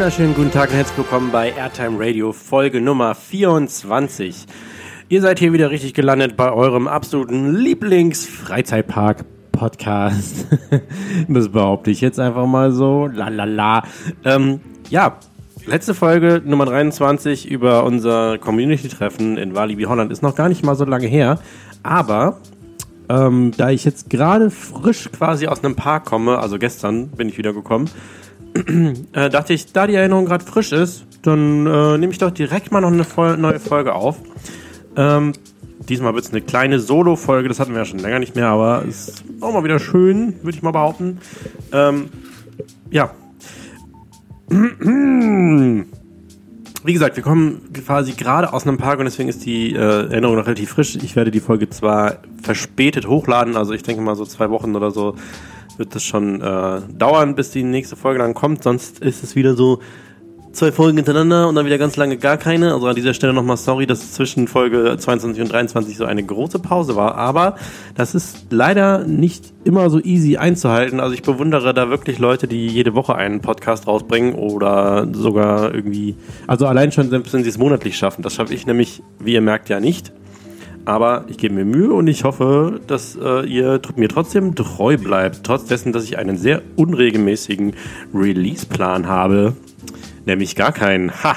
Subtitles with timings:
[0.00, 4.46] Wunderschönen guten Tag und herzlich willkommen bei Airtime Radio Folge Nummer 24.
[5.10, 10.46] Ihr seid hier wieder richtig gelandet bei eurem absoluten Lieblings-Freizeitpark Podcast.
[11.28, 13.08] das behaupte ich jetzt einfach mal so.
[13.12, 13.82] Lalala.
[14.24, 15.18] Ähm, ja,
[15.66, 20.76] letzte Folge Nummer 23 über unser Community-Treffen in Walibi Holland ist noch gar nicht mal
[20.76, 21.38] so lange her.
[21.82, 22.38] Aber
[23.10, 27.36] ähm, da ich jetzt gerade frisch quasi aus einem Park komme, also gestern bin ich
[27.36, 27.90] wieder gekommen,
[29.12, 32.72] äh, dachte ich, da die Erinnerung gerade frisch ist, dann äh, nehme ich doch direkt
[32.72, 34.16] mal noch eine Vol neue Folge auf.
[34.96, 35.32] Ähm,
[35.88, 38.84] diesmal wird es eine kleine Solo-Folge, das hatten wir ja schon länger nicht mehr, aber
[38.84, 41.18] ist auch mal wieder schön, würde ich mal behaupten.
[41.72, 42.08] Ähm,
[42.90, 43.12] ja.
[46.82, 50.36] Wie gesagt, wir kommen quasi gerade aus einem Park und deswegen ist die äh, Erinnerung
[50.36, 50.96] noch relativ frisch.
[50.96, 54.90] Ich werde die Folge zwar verspätet hochladen, also ich denke mal so zwei Wochen oder
[54.90, 55.14] so
[55.78, 58.62] wird das schon äh, dauern, bis die nächste Folge dann kommt.
[58.62, 59.80] Sonst ist es wieder so,
[60.52, 62.74] zwei Folgen hintereinander und dann wieder ganz lange gar keine.
[62.74, 66.58] Also an dieser Stelle nochmal sorry, dass zwischen Folge 22 und 23 so eine große
[66.58, 67.14] Pause war.
[67.14, 67.56] Aber
[67.94, 71.00] das ist leider nicht immer so easy einzuhalten.
[71.00, 76.16] Also ich bewundere da wirklich Leute, die jede Woche einen Podcast rausbringen oder sogar irgendwie,
[76.46, 78.22] also allein schon, wenn sie es monatlich schaffen.
[78.22, 80.12] Das schaffe ich nämlich, wie ihr merkt, ja nicht.
[80.84, 85.44] Aber ich gebe mir Mühe und ich hoffe, dass äh, ihr mir trotzdem treu bleibt,
[85.44, 87.74] trotz dessen, dass ich einen sehr unregelmäßigen
[88.14, 89.54] Release-Plan habe.
[90.26, 91.12] Nämlich gar keinen.
[91.22, 91.36] Ha!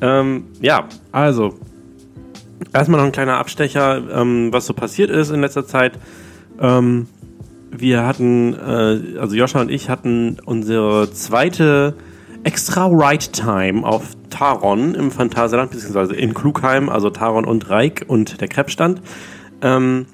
[0.00, 1.54] Ähm, ja, also,
[2.72, 5.98] erstmal noch ein kleiner Abstecher, ähm, was so passiert ist in letzter Zeit.
[6.60, 7.06] Ähm,
[7.70, 11.94] wir hatten, äh, also Joscha und ich hatten unsere zweite
[12.44, 18.40] extra Ride Time auf Taron im Phantasialand, beziehungsweise in Klugheim, also Taron und Reik und
[18.40, 19.00] der Krebsstand.
[19.62, 20.06] Ähm,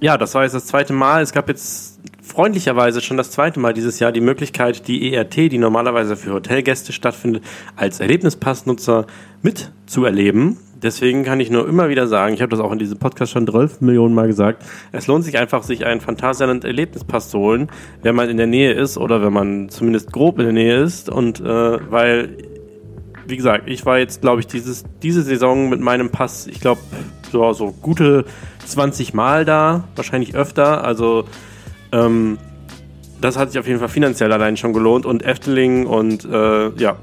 [0.00, 1.22] ja, das war jetzt das zweite Mal.
[1.22, 5.58] Es gab jetzt freundlicherweise schon das zweite Mal dieses Jahr die Möglichkeit, die ERT, die
[5.58, 7.44] normalerweise für Hotelgäste stattfindet,
[7.76, 9.06] als Erlebnispassnutzer
[9.42, 10.58] mitzuerleben.
[10.82, 13.46] Deswegen kann ich nur immer wieder sagen, ich habe das auch in diesem Podcast schon
[13.46, 17.68] 12 Millionen Mal gesagt, es lohnt sich einfach, sich einen Phantasialand Erlebnispass zu holen,
[18.02, 21.08] wenn man in der Nähe ist oder wenn man zumindest grob in der Nähe ist.
[21.08, 21.44] Und äh,
[21.90, 22.36] weil,
[23.26, 26.80] wie gesagt, ich war jetzt, glaube ich, dieses, diese Saison mit meinem Pass, ich glaube,
[27.30, 28.24] so, so gute
[28.66, 30.84] 20 Mal da, wahrscheinlich öfter.
[30.84, 31.24] Also
[31.92, 32.38] ähm,
[33.20, 36.96] das hat sich auf jeden Fall finanziell allein schon gelohnt und Efteling und äh, ja,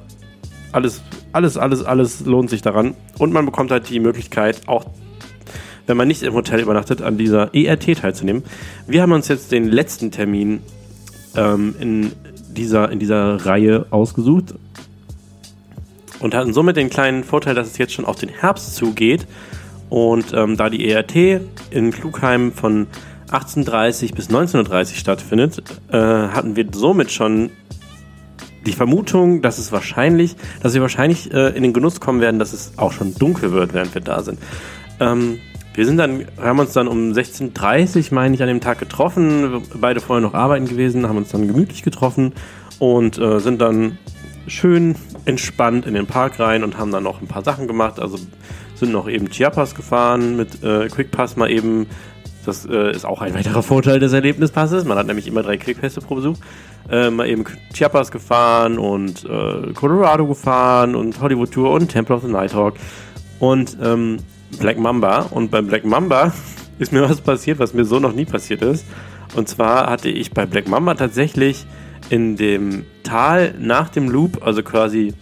[0.71, 1.01] alles,
[1.33, 2.95] alles, alles, alles lohnt sich daran.
[3.17, 4.85] Und man bekommt halt die Möglichkeit, auch
[5.87, 8.43] wenn man nicht im Hotel übernachtet, an dieser ERT teilzunehmen.
[8.87, 10.61] Wir haben uns jetzt den letzten Termin
[11.35, 12.11] ähm, in,
[12.49, 14.53] dieser, in dieser Reihe ausgesucht
[16.19, 19.27] und hatten somit den kleinen Vorteil, dass es jetzt schon auf den Herbst zugeht.
[19.89, 22.87] Und ähm, da die ERT in Klugheim von
[23.31, 27.49] 1830 bis 1930 stattfindet, äh, hatten wir somit schon
[28.66, 32.53] die Vermutung, dass es wahrscheinlich, dass wir wahrscheinlich äh, in den Genuss kommen werden, dass
[32.53, 34.39] es auch schon dunkel wird, während wir da sind.
[34.99, 35.39] Ähm,
[35.73, 39.61] wir sind dann, haben uns dann um 16.30 Uhr, meine ich, an dem Tag getroffen.
[39.79, 42.33] Beide vorher noch arbeiten gewesen, haben uns dann gemütlich getroffen
[42.77, 43.97] und äh, sind dann
[44.47, 44.95] schön
[45.25, 47.99] entspannt in den Park rein und haben dann noch ein paar Sachen gemacht.
[47.99, 48.17] Also
[48.75, 51.88] sind noch eben Chiapas gefahren mit äh, Quickpass mal eben
[52.46, 54.85] das äh, ist auch ein weiterer Vorteil des Erlebnispasses.
[54.85, 56.38] Man hat nämlich immer drei Quickpässe pro Besuch.
[56.90, 62.24] Äh, mal eben Chiapas gefahren und äh, Colorado gefahren und Hollywood Tour und Temple of
[62.24, 62.75] the Nighthawk
[63.40, 64.18] und ähm,
[64.59, 65.28] Black Mamba.
[65.31, 66.34] Und beim Black Mamba
[66.79, 68.85] ist mir was passiert, was mir so noch nie passiert ist.
[69.35, 71.66] Und zwar hatte ich bei Black Mamba tatsächlich
[72.09, 75.14] in dem Tal nach dem Loop, also quasi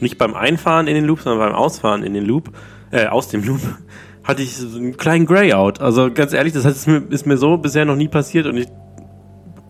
[0.00, 2.50] nicht beim Einfahren in den Loop, sondern beim Ausfahren in den Loop,
[2.90, 3.60] äh, aus dem Loop,
[4.24, 5.80] hatte ich so einen kleinen Grayout.
[5.80, 8.68] Also ganz ehrlich, das ist mir, ist mir so bisher noch nie passiert und ich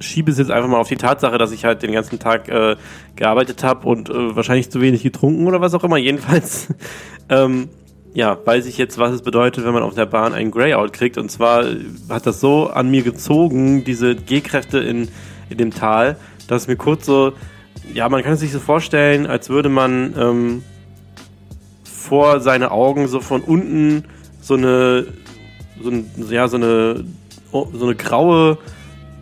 [0.00, 2.76] schiebe es jetzt einfach mal auf die Tatsache, dass ich halt den ganzen Tag äh,
[3.16, 5.98] gearbeitet habe und äh, wahrscheinlich zu wenig getrunken oder was auch immer.
[5.98, 6.68] Jedenfalls,
[7.28, 7.68] ähm,
[8.12, 11.18] ja, weiß ich jetzt, was es bedeutet, wenn man auf der Bahn einen Grayout kriegt.
[11.18, 11.64] Und zwar
[12.08, 15.08] hat das so an mir gezogen, diese G-Kräfte in,
[15.48, 16.16] in dem Tal,
[16.48, 17.32] dass mir kurz so,
[17.92, 20.62] ja, man kann es sich so vorstellen, als würde man ähm,
[21.84, 24.04] vor seine Augen so von unten
[24.50, 25.06] so eine,
[25.80, 27.04] so, ein, ja, so eine,
[27.52, 28.58] so eine graue,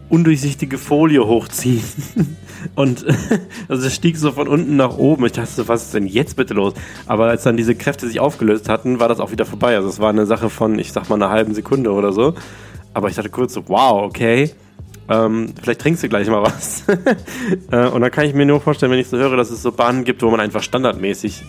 [0.08, 1.84] undurchsichtige Folie hochziehen.
[2.74, 3.04] Und
[3.68, 5.26] also es stieg so von unten nach oben.
[5.26, 6.72] Ich dachte, was ist denn jetzt bitte los?
[7.06, 9.76] Aber als dann diese Kräfte sich aufgelöst hatten, war das auch wieder vorbei.
[9.76, 12.34] Also es war eine Sache von, ich sag mal, einer halben Sekunde oder so.
[12.94, 14.50] Aber ich dachte kurz so, wow, okay.
[15.10, 16.84] Ähm, vielleicht trinkst du gleich mal was.
[17.70, 19.72] äh, und dann kann ich mir nur vorstellen, wenn ich so höre, dass es so
[19.72, 21.44] Bahnen gibt, wo man einfach standardmäßig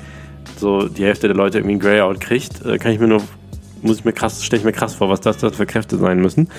[0.58, 3.22] so die Hälfte der Leute irgendwie ein Grayout kriegt, äh, kann ich mir nur
[3.82, 6.20] muss ich mir krass, stelle ich mir krass vor, was das, das für Kräfte sein
[6.20, 6.50] müssen.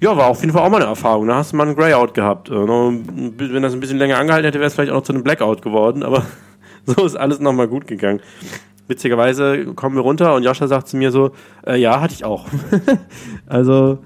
[0.00, 1.26] Ja, war auf jeden Fall auch mal eine Erfahrung.
[1.28, 2.50] Da hast du mal einen Greyout gehabt.
[2.50, 5.22] Äh, wenn das ein bisschen länger angehalten hätte, wäre es vielleicht auch noch zu einem
[5.22, 6.26] Blackout geworden, aber
[6.86, 8.20] so ist alles nochmal gut gegangen.
[8.86, 11.30] Witzigerweise kommen wir runter und Joscha sagt zu mir so,
[11.66, 12.46] äh, ja, hatte ich auch.
[13.46, 13.98] also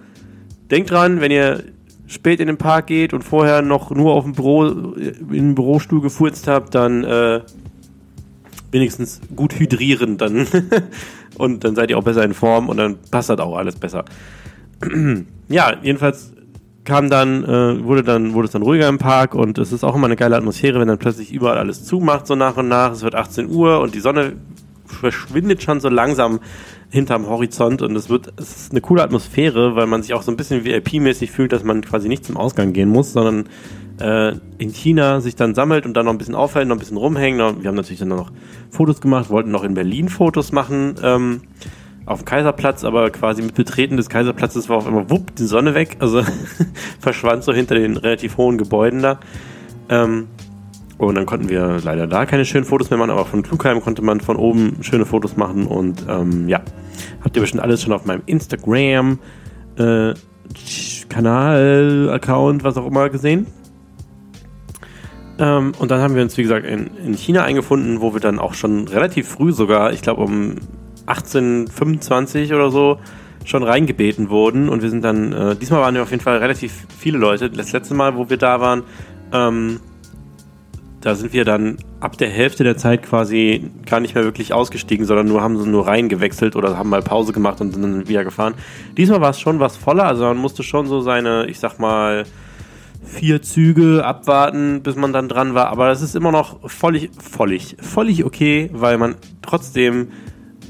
[0.70, 1.64] denkt dran, wenn ihr
[2.06, 6.00] spät in den Park geht und vorher noch nur auf dem Büro, in den Bürostuhl
[6.00, 7.40] gefurzt habt, dann äh,
[8.70, 10.46] wenigstens gut hydrieren dann.
[11.38, 14.05] und dann seid ihr auch besser in Form und dann passt das auch alles besser.
[15.49, 16.32] ja, jedenfalls
[16.85, 19.94] kam dann, äh, wurde dann, wurde es dann ruhiger im Park und es ist auch
[19.94, 22.93] immer eine geile Atmosphäre, wenn dann plötzlich überall alles zumacht, so nach und nach.
[22.93, 24.37] Es wird 18 Uhr und die Sonne
[24.87, 26.40] verschwindet schon so langsam
[26.90, 30.31] hinterm Horizont und es wird, es ist eine coole Atmosphäre, weil man sich auch so
[30.31, 33.49] ein bisschen VIP-mäßig fühlt, dass man quasi nicht zum Ausgang gehen muss, sondern
[34.00, 36.97] äh, in China sich dann sammelt und dann noch ein bisschen aufhält, noch ein bisschen
[36.97, 37.62] rumhängen.
[37.62, 38.31] Wir haben natürlich dann noch
[38.71, 41.43] Fotos gemacht, wollten noch in Berlin Fotos machen, ähm,
[42.06, 45.75] auf dem Kaiserplatz, aber quasi mit Betreten des Kaiserplatzes war auf einmal wupp, die Sonne
[45.75, 46.23] weg, also
[47.00, 49.21] verschwand so hinter den relativ hohen Gebäuden da.
[49.89, 50.29] Ähm,
[50.99, 54.03] und dann konnten wir leider da keine schönen Fotos mehr machen, aber von Klugheim konnte
[54.03, 55.67] man von oben schöne Fotos machen.
[55.67, 56.61] Und ähm, ja,
[57.23, 59.21] habt ihr bestimmt alles schon auf meinem Instagram
[59.77, 60.15] äh,
[61.09, 63.47] Kanal, Account, was auch immer gesehen.
[65.38, 68.38] Ähm, und dann haben wir uns, wie gesagt, in, in China eingefunden, wo wir dann
[68.38, 70.56] auch schon relativ früh sogar, ich glaube um
[71.06, 72.99] 1825 oder so,
[73.44, 74.69] schon reingebeten wurden.
[74.69, 77.50] Und wir sind dann, äh, diesmal waren wir auf jeden Fall relativ viele Leute.
[77.50, 78.82] Das letzte Mal, wo wir da waren,
[79.32, 79.81] ähm,
[81.00, 85.06] da sind wir dann ab der Hälfte der Zeit quasi gar nicht mehr wirklich ausgestiegen,
[85.06, 88.25] sondern nur haben sie nur reingewechselt oder haben mal Pause gemacht und sind dann wieder
[88.25, 88.55] gefahren.
[88.96, 92.25] Diesmal war es schon was voller, also man musste schon so seine, ich sag mal,
[93.03, 95.69] vier Züge abwarten, bis man dann dran war.
[95.69, 100.09] Aber das ist immer noch völlig, völlig, völlig okay, weil man trotzdem,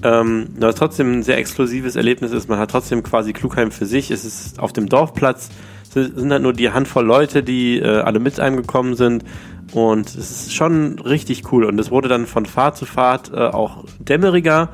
[0.02, 2.48] ähm, das trotzdem ein sehr exklusives Erlebnis ist.
[2.48, 4.10] Man hat trotzdem quasi Klugheim für sich.
[4.10, 5.50] Es ist auf dem Dorfplatz
[5.90, 9.24] sind halt nur die Handvoll Leute, die äh, alle mit einem gekommen sind.
[9.72, 11.64] Und es ist schon richtig cool.
[11.64, 14.70] Und es wurde dann von Fahrt zu Fahrt äh, auch dämmeriger.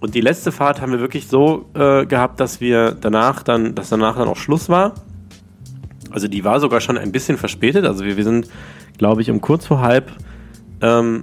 [0.00, 3.88] Und die letzte Fahrt haben wir wirklich so äh, gehabt, dass wir danach dann, dass
[3.88, 4.94] danach dann auch Schluss war.
[6.14, 7.84] Also die war sogar schon ein bisschen verspätet.
[7.84, 8.48] Also wir, wir sind,
[8.98, 10.12] glaube ich, um kurz vor halb
[10.80, 11.22] ähm,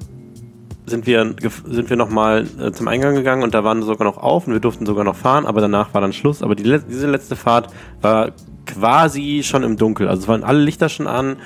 [0.85, 1.33] sind wir,
[1.65, 4.53] sind wir nochmal äh, zum Eingang gegangen und da waren wir sogar noch auf und
[4.53, 6.43] wir durften sogar noch fahren, aber danach war dann Schluss.
[6.43, 7.69] Aber die, diese letzte Fahrt
[8.01, 8.31] war
[8.65, 10.09] quasi schon im Dunkel.
[10.09, 11.37] Also es waren alle Lichter schon an.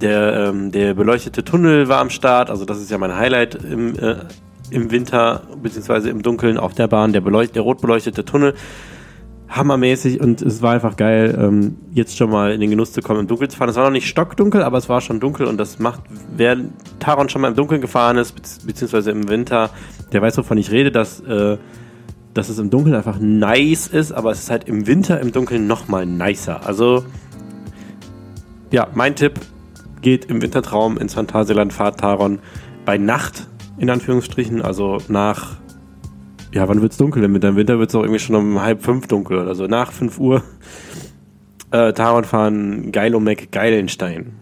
[0.00, 2.50] Der, ähm, der beleuchtete Tunnel war am Start.
[2.50, 4.16] Also das ist ja mein Highlight im, äh,
[4.70, 7.12] im Winter, beziehungsweise im Dunkeln auf der Bahn.
[7.12, 8.54] Der, beleucht der rot beleuchtete Tunnel.
[9.50, 13.20] Hammermäßig und es war einfach geil, ähm, jetzt schon mal in den Genuss zu kommen,
[13.20, 13.68] im Dunkeln zu fahren.
[13.68, 16.02] Es war noch nicht stockdunkel, aber es war schon dunkel und das macht,
[16.36, 16.56] wer
[17.00, 18.32] Taron schon mal im Dunkeln gefahren ist,
[18.66, 19.70] beziehungsweise im Winter,
[20.12, 21.58] der weiß, wovon ich rede, dass äh,
[22.34, 25.66] dass es im Dunkeln einfach nice ist, aber es ist halt im Winter im Dunkeln
[25.66, 26.64] nochmal nicer.
[26.66, 27.04] Also,
[28.70, 29.40] ja, mein Tipp
[30.00, 32.38] geht im Wintertraum ins Phantasialand Fahrt Taron
[32.84, 33.48] bei Nacht,
[33.78, 35.56] in Anführungsstrichen, also nach,
[36.52, 37.48] ja, wann wird es dunkel im Winter?
[37.48, 40.18] Im Winter wird es auch irgendwie schon um halb fünf dunkel oder so, nach fünf
[40.18, 40.42] Uhr.
[41.70, 44.32] Äh, Taron fahren Geilomek Geilenstein.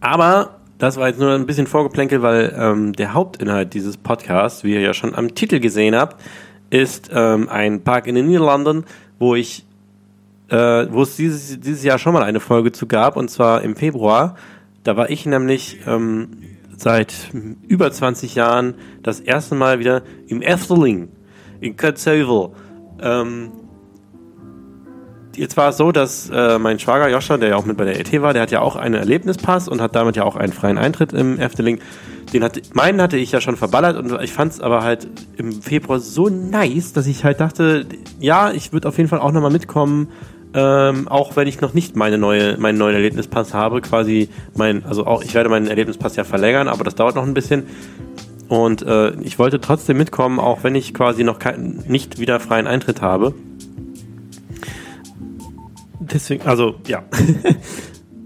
[0.00, 4.72] Aber das war jetzt nur ein bisschen Vorgeplänkel, weil ähm, der Hauptinhalt dieses Podcasts, wie
[4.72, 6.20] ihr ja schon am Titel gesehen habt,
[6.70, 8.84] ist ähm, ein Park in den Niederlanden,
[9.18, 9.66] wo ich,
[10.48, 13.76] äh, wo es dieses, dieses Jahr schon mal eine Folge zu gab, und zwar im
[13.76, 14.36] Februar.
[14.82, 16.28] Da war ich nämlich ähm,
[16.80, 17.30] seit
[17.68, 21.08] über 20 Jahren das erste Mal wieder im Efteling
[21.60, 22.50] in Kötzövel.
[23.02, 23.52] Ähm,
[25.36, 28.00] jetzt war es so, dass äh, mein Schwager Joscha, der ja auch mit bei der
[28.00, 30.78] ET war, der hat ja auch einen Erlebnispass und hat damit ja auch einen freien
[30.78, 31.80] Eintritt im Efteling.
[32.32, 35.06] Den hatte, meinen hatte ich ja schon verballert und ich fand es aber halt
[35.36, 37.86] im Februar so nice, dass ich halt dachte,
[38.20, 40.08] ja, ich würde auf jeden Fall auch nochmal mitkommen,
[40.54, 45.06] ähm, auch wenn ich noch nicht meine neue, meinen neuen Erlebnispass habe, quasi mein, also
[45.06, 47.64] auch, ich werde meinen Erlebnispass ja verlängern, aber das dauert noch ein bisschen.
[48.48, 52.66] Und äh, ich wollte trotzdem mitkommen, auch wenn ich quasi noch kein, nicht wieder freien
[52.66, 53.34] Eintritt habe
[56.12, 57.02] deswegen, also ja.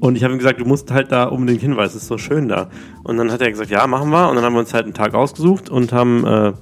[0.00, 2.19] Und ich habe ihm gesagt, du musst halt da unbedingt hin, weil es ist so
[2.19, 2.69] schön da.
[3.04, 4.28] Und dann hat er gesagt, ja, machen wir.
[4.28, 6.52] Und dann haben wir uns halt einen Tag ausgesucht und haben äh,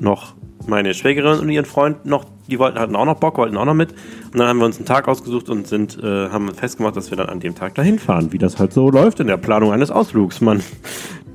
[0.00, 0.34] noch
[0.68, 3.74] meine Schwägerin und ihren Freund noch, die wollten hatten auch noch Bock, wollten auch noch
[3.74, 3.92] mit.
[4.32, 7.16] Und dann haben wir uns einen Tag ausgesucht und sind, äh, haben festgemacht, dass wir
[7.16, 9.90] dann an dem Tag dahin fahren, wie das halt so läuft in der Planung eines
[9.90, 10.40] Ausflugs.
[10.40, 10.62] Man,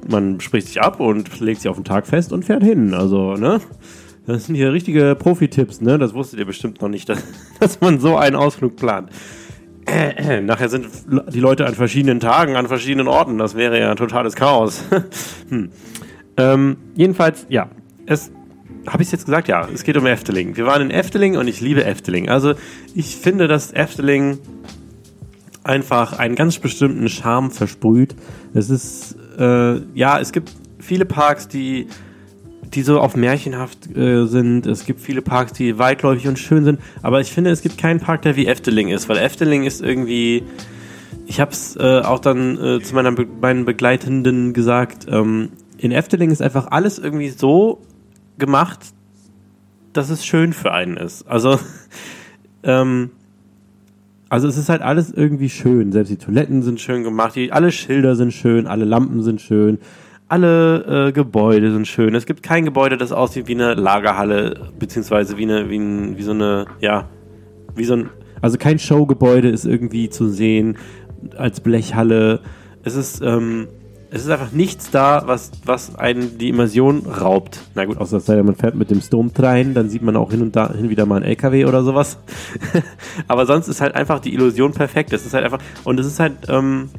[0.09, 2.93] man spricht sich ab und legt sich auf den Tag fest und fährt hin.
[2.93, 3.59] Also, ne?
[4.27, 5.97] Das sind hier richtige Profi-Tipps, ne?
[5.97, 7.23] Das wusstet ihr bestimmt noch nicht, dass,
[7.59, 9.09] dass man so einen Ausflug plant.
[9.85, 10.87] Äh, äh, nachher sind
[11.33, 13.37] die Leute an verschiedenen Tagen, an verschiedenen Orten.
[13.37, 14.83] Das wäre ja ein totales Chaos.
[15.49, 15.69] hm.
[16.37, 17.69] ähm, jedenfalls, ja.
[18.05, 18.31] Es
[18.87, 19.47] habe ich es jetzt gesagt?
[19.47, 20.57] Ja, es geht um Efteling.
[20.57, 22.29] Wir waren in Efteling und ich liebe Efteling.
[22.29, 22.53] Also
[22.95, 24.39] ich finde, dass Efteling
[25.63, 28.15] einfach einen ganz bestimmten Charme versprüht.
[28.53, 31.87] Es ist, äh, ja, es gibt viele Parks, die,
[32.73, 34.65] die so auf märchenhaft äh, sind.
[34.65, 36.79] Es gibt viele Parks, die weitläufig und schön sind.
[37.03, 40.43] Aber ich finde, es gibt keinen Park, der wie Efteling ist, weil Efteling ist irgendwie.
[41.27, 45.05] Ich habe es äh, auch dann äh, zu meiner Be meinen Begleitenden gesagt.
[45.09, 47.81] Ähm, in Efteling ist einfach alles irgendwie so
[48.37, 48.79] gemacht,
[49.93, 51.27] dass es schön für einen ist.
[51.27, 51.59] Also,
[52.63, 53.11] ähm,
[54.29, 55.91] also es ist halt alles irgendwie schön.
[55.91, 59.79] Selbst die Toiletten sind schön gemacht, die, alle Schilder sind schön, alle Lampen sind schön,
[60.29, 62.15] alle äh, Gebäude sind schön.
[62.15, 66.23] Es gibt kein Gebäude, das aussieht wie eine Lagerhalle, beziehungsweise wie eine, wie, ein, wie
[66.23, 67.09] so eine, ja,
[67.75, 68.09] wie so ein,
[68.41, 70.77] also kein Showgebäude ist irgendwie zu sehen
[71.35, 72.39] als Blechhalle.
[72.83, 73.67] Es ist, ähm,
[74.13, 77.61] es ist einfach nichts da, was, was einen die Immersion raubt.
[77.75, 80.53] Na gut, außer dass man fährt mit dem Sturmtrein, dann sieht man auch hin und
[80.53, 82.17] da hin wieder mal ein LKW oder sowas.
[83.29, 85.13] Aber sonst ist halt einfach die Illusion perfekt.
[85.13, 86.89] Es ist halt einfach, und es ist halt ähm,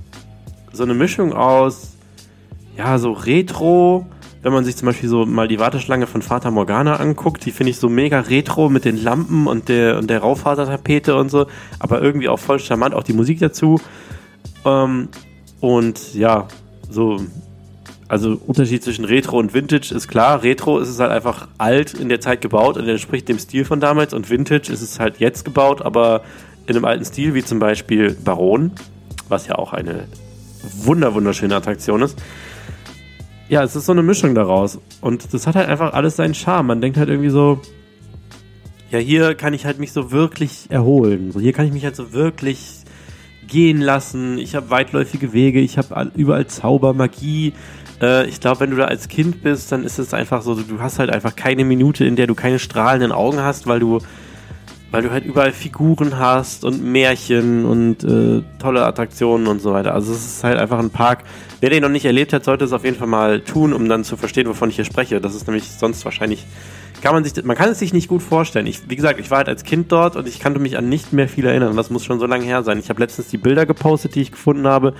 [0.72, 1.92] so eine Mischung aus,
[2.78, 4.06] ja, so Retro,
[4.40, 7.70] wenn man sich zum Beispiel so mal die Warteschlange von Fata Morgana anguckt, die finde
[7.70, 11.46] ich so mega retro mit den Lampen und der, und der Raufasertapete und so,
[11.78, 13.78] aber irgendwie auch voll charmant, auch die Musik dazu.
[14.64, 15.08] Ähm,
[15.60, 16.48] und ja,
[16.92, 17.20] so,
[18.08, 20.42] also Unterschied zwischen Retro und Vintage ist klar.
[20.42, 23.80] Retro ist es halt einfach alt in der Zeit gebaut und entspricht dem Stil von
[23.80, 26.22] damals und Vintage ist es halt jetzt gebaut, aber
[26.66, 28.72] in einem alten Stil, wie zum Beispiel Baron,
[29.28, 30.04] was ja auch eine
[30.84, 32.18] wunder wunderschöne Attraktion ist.
[33.48, 36.68] Ja, es ist so eine Mischung daraus und das hat halt einfach alles seinen Charme.
[36.68, 37.60] Man denkt halt irgendwie so,
[38.90, 41.32] ja, hier kann ich halt mich so wirklich erholen.
[41.32, 42.81] So, hier kann ich mich halt so wirklich
[43.48, 44.38] gehen lassen.
[44.38, 47.52] Ich habe weitläufige Wege, ich habe überall Zauber, Magie.
[48.00, 50.80] Äh, ich glaube, wenn du da als Kind bist, dann ist es einfach so, du
[50.80, 54.00] hast halt einfach keine Minute, in der du keine strahlenden Augen hast, weil du
[54.92, 59.94] weil du halt überall Figuren hast und Märchen und äh, tolle Attraktionen und so weiter.
[59.94, 61.24] Also es ist halt einfach ein Park.
[61.60, 64.04] Wer den noch nicht erlebt hat, sollte es auf jeden Fall mal tun, um dann
[64.04, 65.18] zu verstehen, wovon ich hier spreche.
[65.18, 66.44] Das ist nämlich sonst wahrscheinlich
[67.02, 68.66] kann man sich, man kann es sich nicht gut vorstellen.
[68.66, 71.12] Ich, wie gesagt, ich war halt als Kind dort und ich kannte mich an nicht
[71.12, 71.76] mehr viel erinnern.
[71.76, 72.78] Das muss schon so lange her sein.
[72.78, 74.94] Ich habe letztens die Bilder gepostet, die ich gefunden habe,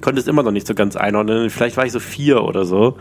[0.00, 1.50] konnte es immer noch nicht so ganz einordnen.
[1.50, 2.96] Vielleicht war ich so vier oder so.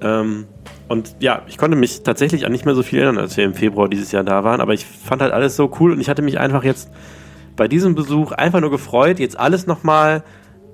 [0.00, 0.46] Ähm,
[0.88, 3.54] und ja, ich konnte mich tatsächlich an nicht mehr so viel erinnern, als wir im
[3.54, 4.60] Februar dieses Jahr da waren.
[4.60, 6.88] Aber ich fand halt alles so cool und ich hatte mich einfach jetzt
[7.56, 10.22] bei diesem Besuch einfach nur gefreut, jetzt alles nochmal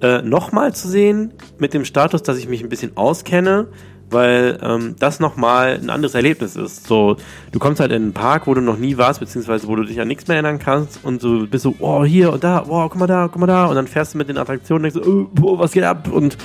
[0.02, 3.68] äh, nochmal zu sehen, mit dem Status, dass ich mich ein bisschen auskenne,
[4.12, 6.86] weil ähm, das nochmal ein anderes Erlebnis ist.
[6.86, 7.16] So,
[7.50, 10.00] du kommst halt in einen Park, wo du noch nie warst, beziehungsweise wo du dich
[10.00, 12.96] an nichts mehr erinnern kannst und so bist so, oh, hier und da, oh, guck
[12.96, 15.30] mal da, guck mal da und dann fährst du mit den Attraktionen und denkst so,
[15.42, 16.08] oh, was geht ab?
[16.12, 16.36] Und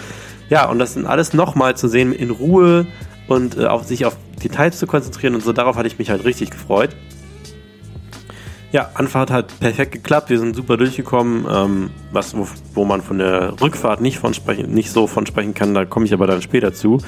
[0.49, 2.87] ja, und das sind alles nochmal zu sehen in Ruhe
[3.27, 6.23] und äh, auf sich auf Details zu konzentrieren und so, darauf hatte ich mich halt
[6.25, 6.95] richtig gefreut.
[8.71, 10.29] Ja, Anfahrt hat perfekt geklappt.
[10.29, 11.45] Wir sind super durchgekommen.
[11.49, 15.53] Ähm, was, wo, wo, man von der Rückfahrt nicht, von sprechen, nicht so von sprechen
[15.53, 16.99] kann, da komme ich aber dann später zu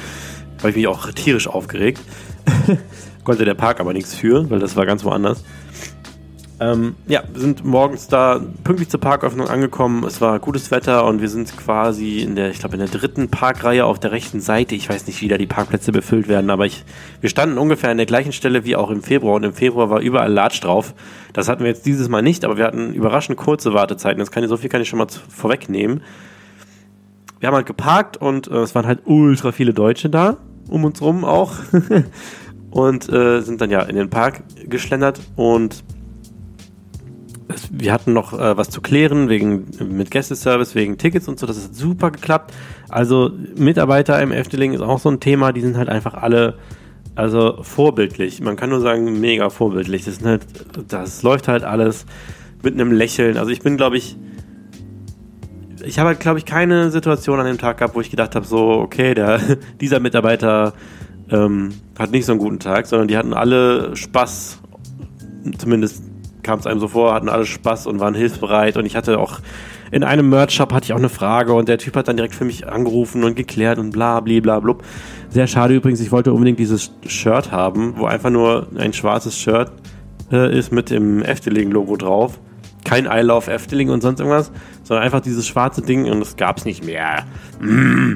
[0.59, 1.99] habe ich mich auch tierisch aufgeregt.
[3.23, 5.43] Konnte der Park aber nichts für, weil das war ganz woanders.
[6.61, 10.03] Ähm, ja, sind morgens da pünktlich zur Parköffnung angekommen.
[10.03, 13.29] Es war gutes Wetter und wir sind quasi in der, ich glaube, in der dritten
[13.29, 14.75] Parkreihe auf der rechten Seite.
[14.75, 16.83] Ich weiß nicht, wie da die Parkplätze befüllt werden, aber ich,
[17.21, 20.01] wir standen ungefähr an der gleichen Stelle wie auch im Februar und im Februar war
[20.01, 20.93] überall Latsch drauf.
[21.31, 24.19] Das hatten wir jetzt dieses Mal nicht, aber wir hatten überraschend kurze Wartezeiten.
[24.19, 26.01] Das kann ich, so viel kann ich schon mal vorwegnehmen.
[27.39, 30.35] Wir haben halt geparkt und äh, es waren halt ultra viele Deutsche da
[30.69, 31.53] um uns rum auch.
[32.71, 35.83] und äh, sind dann ja in den Park geschlendert und
[37.47, 41.47] es, wir hatten noch äh, was zu klären wegen mit Gästeservice, wegen Tickets und so.
[41.47, 42.53] Das hat super geklappt.
[42.87, 45.51] Also Mitarbeiter im Efteling ist auch so ein Thema.
[45.51, 46.55] Die sind halt einfach alle
[47.15, 48.39] also vorbildlich.
[48.39, 50.05] Man kann nur sagen mega vorbildlich.
[50.05, 50.45] Das, halt,
[50.87, 52.05] das läuft halt alles
[52.63, 53.37] mit einem Lächeln.
[53.37, 54.15] Also ich bin glaube ich
[55.85, 58.45] ich habe halt, glaube ich, keine Situation an dem Tag gehabt, wo ich gedacht habe,
[58.45, 59.39] so, okay, der,
[59.81, 60.73] dieser Mitarbeiter
[61.29, 64.59] ähm, hat nicht so einen guten Tag, sondern die hatten alle Spaß,
[65.57, 66.03] zumindest
[66.43, 68.77] kam es einem so vor, hatten alle Spaß und waren hilfsbereit.
[68.77, 69.39] Und ich hatte auch
[69.91, 72.45] in einem Merch-Shop hatte ich auch eine Frage und der Typ hat dann direkt für
[72.45, 74.83] mich angerufen und geklärt und bla bla bla blub.
[75.29, 79.71] Sehr schade übrigens, ich wollte unbedingt dieses Shirt haben, wo einfach nur ein schwarzes Shirt
[80.31, 82.39] äh, ist mit dem Efteling-Logo drauf
[82.89, 84.51] kein I Love Efteling und sonst irgendwas,
[84.83, 87.25] sondern einfach dieses schwarze Ding und es gab es nicht mehr.
[87.59, 88.15] Mm.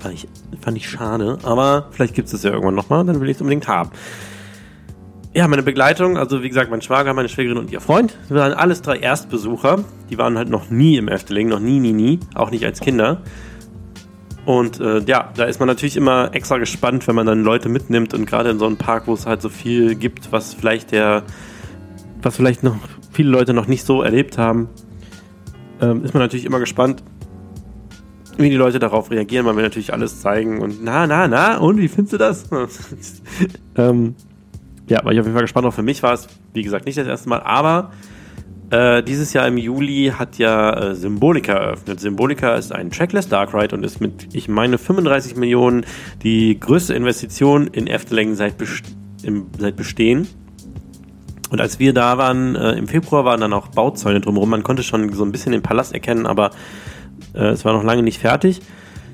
[0.00, 0.28] Fand, ich,
[0.60, 3.40] fand ich schade, aber vielleicht gibt es das ja irgendwann nochmal, dann will ich es
[3.42, 3.90] unbedingt haben.
[5.34, 8.80] Ja, meine Begleitung, also wie gesagt, mein Schwager, meine Schwägerin und ihr Freund, waren alles
[8.80, 9.84] drei Erstbesucher.
[10.08, 13.20] Die waren halt noch nie im Efteling, noch nie, nie, nie, auch nicht als Kinder.
[14.46, 18.14] Und äh, ja, da ist man natürlich immer extra gespannt, wenn man dann Leute mitnimmt
[18.14, 21.24] und gerade in so einem Park, wo es halt so viel gibt, was vielleicht der,
[22.22, 22.78] was vielleicht noch
[23.10, 24.68] viele Leute noch nicht so erlebt haben,
[25.80, 27.02] ähm, ist man natürlich immer gespannt,
[28.36, 31.78] wie die Leute darauf reagieren, weil wir natürlich alles zeigen und na, na, na, und
[31.78, 32.48] wie findest du das?
[33.76, 34.14] ähm,
[34.88, 35.66] ja, war ich auf jeden Fall gespannt.
[35.66, 37.90] Auch für mich war es, wie gesagt, nicht das erste Mal, aber
[38.70, 42.00] äh, dieses Jahr im Juli hat ja äh, Symbolica eröffnet.
[42.00, 45.84] Symbolica ist ein Trackless Dark Ride und ist mit, ich meine, 35 Millionen
[46.22, 48.84] die größte Investition in Efteling seit, Best
[49.22, 50.28] im, seit Bestehen.
[51.50, 54.50] Und als wir da waren, äh, im Februar waren dann auch Bauzäune drumherum.
[54.50, 56.50] Man konnte schon so ein bisschen den Palast erkennen, aber
[57.34, 58.60] äh, es war noch lange nicht fertig.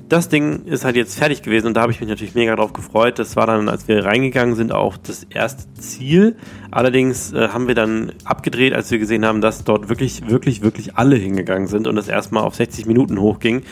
[0.07, 2.73] Das Ding ist halt jetzt fertig gewesen und da habe ich mich natürlich mega drauf
[2.73, 3.17] gefreut.
[3.17, 6.35] Das war dann, als wir reingegangen sind, auch das erste Ziel.
[6.69, 10.95] Allerdings äh, haben wir dann abgedreht, als wir gesehen haben, dass dort wirklich, wirklich, wirklich
[10.95, 13.63] alle hingegangen sind und das erstmal auf 60 Minuten hochging.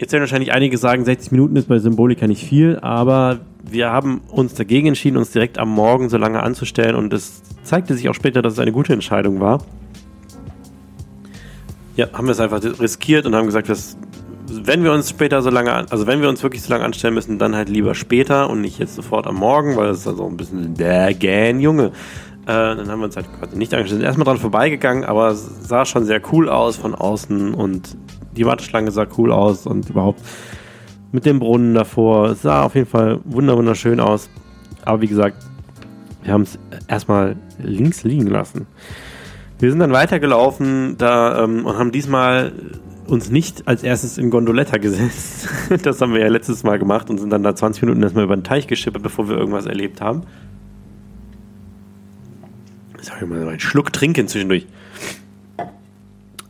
[0.00, 3.40] Jetzt werden wahrscheinlich einige sagen, 60 Minuten ist bei Symbolika nicht viel, aber
[3.70, 7.92] wir haben uns dagegen entschieden, uns direkt am Morgen so lange anzustellen und es zeigte
[7.94, 9.62] sich auch später, dass es eine gute Entscheidung war.
[11.96, 13.98] Ja, haben wir es einfach riskiert und haben gesagt, dass,
[14.48, 17.38] wenn wir uns später so lange, also wenn wir uns wirklich so lange anstellen müssen,
[17.38, 20.38] dann halt lieber später und nicht jetzt sofort am Morgen, weil das ist also ein
[20.38, 21.88] bisschen der Gähn Junge.
[22.44, 24.02] Äh, dann haben wir uns halt quasi nicht angestellt.
[24.02, 27.98] Erstmal dran vorbeigegangen, aber es sah schon sehr cool aus von außen und
[28.40, 30.22] die Warteschlange sah cool aus und überhaupt
[31.12, 32.34] mit dem Brunnen davor.
[32.34, 34.30] Sah auf jeden Fall wunderschön aus.
[34.82, 35.36] Aber wie gesagt,
[36.22, 38.66] wir haben es erstmal links liegen lassen.
[39.58, 42.52] Wir sind dann weitergelaufen da, ähm, und haben diesmal
[43.06, 45.48] uns nicht als erstes in Gondoletta gesetzt.
[45.82, 48.36] das haben wir ja letztes Mal gemacht und sind dann da 20 Minuten erstmal über
[48.36, 50.22] den Teich geschippert, bevor wir irgendwas erlebt haben.
[53.02, 54.66] Ich mal einen Schluck trinken zwischendurch.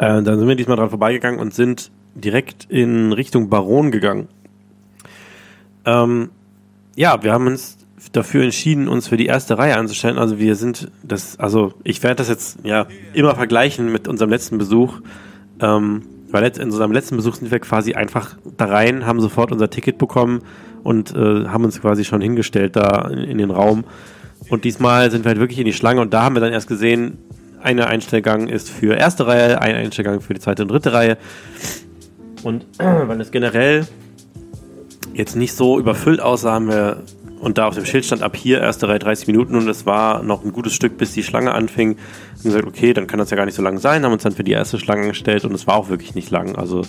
[0.00, 4.28] Äh, dann sind wir diesmal dran vorbeigegangen und sind direkt in Richtung Baron gegangen.
[5.84, 6.30] Ähm,
[6.96, 7.76] ja, wir haben uns
[8.12, 10.16] dafür entschieden, uns für die erste Reihe anzustellen.
[10.16, 14.56] Also wir sind das, also ich werde das jetzt ja immer vergleichen mit unserem letzten
[14.56, 15.00] Besuch.
[15.60, 19.68] Ähm, weil in unserem letzten Besuch sind wir quasi einfach da rein, haben sofort unser
[19.68, 20.42] Ticket bekommen
[20.82, 23.84] und äh, haben uns quasi schon hingestellt da in, in, den Raum.
[24.48, 26.68] Und diesmal sind wir halt wirklich in die Schlange und da haben wir dann erst
[26.68, 27.18] gesehen,
[27.62, 31.18] eine Einstellgang ist für erste Reihe, ein Einstellgang für die zweite und dritte Reihe.
[32.42, 33.86] Und weil es generell
[35.14, 37.02] jetzt nicht so überfüllt aussah, haben wir
[37.40, 40.22] und da auf dem Schild stand ab hier erste Reihe 30 Minuten und es war
[40.22, 41.92] noch ein gutes Stück, bis die Schlange anfing.
[42.36, 44.32] Und gesagt, okay, dann kann das ja gar nicht so lang sein, haben uns dann
[44.32, 46.56] für die erste Schlange gestellt und es war auch wirklich nicht lang.
[46.56, 46.82] Also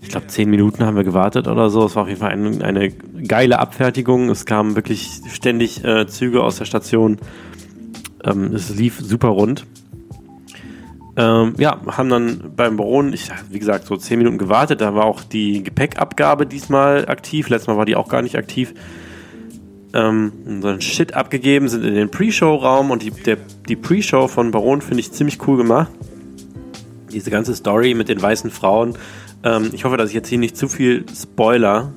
[0.00, 1.84] ich glaube, 10 Minuten haben wir gewartet oder so.
[1.84, 4.30] Es war auf jeden Fall eine, eine geile Abfertigung.
[4.30, 7.18] Es kamen wirklich ständig äh, Züge aus der Station.
[8.22, 9.66] Ähm, es lief super rund.
[11.16, 14.80] Ähm, ja, haben dann beim Baron, ich, wie gesagt, so 10 Minuten gewartet.
[14.80, 17.48] Da war auch die Gepäckabgabe diesmal aktiv.
[17.48, 18.74] Letztes Mal war die auch gar nicht aktiv
[19.94, 23.12] ähm, unseren Shit abgegeben, sind in den Pre-Show-Raum und die,
[23.68, 25.90] die Pre-Show von Baron finde ich ziemlich cool gemacht.
[27.12, 28.98] Diese ganze Story mit den weißen Frauen.
[29.44, 31.92] Ähm, ich hoffe, dass ich jetzt hier nicht zu viel Spoiler.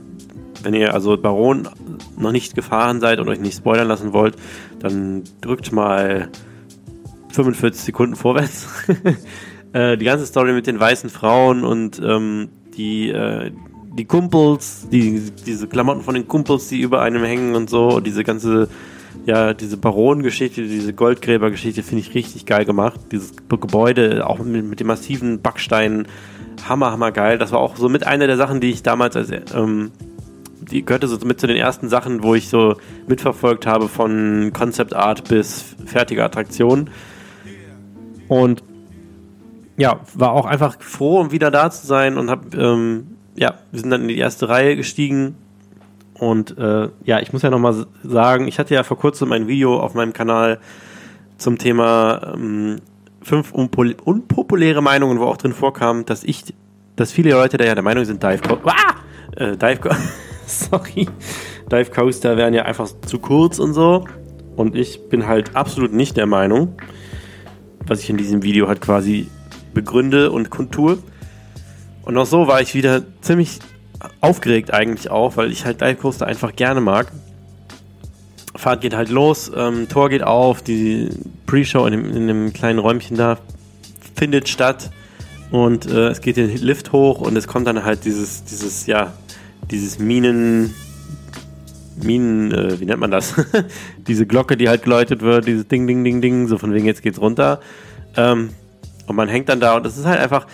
[0.62, 1.68] Wenn ihr also Baron
[2.18, 4.36] noch nicht gefahren seid und euch nicht spoilern lassen wollt,
[4.80, 6.30] dann drückt mal
[7.38, 8.68] 45 Sekunden vorwärts.
[9.74, 13.52] äh, die ganze Story mit den weißen Frauen und ähm, die, äh,
[13.94, 18.24] die Kumpels, die, diese Klamotten von den Kumpels, die über einem hängen und so, diese
[18.24, 18.70] ganze,
[19.26, 23.00] ja, diese Baronengeschichte, diese Goldgräbergeschichte finde ich richtig geil gemacht.
[23.12, 26.08] Dieses Gebäude, auch mit, mit den massiven Backsteinen,
[26.68, 27.38] hammer, hammer geil.
[27.38, 29.92] Das war auch so mit einer der Sachen, die ich damals als, ähm,
[30.72, 34.96] die gehörte so mit zu den ersten Sachen, wo ich so mitverfolgt habe von Concept
[34.96, 36.90] Art bis fertige Attraktion.
[38.28, 38.64] Und
[39.78, 43.80] ja, war auch einfach froh, um wieder da zu sein und habe ähm, ja, wir
[43.80, 45.36] sind dann in die erste Reihe gestiegen.
[46.16, 49.80] Und äh, ja, ich muss ja nochmal sagen, ich hatte ja vor kurzem ein Video
[49.80, 50.60] auf meinem Kanal
[51.38, 52.78] zum Thema ähm,
[53.22, 56.46] fünf unpopuläre Meinungen, wo auch drin vorkam, dass ich,
[56.96, 58.96] dass viele Leute da ja der Meinung sind, Dive Coaster, ah!
[59.36, 59.90] äh, Dive, Co
[60.48, 61.08] sorry,
[61.72, 64.06] Dive Coaster wären ja einfach zu kurz und so.
[64.56, 66.78] Und ich bin halt absolut nicht der Meinung,
[67.90, 69.28] was ich in diesem Video halt quasi
[69.74, 70.98] begründe und kundtue.
[72.04, 73.60] Und auch so war ich wieder ziemlich
[74.22, 77.12] aufgeregt eigentlich auch, weil ich halt Dive Coaster einfach gerne mag.
[78.56, 81.10] Fahrt geht halt los, ähm, Tor geht auf, die
[81.46, 83.38] Pre-Show in, in dem, kleinen Räumchen da
[84.16, 84.90] findet statt
[85.52, 89.14] und äh, es geht den Lift hoch und es kommt dann halt dieses, dieses, ja,
[89.70, 90.74] dieses Minen,
[92.04, 93.36] Minen, äh, wie nennt man das?
[94.08, 97.02] Diese Glocke, die halt geläutet wird, dieses Ding, Ding, Ding, Ding, so von wegen jetzt
[97.02, 97.60] geht's runter.
[98.16, 98.50] Ähm,
[99.08, 100.48] und man hängt dann da und das ist halt einfach,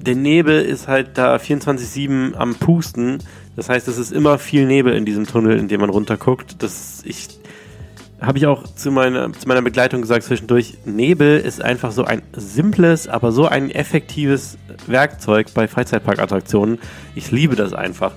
[0.00, 3.18] der Nebel ist halt da 24-7 am Pusten.
[3.56, 6.62] Das heißt, es ist immer viel Nebel in diesem Tunnel, in dem man runterguckt.
[6.62, 7.28] Das ich
[8.20, 12.22] habe ich auch zu meiner, zu meiner Begleitung gesagt zwischendurch, Nebel ist einfach so ein
[12.36, 16.78] simples, aber so ein effektives Werkzeug bei Freizeitparkattraktionen.
[17.14, 18.14] Ich liebe das einfach.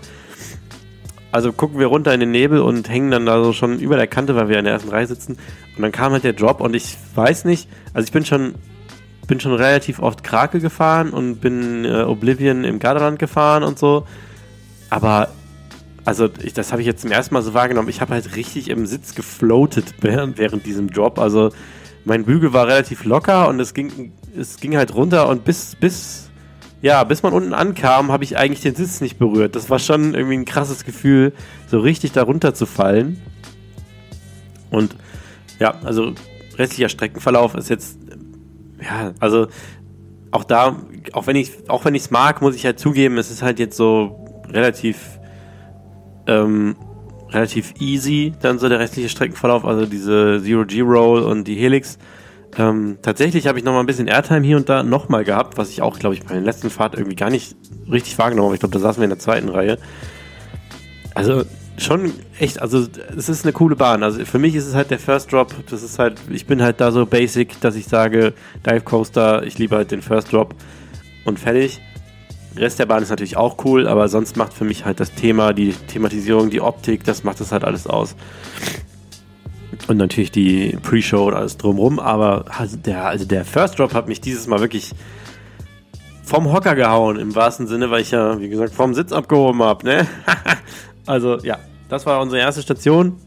[1.32, 4.08] Also gucken wir runter in den Nebel und hängen dann da so schon über der
[4.08, 5.38] Kante, weil wir in der ersten Reihe sitzen.
[5.76, 8.56] Und dann kam halt der Drop und ich weiß nicht, also ich bin schon,
[9.28, 14.06] bin schon relativ oft Krake gefahren und bin äh, Oblivion im Garderland gefahren und so.
[14.90, 15.30] Aber
[16.04, 17.90] also ich, das habe ich jetzt zum ersten Mal so wahrgenommen.
[17.90, 21.20] Ich habe halt richtig im Sitz gefloatet während, während diesem Drop.
[21.20, 21.52] Also
[22.04, 26.31] mein Bügel war relativ locker und es ging, es ging halt runter und bis, bis,
[26.82, 29.56] ja, bis man unten ankam, habe ich eigentlich den Sitz nicht berührt.
[29.56, 31.34] Das war schon irgendwie ein krasses Gefühl,
[31.68, 33.22] so richtig darunter zu fallen.
[34.72, 34.96] Und
[35.60, 36.14] ja, also
[36.58, 38.00] restlicher Streckenverlauf ist jetzt,
[38.82, 39.48] ja, also
[40.32, 40.78] auch da,
[41.14, 41.52] auch wenn ich,
[41.94, 45.20] es mag, muss ich halt zugeben, es ist halt jetzt so relativ
[46.28, 46.76] ähm,
[47.30, 51.98] relativ easy dann so der restliche Streckenverlauf, also diese Zero-G-Roll und die Helix.
[52.58, 55.70] Ähm, tatsächlich habe ich noch mal ein bisschen Airtime hier und da nochmal gehabt, was
[55.70, 57.56] ich auch, glaube ich, bei der letzten Fahrt irgendwie gar nicht
[57.90, 58.56] richtig wahrgenommen habe.
[58.56, 59.78] Ich glaube, da saßen wir in der zweiten Reihe.
[61.16, 61.44] Also
[61.78, 62.86] schon echt, also
[63.18, 64.04] es ist eine coole Bahn.
[64.04, 65.54] Also für mich ist es halt der First Drop.
[65.70, 68.34] Das ist halt, ich bin halt da so basic, dass ich sage,
[68.66, 70.56] Dive Coaster, ich liebe halt den First Drop
[71.26, 71.82] und fertig.
[72.58, 75.54] Rest der Bahn ist natürlich auch cool, aber sonst macht für mich halt das Thema,
[75.54, 78.16] die Thematisierung, die Optik, das macht das halt alles aus.
[79.88, 84.08] Und natürlich die Pre-Show und alles drumrum, aber also der, also der First Drop hat
[84.08, 84.92] mich dieses Mal wirklich
[86.24, 89.86] vom Hocker gehauen, im wahrsten Sinne, weil ich ja, wie gesagt, vom Sitz abgehoben habe,
[89.86, 90.08] ne?
[91.06, 91.58] also, ja,
[91.90, 93.18] das war unsere erste Station.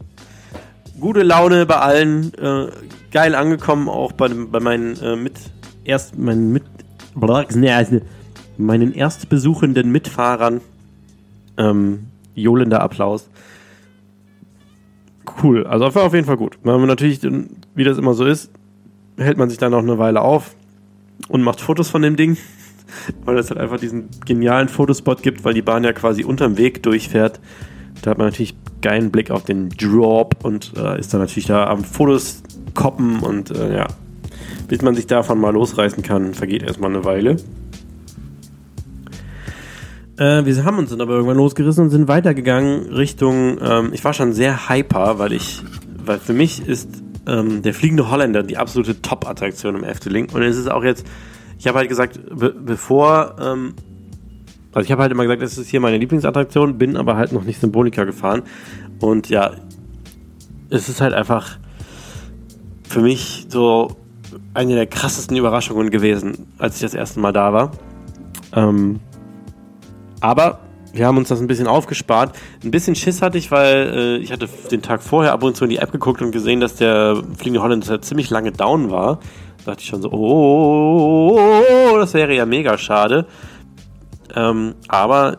[0.99, 2.67] Gute Laune bei allen, äh,
[3.11, 5.33] geil angekommen, auch bei, bei meinen äh, mit,
[5.83, 6.63] erst meinen mit,
[8.57, 10.61] meinen erstbesuchenden Mitfahrern.
[11.57, 13.29] Ähm, johlender Applaus.
[15.41, 16.57] Cool, also war auf jeden Fall gut.
[16.63, 18.51] Weil man natürlich, wie das immer so ist,
[19.17, 20.55] hält man sich dann noch eine Weile auf
[21.29, 22.37] und macht Fotos von dem Ding,
[23.25, 26.83] weil es halt einfach diesen genialen Fotospot gibt, weil die Bahn ja quasi unterm Weg
[26.83, 27.39] durchfährt.
[28.01, 31.67] Da hat man natürlich geilen Blick auf den Drop und äh, ist dann natürlich da
[31.67, 33.87] am Fotos koppen und äh, ja,
[34.67, 37.37] bis man sich davon mal losreißen kann, vergeht erstmal eine Weile.
[40.17, 44.13] Äh, wir haben uns dann aber irgendwann losgerissen und sind weitergegangen Richtung, ähm, ich war
[44.13, 45.61] schon sehr hyper, weil ich,
[46.05, 46.89] weil für mich ist
[47.27, 50.29] ähm, der fliegende Holländer die absolute Top-Attraktion im Efteling.
[50.31, 51.05] Und es ist auch jetzt,
[51.59, 53.73] ich habe halt gesagt, be bevor, ähm,
[54.73, 57.43] also ich habe halt immer gesagt, das ist hier meine Lieblingsattraktion, bin aber halt noch
[57.43, 58.43] nicht Symbolika gefahren.
[58.99, 59.51] Und ja,
[60.69, 61.57] es ist halt einfach
[62.87, 63.95] für mich so
[64.53, 67.71] eine der krassesten Überraschungen gewesen, als ich das erste Mal da war.
[68.53, 68.99] Ähm,
[70.25, 70.57] aber
[70.91, 72.35] wir haben uns das ein bisschen aufgespart.
[72.63, 75.65] Ein bisschen Schiss hatte ich, weil äh, ich hatte den Tag vorher ab und zu
[75.65, 79.19] in die App geguckt und gesehen, dass der Fliegende Holländer ziemlich lange down war.
[79.63, 83.27] Da dachte ich schon so, oh, das wäre ja mega schade.
[84.35, 85.37] Ähm, aber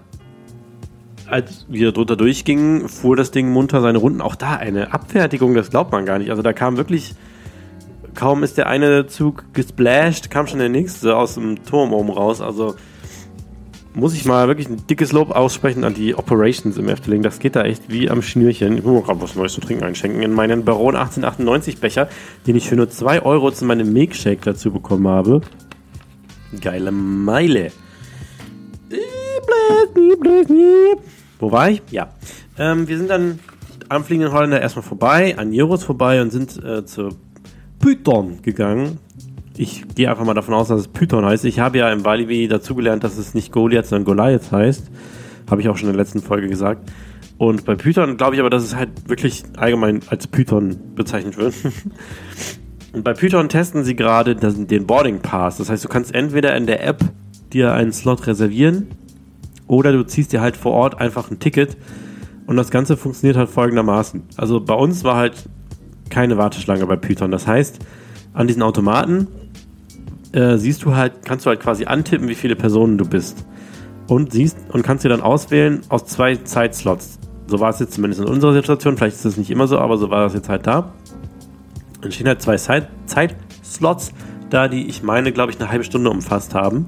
[1.27, 4.21] als wir drunter durchgingen, fuhr das Ding munter seine Runden.
[4.21, 6.31] Auch da eine Abfertigung, das glaubt man gar nicht.
[6.31, 7.17] Also da kam wirklich,
[8.15, 12.41] kaum ist der eine Zug gesplashed, kam schon der nächste aus dem Turm oben raus.
[12.41, 12.77] Also
[13.97, 17.23] muss ich mal wirklich ein dickes Lob aussprechen an die Operations im Efteling.
[17.23, 18.77] Das geht da echt wie am Schnürchen.
[18.77, 22.09] Ich muss gerade was Neues zu trinken einschenken in meinen Baron 1898 Becher,
[22.47, 25.41] den ich für nur 2 Euro zu meinem Milkshake dazu bekommen habe.
[26.61, 27.73] Geile Meile.
[31.39, 31.83] Wo war ich?
[31.91, 32.11] Ja.
[32.59, 33.39] Ähm, wir sind dann
[33.89, 37.15] am fliegenden Holländer erstmal vorbei, an Jeros vorbei und sind äh, zur
[37.79, 38.99] Python gegangen
[39.59, 41.45] ich gehe einfach mal davon aus, dass es Python heißt.
[41.45, 44.91] Ich habe ja im Walibi dazugelernt, dass es nicht Goliath, sondern Goliath heißt.
[45.51, 46.91] Habe ich auch schon in der letzten Folge gesagt.
[47.39, 51.55] Und bei Python glaube ich aber, dass es halt wirklich allgemein als Python bezeichnet wird.
[52.93, 55.59] Und bei Python testen sie gerade den Boarding Pass.
[55.59, 57.05] Das heißt, du kannst entweder in der App
[57.53, 58.87] dir einen Slot reservieren
[59.67, 61.77] oder du ziehst dir halt vor Ort einfach ein Ticket.
[62.47, 64.23] Und das Ganze funktioniert halt folgendermaßen.
[64.37, 65.45] Also bei uns war halt
[66.09, 67.31] keine Warteschlange bei Python.
[67.31, 67.81] Das heißt,
[68.33, 69.27] an diesen Automaten
[70.37, 73.47] äh, siehst du halt, kannst du halt quasi antippen, wie viele Personen du bist.
[74.07, 77.19] Und siehst und kannst dir dann auswählen aus zwei Zeitslots.
[77.47, 79.97] So war es jetzt zumindest in unserer Situation, vielleicht ist das nicht immer so, aber
[79.97, 80.93] so war das jetzt halt da.
[82.03, 84.13] Dann stehen halt zwei Zeit Zeitslots
[84.51, 86.87] da, die ich meine, glaube ich, eine halbe Stunde umfasst haben.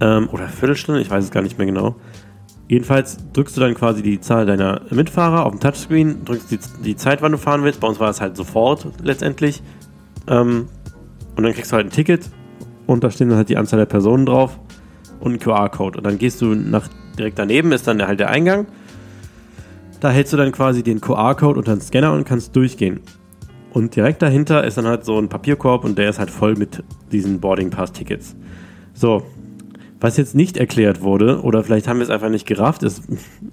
[0.00, 1.94] Ähm, oder Viertelstunde, ich weiß es gar nicht mehr genau.
[2.68, 6.96] Jedenfalls drückst du dann quasi die Zahl deiner Mitfahrer auf dem Touchscreen, drückst die, die
[6.96, 7.80] Zeit, wann du fahren willst.
[7.80, 9.62] Bei uns war es halt sofort letztendlich.
[10.26, 10.66] Ähm,
[11.36, 12.28] und dann kriegst du halt ein Ticket
[12.86, 14.58] und da stehen dann halt die Anzahl der Personen drauf
[15.20, 15.98] und ein QR-Code.
[15.98, 18.66] Und dann gehst du nach direkt daneben ist dann halt der Eingang.
[20.00, 23.00] Da hältst du dann quasi den QR-Code unter den Scanner und kannst durchgehen.
[23.72, 26.82] Und direkt dahinter ist dann halt so ein Papierkorb und der ist halt voll mit
[27.10, 28.36] diesen Boarding Pass-Tickets.
[28.92, 29.22] So,
[30.00, 33.04] was jetzt nicht erklärt wurde, oder vielleicht haben wir es einfach nicht gerafft, ist,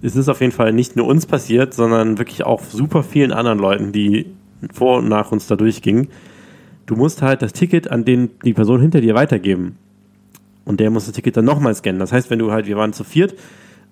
[0.01, 3.59] es ist auf jeden Fall nicht nur uns passiert, sondern wirklich auch super vielen anderen
[3.59, 4.25] Leuten, die
[4.73, 6.09] vor und nach uns da durchgingen.
[6.89, 9.78] Du musst halt das Ticket an den die Person hinter dir weitergeben.
[10.65, 11.99] Und der muss das Ticket dann nochmal scannen.
[11.99, 13.36] Das heißt, wenn du halt, wir waren zu viert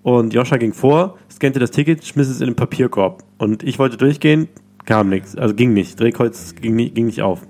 [0.02, 3.22] und Joscha ging vor, scannte das Ticket, schmiss es in den Papierkorb.
[3.38, 4.48] Und ich wollte durchgehen,
[4.84, 5.36] kam nichts.
[5.36, 6.00] Also ging nicht.
[6.00, 7.42] Drehkreuz ging nicht, ging nicht auf.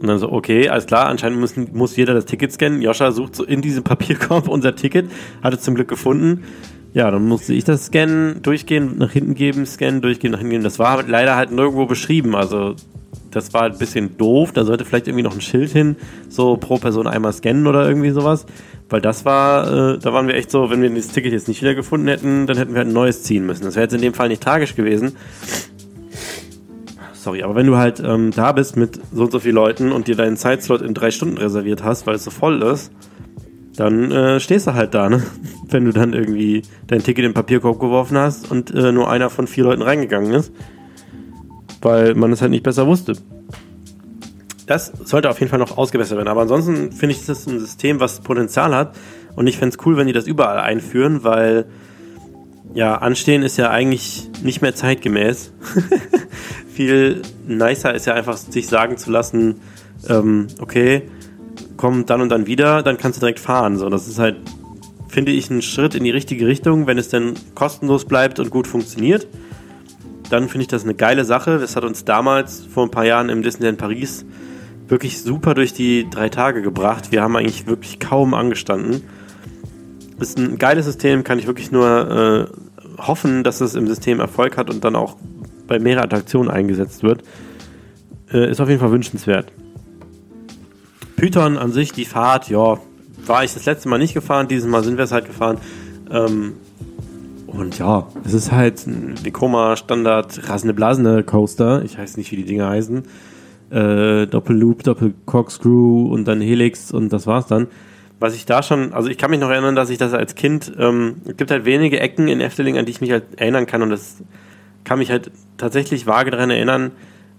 [0.00, 2.80] Und dann so, okay, alles klar, anscheinend muss, muss jeder das Ticket scannen.
[2.80, 5.10] Joscha sucht so in diesem Papierkorb unser Ticket,
[5.42, 6.44] hat es zum Glück gefunden.
[6.94, 10.64] Ja, dann musste ich das scannen, durchgehen, nach hinten geben, scannen, durchgehen, nach hinten geben.
[10.64, 12.34] Das war leider halt nirgendwo beschrieben.
[12.34, 12.76] Also
[13.34, 14.52] das war ein bisschen doof.
[14.52, 15.96] Da sollte vielleicht irgendwie noch ein Schild hin,
[16.28, 18.46] so pro Person einmal scannen oder irgendwie sowas.
[18.88, 21.60] Weil das war, äh, da waren wir echt so, wenn wir das Ticket jetzt nicht
[21.60, 23.64] wiedergefunden hätten, dann hätten wir halt ein neues ziehen müssen.
[23.64, 25.16] Das wäre jetzt in dem Fall nicht tragisch gewesen.
[27.12, 30.06] Sorry, aber wenn du halt ähm, da bist mit so und so vielen Leuten und
[30.06, 32.92] dir deinen Zeitslot in drei Stunden reserviert hast, weil es so voll ist,
[33.76, 35.22] dann äh, stehst du halt da, ne?
[35.68, 39.30] Wenn du dann irgendwie dein Ticket in den Papierkorb geworfen hast und äh, nur einer
[39.30, 40.52] von vier Leuten reingegangen ist,
[41.84, 43.14] weil man es halt nicht besser wusste.
[44.66, 46.28] Das sollte auf jeden Fall noch ausgebessert werden.
[46.28, 48.96] Aber ansonsten finde ich, das ist ein System, was Potenzial hat.
[49.36, 51.66] Und ich fände es cool, wenn die das überall einführen, weil
[52.72, 55.52] ja, anstehen ist ja eigentlich nicht mehr zeitgemäß.
[56.74, 59.56] Viel nicer ist ja einfach, sich sagen zu lassen,
[60.08, 61.02] ähm, okay,
[61.76, 63.76] komm dann und dann wieder, dann kannst du direkt fahren.
[63.76, 64.36] So, das ist halt,
[65.08, 68.66] finde ich, ein Schritt in die richtige Richtung, wenn es denn kostenlos bleibt und gut
[68.66, 69.28] funktioniert.
[70.34, 71.60] Dann finde ich das eine geile Sache.
[71.60, 74.26] Das hat uns damals vor ein paar Jahren im Disneyland Paris
[74.88, 77.12] wirklich super durch die drei Tage gebracht.
[77.12, 79.02] Wir haben eigentlich wirklich kaum angestanden.
[80.18, 84.56] Ist ein geiles System, kann ich wirklich nur äh, hoffen, dass es im System Erfolg
[84.56, 85.16] hat und dann auch
[85.68, 87.22] bei mehreren Attraktionen eingesetzt wird.
[88.32, 89.52] Äh, ist auf jeden Fall wünschenswert.
[91.14, 92.80] Python an sich, die Fahrt, ja,
[93.24, 95.58] war ich das letzte Mal nicht gefahren, dieses Mal sind wir es halt gefahren.
[96.10, 96.54] Ähm,
[97.56, 101.84] und ja, es ist halt ein Vekoma Standard rasende blasende Coaster.
[101.84, 103.04] Ich weiß nicht, wie die Dinge heißen
[103.70, 107.66] äh, Doppelloop, Doppel-Corkscrew und dann Helix und das war's dann.
[108.20, 110.72] Was ich da schon, also ich kann mich noch erinnern, dass ich das als Kind,
[110.78, 113.82] ähm, es gibt halt wenige Ecken in Efteling, an die ich mich halt erinnern kann
[113.82, 114.22] und das
[114.84, 116.92] kann mich halt tatsächlich vage daran erinnern,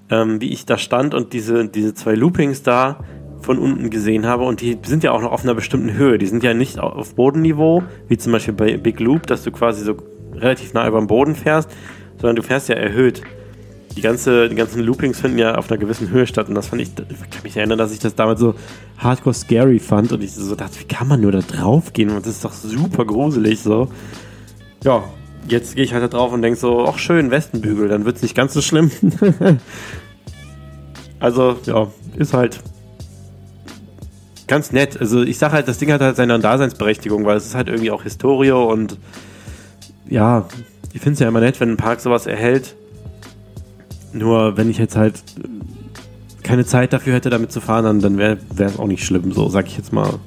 [0.09, 2.99] ähm, wie ich da stand und diese, diese zwei Loopings da
[3.41, 6.17] von unten gesehen habe und die sind ja auch noch auf einer bestimmten Höhe.
[6.17, 9.83] Die sind ja nicht auf Bodenniveau, wie zum Beispiel bei Big Loop, dass du quasi
[9.83, 9.97] so
[10.33, 11.69] relativ nah über dem Boden fährst,
[12.17, 13.21] sondern du fährst ja erhöht
[13.95, 16.81] die, ganze, die ganzen Loopings finden ja auf einer gewissen Höhe statt und das fand
[16.81, 18.55] ich, ich kann mich erinnern, dass ich das damals so
[18.97, 22.25] hardcore scary fand und ich so dachte, wie kann man nur da drauf gehen und
[22.25, 23.87] das ist doch super gruselig so.
[24.83, 25.03] Ja,
[25.47, 28.21] jetzt gehe ich halt da drauf und denke so, ach schön, Westenbügel, dann wird es
[28.21, 28.91] nicht ganz so schlimm.
[31.19, 32.59] also, ja, ist halt
[34.47, 34.99] ganz nett.
[34.99, 37.91] Also ich sage halt, das Ding hat halt seine Daseinsberechtigung, weil es ist halt irgendwie
[37.91, 38.97] auch Historie und
[40.07, 40.45] ja,
[40.93, 42.75] ich finde es ja immer nett, wenn ein Park sowas erhält
[44.15, 45.21] nur wenn ich jetzt halt
[46.41, 49.31] keine Zeit dafür hätte, damit zu fahren, dann, wäre es auch nicht schlimm.
[49.31, 50.19] So sag ich jetzt mal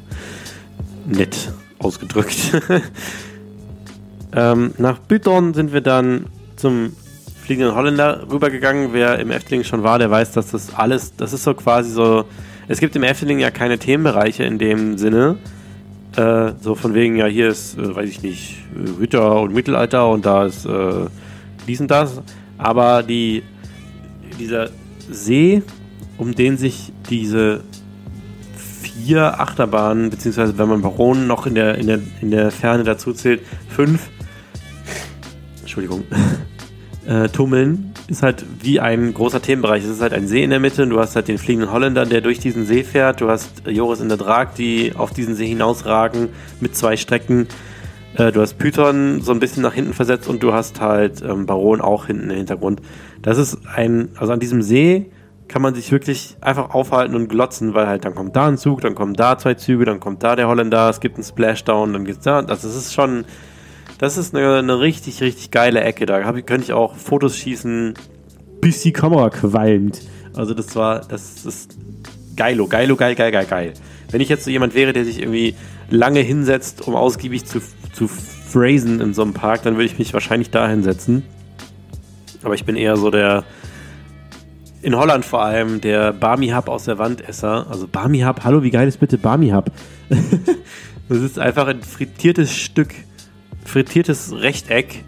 [1.06, 2.36] nett ausgedrückt.
[4.34, 6.26] ähm, nach Büton sind wir dann
[6.56, 6.92] zum
[7.42, 8.92] Fliegenden Holländer rübergegangen.
[8.92, 12.24] Wer im Efteling schon war, der weiß, dass das alles, das ist so quasi so.
[12.68, 15.38] Es gibt im Efteling ja keine Themenbereiche in dem Sinne.
[16.16, 18.56] Äh, so von wegen, ja, hier ist, äh, weiß ich nicht,
[19.00, 21.06] Ritter und Mittelalter und da ist äh,
[21.66, 22.20] dies und das.
[22.58, 23.42] Aber die
[24.38, 24.70] dieser
[25.10, 25.62] See,
[26.18, 27.62] um den sich diese
[28.56, 33.12] vier Achterbahnen, beziehungsweise wenn man Baronen noch in der, in der, in der Ferne dazu
[33.12, 34.08] zählt, fünf,
[35.60, 36.04] Entschuldigung,
[37.06, 39.84] äh, tummeln, ist halt wie ein großer Themenbereich.
[39.84, 42.22] Es ist halt ein See in der Mitte, du hast halt den fliegenden Holländer, der
[42.22, 46.30] durch diesen See fährt, du hast Joris in der Drag, die auf diesen See hinausragen
[46.60, 47.48] mit zwei Strecken.
[48.16, 51.44] Äh, du hast Python so ein bisschen nach hinten versetzt und du hast halt ähm,
[51.44, 52.80] Baron auch hinten im Hintergrund.
[53.20, 55.10] Das ist ein, also an diesem See
[55.46, 58.80] kann man sich wirklich einfach aufhalten und glotzen, weil halt dann kommt da ein Zug,
[58.80, 62.04] dann kommen da zwei Züge, dann kommt da der Holländer, es gibt einen Splashdown, dann
[62.04, 62.38] geht's da.
[62.38, 63.24] Also das ist schon,
[63.98, 66.06] das ist eine, eine richtig, richtig geile Ecke.
[66.06, 67.94] Da hab, könnte ich auch Fotos schießen,
[68.60, 70.00] bis die Kamera qualmt.
[70.34, 71.76] Also das war, das ist
[72.36, 73.72] geilo, geilo, geil, geil, geil, geil.
[74.10, 75.54] Wenn ich jetzt so jemand wäre, der sich irgendwie
[75.90, 77.60] lange hinsetzt, um ausgiebig zu,
[77.92, 81.24] zu phrasen in so einem Park, dann würde ich mich wahrscheinlich da hinsetzen.
[82.44, 83.44] Aber ich bin eher so der,
[84.80, 87.66] in Holland vor allem, der Barmy Hub aus der Wandesser.
[87.68, 89.70] Also Barmy Hub, hallo, wie geil ist bitte Barmy Hub?
[91.10, 92.90] Das ist einfach ein frittiertes Stück,
[93.68, 95.04] frittiertes Rechteck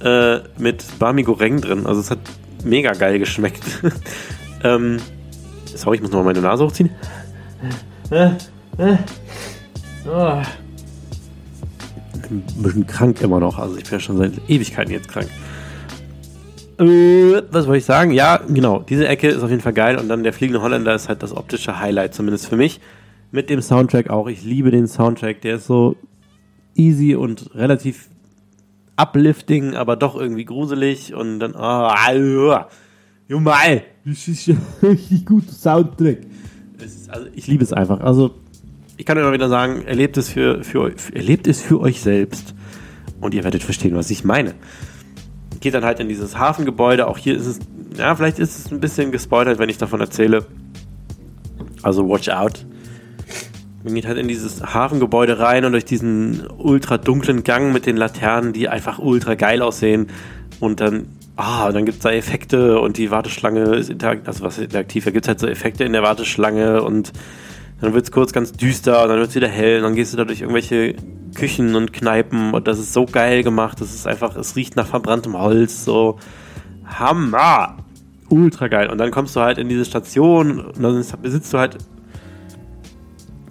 [0.00, 1.86] äh, mit Bami Goreng drin.
[1.86, 2.20] Also es hat
[2.64, 3.62] mega geil geschmeckt.
[4.64, 4.98] ähm,
[5.74, 6.90] sorry, ich muss nochmal meine Nase hochziehen.
[10.10, 10.42] Oh.
[12.30, 13.58] Ein bisschen krank immer noch.
[13.58, 15.28] Also ich bin ja schon seit Ewigkeiten jetzt krank.
[16.78, 18.12] Äh, was wollte ich sagen?
[18.12, 18.80] Ja, genau.
[18.80, 19.98] Diese Ecke ist auf jeden Fall geil.
[19.98, 22.80] Und dann der Fliegende Holländer ist halt das optische Highlight, zumindest für mich.
[23.30, 24.28] Mit dem Soundtrack auch.
[24.28, 25.40] Ich liebe den Soundtrack.
[25.40, 25.96] Der ist so
[26.78, 28.08] easy und relativ
[28.96, 31.14] uplifting, aber doch irgendwie gruselig.
[31.14, 32.60] Und dann, oh,
[33.28, 36.20] Jumal, das ist ein richtig guter Soundtrack.
[36.82, 38.00] Ist, also ich liebe es einfach.
[38.00, 38.34] Also
[38.96, 42.54] ich kann immer wieder sagen, erlebt es für, für, erlebt es für euch selbst.
[43.20, 44.54] Und ihr werdet verstehen, was ich meine
[45.60, 47.06] geht dann halt in dieses Hafengebäude.
[47.06, 47.58] Auch hier ist es,
[47.96, 50.46] ja, vielleicht ist es ein bisschen gespoilert, wenn ich davon erzähle.
[51.82, 52.64] Also watch out.
[53.84, 57.96] Man geht halt in dieses Hafengebäude rein und durch diesen ultra dunklen Gang mit den
[57.96, 60.08] Laternen, die einfach ultra geil aussehen.
[60.58, 64.58] Und dann, ah, dann gibt es da Effekte und die Warteschlange ist interaktiv, also was
[64.58, 67.12] ist interaktiv, da gibt es halt so Effekte in der Warteschlange und
[67.80, 70.12] dann wird es kurz ganz düster und dann wird es wieder hell und dann gehst
[70.12, 70.96] du da durch irgendwelche
[71.36, 73.80] Küchen und Kneipen und das ist so geil gemacht.
[73.80, 76.18] Das ist einfach, es riecht nach verbranntem Holz, so
[76.84, 77.76] Hammer!
[78.30, 78.90] Ultra geil.
[78.90, 81.78] Und dann kommst du halt in diese Station und dann besitzt du halt,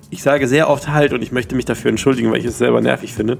[0.09, 2.81] ich sage sehr oft halt und ich möchte mich dafür entschuldigen, weil ich es selber
[2.81, 3.37] nervig finde.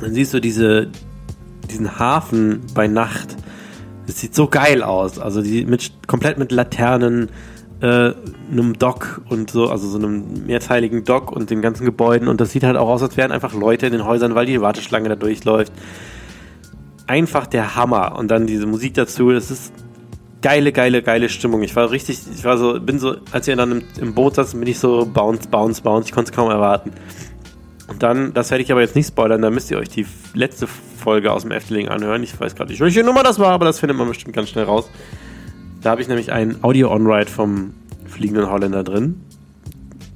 [0.00, 0.88] Dann siehst du diese,
[1.70, 3.36] diesen Hafen bei Nacht.
[4.06, 5.18] Das sieht so geil aus.
[5.18, 7.28] Also die mit, komplett mit Laternen,
[7.80, 8.12] äh,
[8.50, 12.28] einem Dock und so, also so einem mehrteiligen Dock und den ganzen Gebäuden.
[12.28, 14.60] Und das sieht halt auch aus, als wären einfach Leute in den Häusern, weil die
[14.60, 15.72] Warteschlange da durchläuft.
[17.06, 18.16] Einfach der Hammer.
[18.16, 19.72] Und dann diese Musik dazu, das ist
[20.42, 21.62] geile, geile, geile Stimmung.
[21.62, 24.54] Ich war richtig, ich war so, bin so, als ihr dann im, im Boot saß,
[24.54, 26.08] bin ich so bounce, bounce, bounce.
[26.08, 26.92] Ich konnte es kaum erwarten.
[27.88, 30.66] Und dann, das werde ich aber jetzt nicht spoilern, da müsst ihr euch die letzte
[30.66, 32.22] Folge aus dem Efteling anhören.
[32.22, 34.64] Ich weiß gerade nicht, welche Nummer das war, aber das findet man bestimmt ganz schnell
[34.64, 34.88] raus.
[35.82, 37.74] Da habe ich nämlich ein Audio-On-Ride vom
[38.06, 39.20] Fliegenden Holländer drin.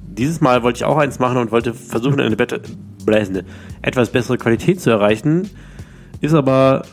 [0.07, 2.59] Dieses Mal wollte ich auch eins machen und wollte versuchen, eine, better,
[3.07, 3.43] eine
[3.81, 5.49] etwas bessere Qualität zu erreichen.
[6.21, 6.83] Ist aber,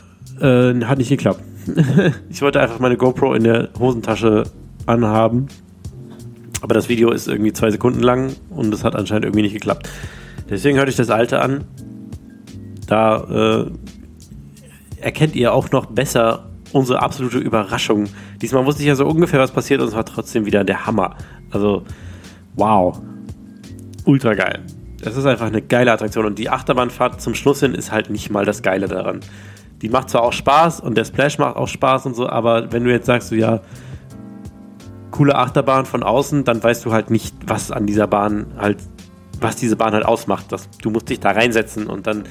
[0.41, 1.41] äh, hat nicht geklappt.
[2.29, 4.43] ich wollte einfach meine GoPro in der Hosentasche
[4.85, 5.47] anhaben.
[6.61, 9.89] Aber das Video ist irgendwie zwei Sekunden lang und es hat anscheinend irgendwie nicht geklappt.
[10.49, 11.65] Deswegen hörte ich das alte an.
[12.87, 13.71] Da äh,
[15.01, 18.05] erkennt ihr auch noch besser unsere absolute Überraschung.
[18.41, 21.15] Diesmal wusste ich ja so ungefähr, was passiert und es war trotzdem wieder der Hammer.
[21.51, 21.83] Also,
[22.55, 22.99] wow.
[24.05, 24.61] Ultra geil.
[25.01, 28.29] Das ist einfach eine geile Attraktion und die Achterbahnfahrt zum Schluss hin ist halt nicht
[28.29, 29.19] mal das Geile daran.
[29.83, 32.85] Die macht zwar auch Spaß und der Splash macht auch Spaß und so, aber wenn
[32.85, 33.59] du jetzt sagst, so ja,
[35.11, 38.77] coole Achterbahn von außen, dann weißt du halt nicht, was an dieser Bahn halt,
[39.41, 40.53] was diese Bahn halt ausmacht.
[40.53, 42.23] Das, du musst dich da reinsetzen und dann.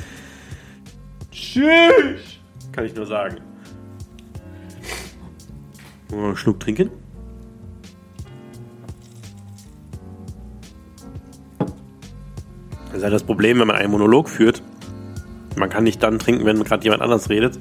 [1.30, 2.40] Tschüss!
[2.72, 3.36] Kann ich nur sagen.
[6.10, 6.90] Einen Schluck trinken.
[12.86, 14.62] Das ist halt das Problem, wenn man einen Monolog führt.
[15.56, 17.58] Man kann nicht dann trinken, wenn gerade jemand anders redet,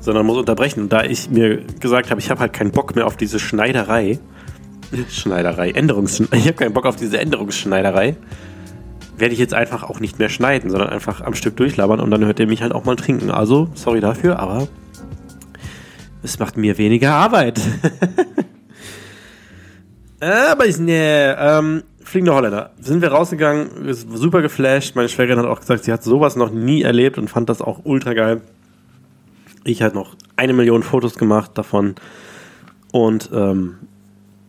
[0.00, 0.82] sondern muss unterbrechen.
[0.82, 4.18] Und da ich mir gesagt habe, ich habe halt keinen Bock mehr auf diese Schneiderei,
[5.10, 8.16] Schneiderei, Änderungs, ich habe keinen Bock auf diese Änderungsschneiderei,
[9.16, 12.24] werde ich jetzt einfach auch nicht mehr schneiden, sondern einfach am Stück durchlabern und dann
[12.24, 13.30] hört ihr mich halt auch mal trinken.
[13.30, 14.68] Also, sorry dafür, aber
[16.22, 17.60] es macht mir weniger Arbeit.
[20.18, 22.70] Aber ich, nee, ähm, Fliegende Holländer.
[22.78, 24.94] Sind wir rausgegangen, ist super geflasht.
[24.94, 27.80] Meine Schwägerin hat auch gesagt, sie hat sowas noch nie erlebt und fand das auch
[27.82, 28.42] ultra geil.
[29.64, 31.96] Ich hatte noch eine Million Fotos gemacht davon
[32.92, 33.74] und ähm,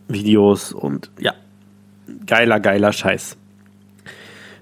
[0.06, 1.34] Videos und ja,
[2.26, 3.36] geiler, geiler Scheiß.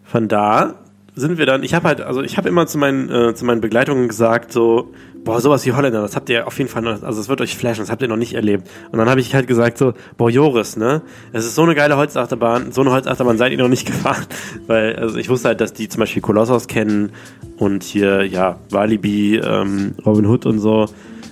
[0.03, 0.77] Von da
[1.15, 3.61] sind wir dann, ich habe halt, also ich habe immer zu meinen, äh, zu meinen
[3.61, 4.95] Begleitungen gesagt, so,
[5.27, 7.57] boah, sowas wie Holländer, das habt ihr auf jeden Fall noch, also es wird euch
[7.57, 8.71] flashen, das habt ihr noch nicht erlebt.
[8.93, 11.03] Und dann habe ich halt gesagt so, boah, Joris, ne,
[11.33, 14.25] es ist so eine geile Holzachterbahn, so eine Holzachterbahn seid ihr noch nicht gefahren.
[14.69, 17.11] Weil, also ich wusste halt, dass die zum Beispiel Kolossos kennen
[17.59, 20.87] und hier, ja, Walibi, ähm, Robin Hood und so.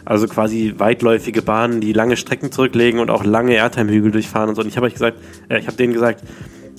[0.04, 4.60] Also quasi weitläufige Bahnen, die lange Strecken zurücklegen und auch lange Airtime-Hügel durchfahren und so.
[4.60, 5.18] Und ich habe euch gesagt,
[5.48, 6.20] äh, ich habe denen gesagt,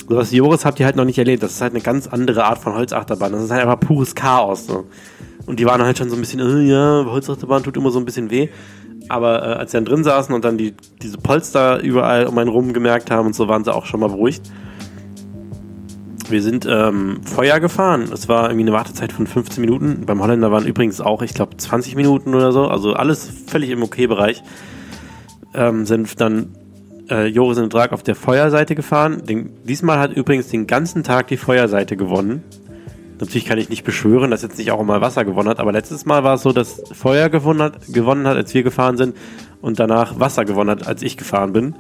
[0.08, 1.42] sowas wie Joris habt ihr halt noch nicht erlebt.
[1.42, 3.32] Das ist halt eine ganz andere Art von Holzachterbahn.
[3.32, 4.68] Das ist halt einfach pures Chaos.
[4.68, 4.86] So.
[5.46, 8.06] Und die waren halt schon so ein bisschen, äh, ja, Holzachterbahn tut immer so ein
[8.06, 8.50] bisschen weh.
[9.10, 12.50] Aber äh, als sie dann drin saßen und dann die, diese Polster überall um einen
[12.50, 14.52] rum gemerkt haben und so, waren sie auch schon mal beruhigt.
[16.28, 18.10] Wir sind ähm, Feuer gefahren.
[18.12, 20.06] Es war irgendwie eine Wartezeit von 15 Minuten.
[20.08, 22.68] Beim Holländer waren übrigens auch, ich glaube, 20 Minuten oder so.
[22.68, 24.42] Also alles völlig im Okay-Bereich.
[25.54, 26.56] Ähm, sind dann
[27.10, 29.24] äh, Joris und Drag auf der Feuerseite gefahren.
[29.26, 32.44] Den, diesmal hat übrigens den ganzen Tag die Feuerseite gewonnen.
[33.20, 36.06] Natürlich kann ich nicht beschwören, dass jetzt nicht auch mal Wasser gewonnen hat, aber letztes
[36.06, 39.16] Mal war es so, dass Feuer gewonnen hat, gewonnen hat, als wir gefahren sind
[39.62, 41.76] und danach Wasser gewonnen hat, als ich gefahren bin.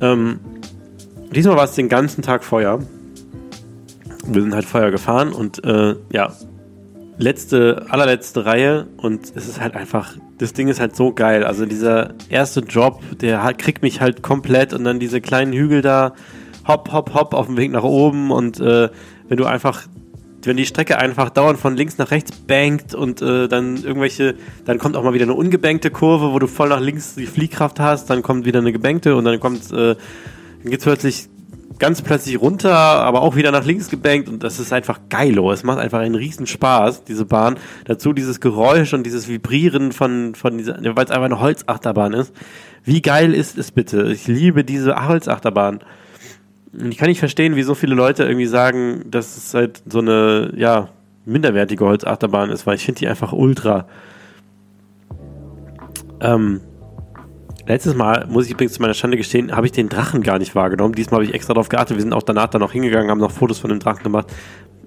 [0.00, 0.38] Ähm,
[1.34, 2.80] diesmal war es den ganzen Tag Feuer.
[4.28, 6.32] Wir sind halt Feuer gefahren und äh, ja,
[7.18, 11.44] letzte, allerletzte Reihe und es ist halt einfach, das Ding ist halt so geil.
[11.44, 15.82] Also dieser erste Job, der halt, kriegt mich halt komplett und dann diese kleinen Hügel
[15.82, 16.12] da,
[16.66, 18.88] hopp, hopp, hopp auf dem Weg nach oben und äh,
[19.28, 19.82] wenn du einfach
[20.46, 24.34] wenn die Strecke einfach dauernd von links nach rechts bankt und äh, dann irgendwelche,
[24.64, 27.80] dann kommt auch mal wieder eine ungebankte Kurve, wo du voll nach links die Fliehkraft
[27.80, 31.28] hast, dann kommt wieder eine gebankte und dann kommt, äh, dann geht's plötzlich
[31.78, 35.52] ganz plötzlich runter, aber auch wieder nach links gebankt und das ist einfach geilo.
[35.52, 37.56] Es macht einfach einen riesen Spaß, diese Bahn.
[37.84, 42.32] Dazu dieses Geräusch und dieses Vibrieren von, von dieser, weil es einfach eine Holzachterbahn ist.
[42.84, 44.10] Wie geil ist es bitte?
[44.12, 45.80] Ich liebe diese Holzachterbahn.
[46.90, 50.52] Ich kann nicht verstehen, wie so viele Leute irgendwie sagen, dass es halt so eine,
[50.56, 50.88] ja,
[51.24, 53.86] minderwertige Holzachterbahn ist, weil ich finde die einfach ultra.
[56.20, 56.60] Ähm,
[57.66, 60.54] letztes Mal, muss ich übrigens zu meiner Schande gestehen, habe ich den Drachen gar nicht
[60.54, 60.94] wahrgenommen.
[60.94, 61.96] Diesmal habe ich extra darauf geachtet.
[61.96, 64.32] Wir sind auch danach dann noch hingegangen, haben noch Fotos von dem Drachen gemacht.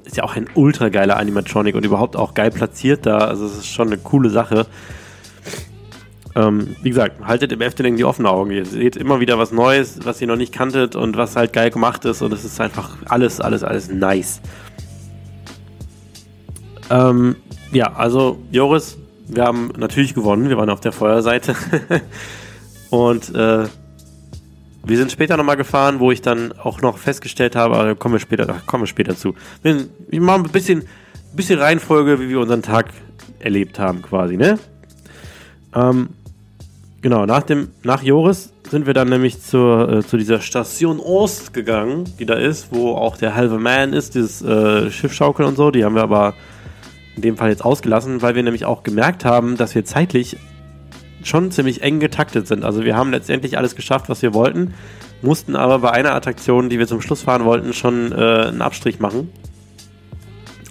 [0.06, 3.18] Ist ja auch ein ultra geiler Animatronic und überhaupt auch geil platziert da.
[3.20, 4.66] Also es ist schon eine coole Sache.
[6.40, 8.52] Ähm, wie gesagt, haltet im Efteling die offenen Augen.
[8.52, 11.70] Ihr seht immer wieder was Neues, was ihr noch nicht kanntet und was halt geil
[11.70, 12.22] gemacht ist.
[12.22, 14.40] Und es ist einfach alles, alles, alles nice.
[16.90, 17.36] Ähm,
[17.72, 20.48] ja, also Joris, wir haben natürlich gewonnen.
[20.48, 21.56] Wir waren auf der Feuerseite.
[22.90, 23.66] und äh,
[24.86, 28.48] wir sind später nochmal gefahren, wo ich dann auch noch festgestellt habe, kommen wir später,
[28.50, 29.36] ach, kommen wir später zu.
[29.62, 30.84] Wir, wir machen ein bisschen,
[31.36, 32.88] bisschen Reihenfolge, wie wir unseren Tag
[33.40, 34.58] erlebt haben, quasi, ne?
[35.76, 36.10] Ähm,
[37.02, 41.54] Genau, nach, dem, nach Joris sind wir dann nämlich zur, äh, zu dieser Station Ost
[41.54, 45.72] gegangen, die da ist, wo auch der halbe Man ist, dieses äh, Schiffschaukeln und so.
[45.72, 46.34] Die haben wir aber
[47.16, 50.36] in dem Fall jetzt ausgelassen, weil wir nämlich auch gemerkt haben, dass wir zeitlich
[51.24, 52.66] schon ziemlich eng getaktet sind.
[52.66, 54.74] Also wir haben letztendlich alles geschafft, was wir wollten,
[55.22, 59.00] mussten aber bei einer Attraktion, die wir zum Schluss fahren wollten, schon äh, einen Abstrich
[59.00, 59.30] machen.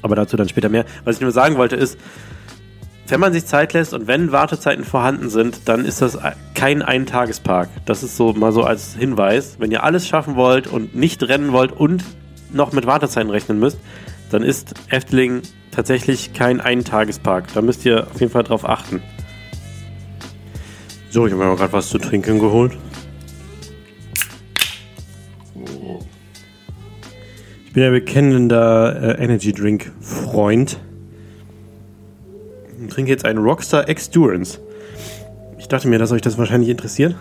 [0.02, 0.84] Aber dazu dann später mehr.
[1.04, 1.98] Was ich nur sagen wollte ist,
[3.08, 6.18] wenn man sich Zeit lässt und wenn Wartezeiten vorhanden sind, dann ist das
[6.54, 7.70] kein Eintagespark.
[7.86, 9.56] Das ist so mal so als Hinweis.
[9.58, 12.04] Wenn ihr alles schaffen wollt und nicht rennen wollt und
[12.52, 13.78] noch mit Wartezeiten rechnen müsst,
[14.30, 17.46] dann ist Efteling tatsächlich kein Eintagespark.
[17.54, 19.02] Da müsst ihr auf jeden Fall drauf achten.
[21.10, 22.76] So, ich habe mir gerade was zu trinken geholt.
[27.64, 30.87] Ich bin ja bekennender äh, Energy Drink Freund und
[32.90, 34.60] trinke jetzt einen Rockstar X-Durance.
[35.58, 37.14] Ich dachte mir, dass euch das wahrscheinlich interessiert.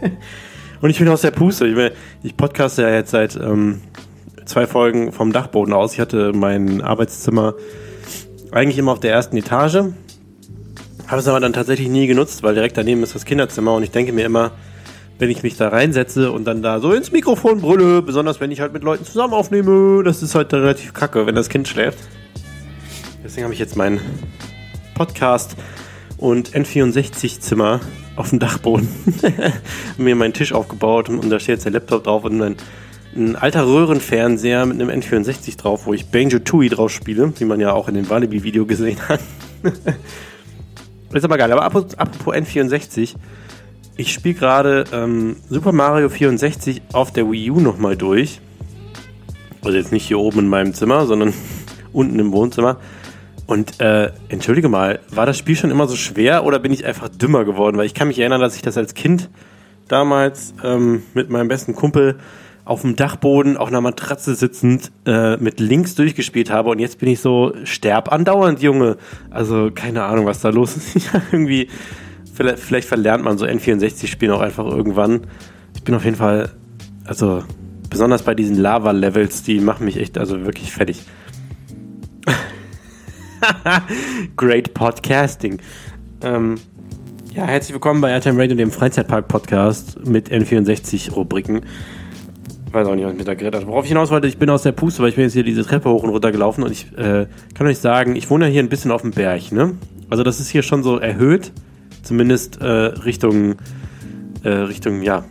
[0.80, 1.66] und ich bin aus der Puste.
[1.66, 1.92] Ich,
[2.22, 3.80] ich podcaste ja jetzt seit ähm,
[4.44, 5.92] zwei Folgen vom Dachboden aus.
[5.94, 7.54] Ich hatte mein Arbeitszimmer
[8.52, 9.92] eigentlich immer auf der ersten Etage.
[11.06, 13.90] Habe es aber dann tatsächlich nie genutzt, weil direkt daneben ist das Kinderzimmer und ich
[13.90, 14.52] denke mir immer,
[15.18, 18.60] wenn ich mich da reinsetze und dann da so ins Mikrofon brülle, besonders wenn ich
[18.60, 21.98] halt mit Leuten zusammen aufnehme, das ist halt relativ kacke, wenn das Kind schläft.
[23.22, 24.00] Deswegen habe ich jetzt meinen
[25.00, 25.56] Podcast
[26.18, 27.80] und N64-Zimmer
[28.16, 28.86] auf dem Dachboden.
[29.96, 32.56] mir meinen Tisch aufgebaut und, und, da steht jetzt der Laptop drauf und ein,
[33.16, 37.60] ein alter Röhrenfernseher mit einem N64 drauf, wo ich Banjo Tooie drauf spiele, wie man
[37.60, 39.20] ja auch in dem Walibi-Video gesehen hat.
[41.14, 41.50] ist aber geil.
[41.50, 43.14] Aber apropos N64,
[43.96, 48.42] ich spiele gerade ähm, Super Mario 64 auf der Wii U nochmal durch.
[49.64, 51.32] Also jetzt nicht hier oben in meinem Zimmer, sondern
[51.94, 52.76] unten im Wohnzimmer.
[53.50, 57.08] Und äh, entschuldige mal, war das Spiel schon immer so schwer oder bin ich einfach
[57.08, 57.76] dümmer geworden?
[57.76, 59.28] Weil ich kann mich erinnern, dass ich das als Kind
[59.88, 62.20] damals ähm, mit meinem besten Kumpel
[62.64, 67.08] auf dem Dachboden auf einer Matratze sitzend äh, mit links durchgespielt habe und jetzt bin
[67.08, 68.98] ich so sterb andauernd, Junge.
[69.30, 71.10] Also keine Ahnung, was da los ist.
[71.32, 71.66] irgendwie,
[72.32, 75.22] vielleicht, vielleicht verlernt man so N64-Spielen auch einfach irgendwann.
[75.74, 76.50] Ich bin auf jeden Fall,
[77.04, 77.42] also
[77.90, 81.02] besonders bei diesen Lava-Levels, die machen mich echt also wirklich fertig.
[84.36, 85.58] Great Podcasting.
[86.22, 86.56] Ähm,
[87.34, 91.62] ja, herzlich willkommen bei Airtime Radio, dem Freizeitpark-Podcast mit N64-Rubriken.
[92.72, 93.66] Weiß auch nicht, was ich mit da geredet habe.
[93.66, 95.64] Worauf ich hinaus wollte, ich bin aus der Puste, weil ich bin jetzt hier diese
[95.64, 98.62] Treppe hoch und runter gelaufen und ich äh, kann euch sagen, ich wohne ja hier
[98.62, 99.76] ein bisschen auf dem Berg, ne?
[100.08, 101.52] Also das ist hier schon so erhöht,
[102.02, 103.56] zumindest äh, Richtung,
[104.42, 105.24] äh, Richtung, ja,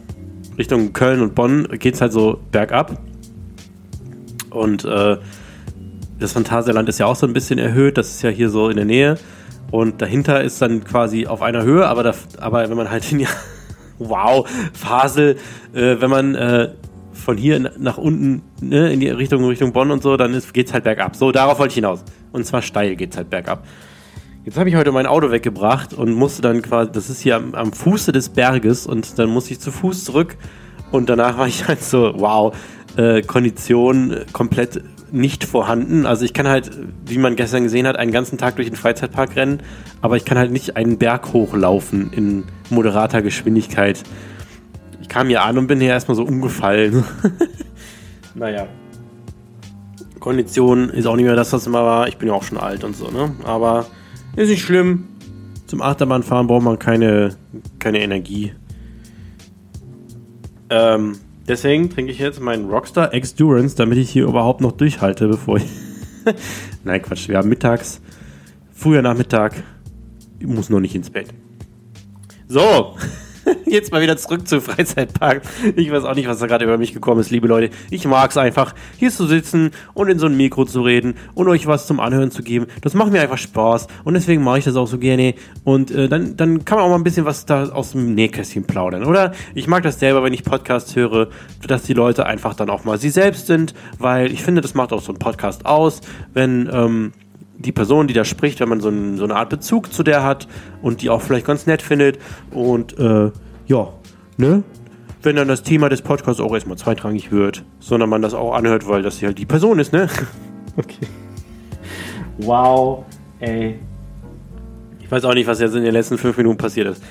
[0.58, 3.02] Richtung Köln und Bonn geht es halt so bergab.
[4.50, 5.18] Und äh,
[6.20, 8.76] das Phantasialand ist ja auch so ein bisschen erhöht, das ist ja hier so in
[8.76, 9.18] der Nähe.
[9.72, 13.20] Und dahinter ist dann quasi auf einer Höhe, aber, da, aber wenn man halt in
[13.20, 13.28] die
[14.00, 15.38] wow, Fasel,
[15.74, 16.70] äh, wenn man äh,
[17.14, 20.74] von hier nach unten ne, in die Richtung Richtung Bonn und so, dann ist, geht's
[20.74, 21.16] halt bergab.
[21.16, 22.04] So, darauf wollte ich hinaus.
[22.32, 23.66] Und zwar steil geht's halt bergab.
[24.46, 27.54] Jetzt habe ich heute mein Auto weggebracht und musste dann quasi, das ist hier am,
[27.54, 30.38] am Fuße des Berges und dann musste ich zu Fuß zurück
[30.92, 32.56] und danach war ich halt so, wow,
[32.96, 34.82] äh, Kondition komplett
[35.12, 36.06] nicht vorhanden.
[36.06, 36.72] Also ich kann halt,
[37.06, 39.62] wie man gestern gesehen hat, einen ganzen Tag durch den Freizeitpark rennen,
[40.02, 44.04] aber ich kann halt nicht einen Berg hochlaufen in moderater Geschwindigkeit.
[45.02, 47.04] Ich kam hier an und bin hier erstmal so umgefallen.
[48.36, 48.68] naja.
[50.20, 52.08] Kondition ist auch nicht mehr das, was immer war.
[52.08, 53.32] Ich bin ja auch schon alt und so, ne?
[53.46, 53.88] Aber
[54.36, 55.08] ist nicht schlimm.
[55.66, 57.36] Zum Achterbahnfahren braucht man keine,
[57.80, 58.54] keine Energie.
[60.70, 61.16] Ähm,
[61.50, 65.66] deswegen trinke ich jetzt meinen Rockstar X-Durance, damit ich hier überhaupt noch durchhalte, bevor ich.
[66.84, 67.28] Nein, Quatsch.
[67.28, 68.02] Wir haben mittags,
[68.72, 69.64] früher Nachmittag.
[70.40, 71.34] Ich muss noch nicht ins Bett.
[72.48, 72.96] So.
[73.66, 75.42] Jetzt mal wieder zurück zu Freizeitpark.
[75.76, 77.74] Ich weiß auch nicht, was da gerade über mich gekommen ist, liebe Leute.
[77.90, 81.48] Ich mag es einfach, hier zu sitzen und in so ein Mikro zu reden und
[81.48, 82.68] euch was zum Anhören zu geben.
[82.82, 85.36] Das macht mir einfach Spaß und deswegen mache ich das auch so gerne.
[85.64, 88.66] Und äh, dann, dann kann man auch mal ein bisschen was da aus dem Nähkästchen
[88.66, 89.34] plaudern, oder?
[89.56, 91.30] Ich mag das selber, wenn ich Podcasts höre,
[91.68, 94.94] dass die Leute einfach dann auch mal sie selbst sind, weil ich finde, das macht
[94.94, 96.02] auch so ein Podcast aus,
[96.34, 97.14] wenn ähm,
[97.60, 100.24] die Person, die da spricht, wenn man so, ein, so, eine Art Bezug zu der
[100.24, 100.48] hat
[100.82, 102.18] und die auch vielleicht ganz nett findet.
[102.52, 103.32] Und äh,
[103.68, 103.94] ja,
[104.38, 104.64] ne?
[105.22, 108.88] Wenn dann das Thema des Podcasts auch erstmal zweitrangig wird, sondern man das auch anhört,
[108.88, 110.08] weil das halt die Person ist, ne?
[110.78, 111.06] okay.
[112.38, 113.04] Wow,
[113.42, 113.80] ey.
[115.02, 117.04] Ich weiß auch nicht, was jetzt in den letzten fünf Minuten passiert ist.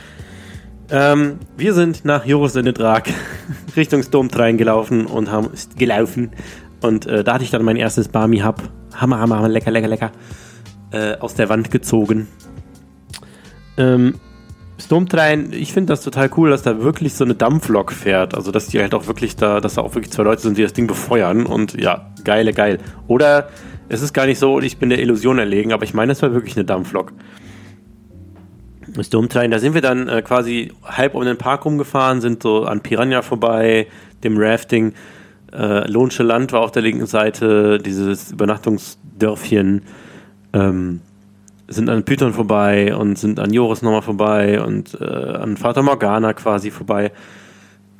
[0.90, 3.03] Ähm, wir sind nach Joris in Drag
[3.76, 6.30] Richtung Sturm gelaufen und haben gelaufen.
[6.80, 8.62] Und äh, da hatte ich dann mein erstes Barmi Hub
[8.94, 10.12] Hammer, Hammer, Hammer, lecker, lecker, lecker,
[10.92, 12.28] äh, aus der Wand gezogen.
[13.76, 14.14] Ähm,
[14.80, 18.34] Stormtrain, ich finde das total cool, dass da wirklich so eine Dampflok fährt.
[18.34, 20.62] Also, dass die halt auch wirklich da, dass da auch wirklich zwei Leute sind, die
[20.62, 21.46] das Ding befeuern.
[21.46, 22.78] Und ja, geile, geil.
[23.08, 23.48] Oder
[23.88, 26.32] es ist gar nicht so, ich bin der Illusion erlegen, aber ich meine, es war
[26.32, 27.12] wirklich eine Dampflok.
[29.00, 32.80] Stormtrain, da sind wir dann äh, quasi halb um den Park rumgefahren, sind so an
[32.80, 33.86] Piranha vorbei,
[34.24, 34.94] dem Rafting.
[35.53, 39.82] Äh, Lohnsche Land war auf der linken Seite, dieses Übernachtungsdörfchen.
[40.53, 41.01] Ähm,
[41.68, 46.32] sind an Python vorbei und sind an Joris nochmal vorbei und äh, an Vater Morgana
[46.32, 47.12] quasi vorbei.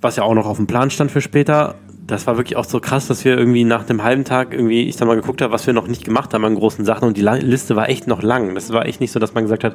[0.01, 1.75] Was ja auch noch auf dem Plan stand für später.
[2.07, 4.97] Das war wirklich auch so krass, dass wir irgendwie nach dem halben Tag irgendwie, ich
[4.97, 7.23] da mal geguckt habe, was wir noch nicht gemacht haben an großen Sachen und die
[7.23, 8.55] Liste war echt noch lang.
[8.55, 9.75] Das war echt nicht so, dass man gesagt hat,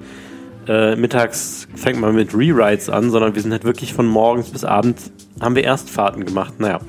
[0.67, 4.63] äh, mittags fängt man mit Rewrites an, sondern wir sind halt wirklich von morgens bis
[4.63, 5.11] abends
[5.41, 6.59] haben wir Erstfahrten gemacht.
[6.59, 6.79] Naja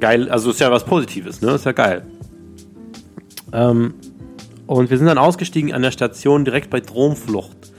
[0.00, 1.52] geil, also ist ja was Positives, ne?
[1.52, 2.02] Ist ja geil.
[3.52, 3.94] Ähm,
[4.66, 7.72] und wir sind dann ausgestiegen an der Station direkt bei Dromflucht.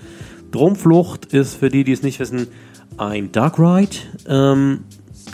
[0.52, 2.48] Dromflucht ist für die, die es nicht wissen,
[2.98, 3.98] ein Dark Ride.
[4.28, 4.86] Ähm,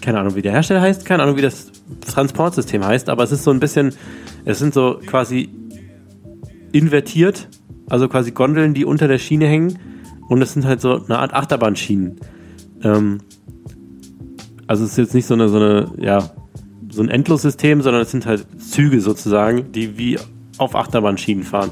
[0.01, 1.71] keine Ahnung, wie der Hersteller heißt, keine Ahnung, wie das
[2.01, 3.93] Transportsystem heißt, aber es ist so ein bisschen,
[4.43, 5.49] es sind so quasi
[6.71, 7.47] invertiert,
[7.89, 9.79] also quasi Gondeln, die unter der Schiene hängen
[10.27, 12.19] und es sind halt so eine Art Achterbahnschienen.
[12.83, 13.19] Ähm,
[14.67, 16.31] also es ist jetzt nicht so eine, so eine, ja,
[16.93, 20.19] so ein Endlossystem, sondern es sind halt Züge sozusagen, die wie
[20.57, 21.71] auf Achterbahnschienen fahren.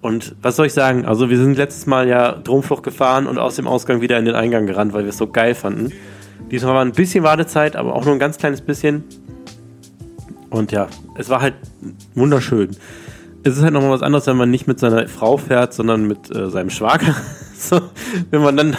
[0.00, 1.04] Und was soll ich sagen?
[1.04, 4.34] Also wir sind letztes Mal ja Dromflucht gefahren und aus dem Ausgang wieder in den
[4.34, 5.92] Eingang gerannt, weil wir es so geil fanden.
[6.50, 9.04] Diesmal war ein bisschen Wartezeit, aber auch nur ein ganz kleines bisschen.
[10.50, 11.54] Und ja, es war halt
[12.14, 12.70] wunderschön.
[13.42, 16.34] Es ist halt nochmal was anderes, wenn man nicht mit seiner Frau fährt, sondern mit
[16.34, 17.14] äh, seinem Schwager.
[17.58, 17.80] so,
[18.30, 18.76] wenn man dann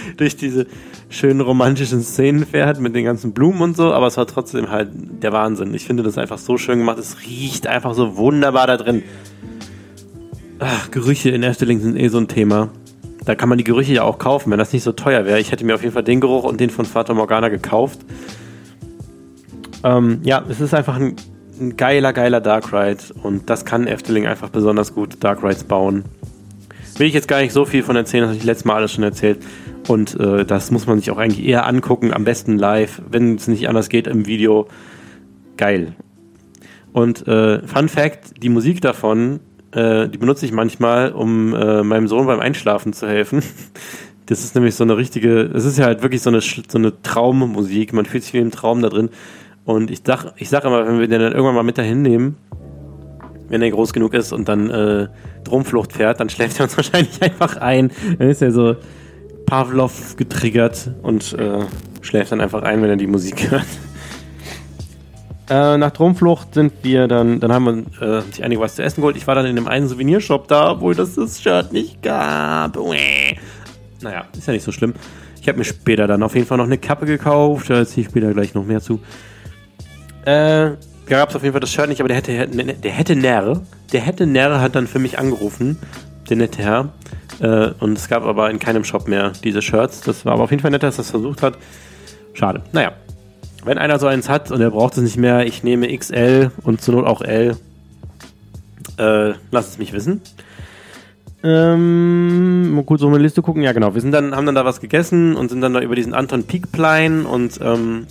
[0.16, 0.66] durch diese
[1.08, 4.90] schönen romantischen Szenen fährt mit den ganzen Blumen und so, aber es war trotzdem halt
[5.22, 5.74] der Wahnsinn.
[5.74, 6.98] Ich finde das einfach so schön gemacht.
[6.98, 9.02] Es riecht einfach so wunderbar da drin.
[10.58, 12.70] Ach, Gerüche in Efteling sind eh so ein Thema.
[13.24, 15.40] Da kann man die Gerüche ja auch kaufen, wenn das nicht so teuer wäre.
[15.40, 17.98] Ich hätte mir auf jeden Fall den Geruch und den von Fata Morgana gekauft.
[19.84, 21.16] Ähm, ja, es ist einfach ein,
[21.60, 26.04] ein geiler, geiler Dark Ride und das kann Efteling einfach besonders gut Dark Rides bauen.
[26.98, 28.92] Will ich jetzt gar nicht so viel von erzählen, das habe ich letztes Mal alles
[28.92, 29.38] schon erzählt.
[29.88, 33.48] Und äh, das muss man sich auch eigentlich eher angucken, am besten live, wenn es
[33.48, 34.66] nicht anders geht im Video.
[35.56, 35.94] Geil.
[36.92, 39.40] Und äh, Fun Fact: Die Musik davon,
[39.72, 43.42] äh, die benutze ich manchmal, um äh, meinem Sohn beim Einschlafen zu helfen.
[44.28, 47.00] Das ist nämlich so eine richtige, es ist ja halt wirklich so eine, so eine
[47.00, 47.92] Traummusik.
[47.92, 49.10] Man fühlt sich wie im Traum da drin.
[49.64, 52.36] Und ich sag, ich sag immer, wenn wir den dann irgendwann mal mit dahin nehmen,
[53.48, 55.06] wenn er groß genug ist und dann äh,
[55.44, 57.92] Drumflucht fährt, dann schläft er uns wahrscheinlich einfach ein.
[58.18, 58.74] Dann ist er so,
[59.46, 61.60] Pavlov getriggert und äh,
[62.02, 63.66] schläft dann einfach ein, wenn er die Musik hört.
[65.48, 69.00] Äh, nach Drumflucht sind wir dann, dann haben wir äh, sich einige was zu essen
[69.00, 69.16] geholt.
[69.16, 72.76] Ich war dann in dem einen Souvenirshop da, obwohl das das Shirt nicht gab.
[72.76, 74.94] Naja, ist ja nicht so schlimm.
[75.40, 77.70] Ich habe mir später dann auf jeden Fall noch eine Kappe gekauft.
[77.70, 78.98] Da ziehe ich später gleich noch mehr zu.
[80.24, 80.72] Äh,
[81.06, 83.62] gab es auf jeden Fall das Shirt nicht, aber der hätte, der hätte Närre.
[83.92, 85.78] Der hätte Närre hat dann für mich angerufen,
[86.28, 86.92] der nette Herr.
[87.40, 90.00] Äh, und es gab aber in keinem Shop mehr diese Shirts.
[90.00, 91.58] Das war aber auf jeden Fall nett, dass er es versucht hat.
[92.34, 92.62] Schade.
[92.72, 92.92] Naja,
[93.64, 96.80] wenn einer so eins hat und er braucht es nicht mehr, ich nehme XL und
[96.80, 97.56] zur Not auch L.
[98.98, 100.22] Äh, lasst es mich wissen.
[101.42, 103.62] Ähm, mal kurz auf meine Liste gucken.
[103.62, 103.94] Ja, genau.
[103.94, 106.44] Wir sind dann, haben dann da was gegessen und sind dann da über diesen Anton
[106.44, 108.06] Peakplein und ähm,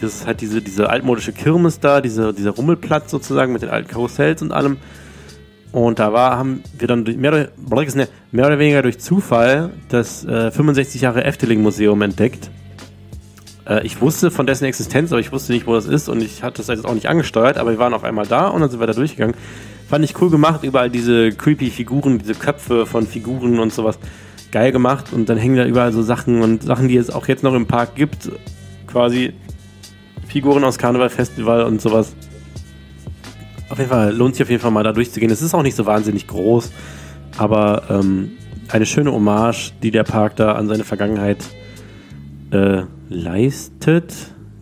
[0.00, 3.88] das ist halt diese, diese altmodische Kirmes da, diese, dieser Rummelplatz sozusagen mit den alten
[3.88, 4.76] Karussells und allem.
[5.76, 7.48] Und da war, haben wir dann mehr oder,
[8.32, 12.50] mehr oder weniger durch Zufall das äh, 65 Jahre Efteling Museum entdeckt.
[13.68, 16.42] Äh, ich wusste von dessen Existenz, aber ich wusste nicht, wo das ist und ich
[16.42, 18.80] hatte das jetzt auch nicht angesteuert, aber wir waren auf einmal da und dann sind
[18.80, 19.36] wir da durchgegangen.
[19.86, 23.98] Fand ich cool gemacht, überall diese creepy Figuren, diese Köpfe von Figuren und sowas.
[24.52, 27.42] Geil gemacht und dann hängen da überall so Sachen und Sachen, die es auch jetzt
[27.42, 28.30] noch im Park gibt.
[28.86, 29.34] Quasi
[30.26, 32.14] Figuren aus Karneval Festival und sowas.
[33.68, 35.30] Auf jeden Fall lohnt sich auf jeden Fall mal da durchzugehen.
[35.30, 36.72] Es ist auch nicht so wahnsinnig groß,
[37.36, 38.32] aber ähm,
[38.68, 41.44] eine schöne Hommage, die der Park da an seine Vergangenheit
[42.52, 44.14] äh, leistet.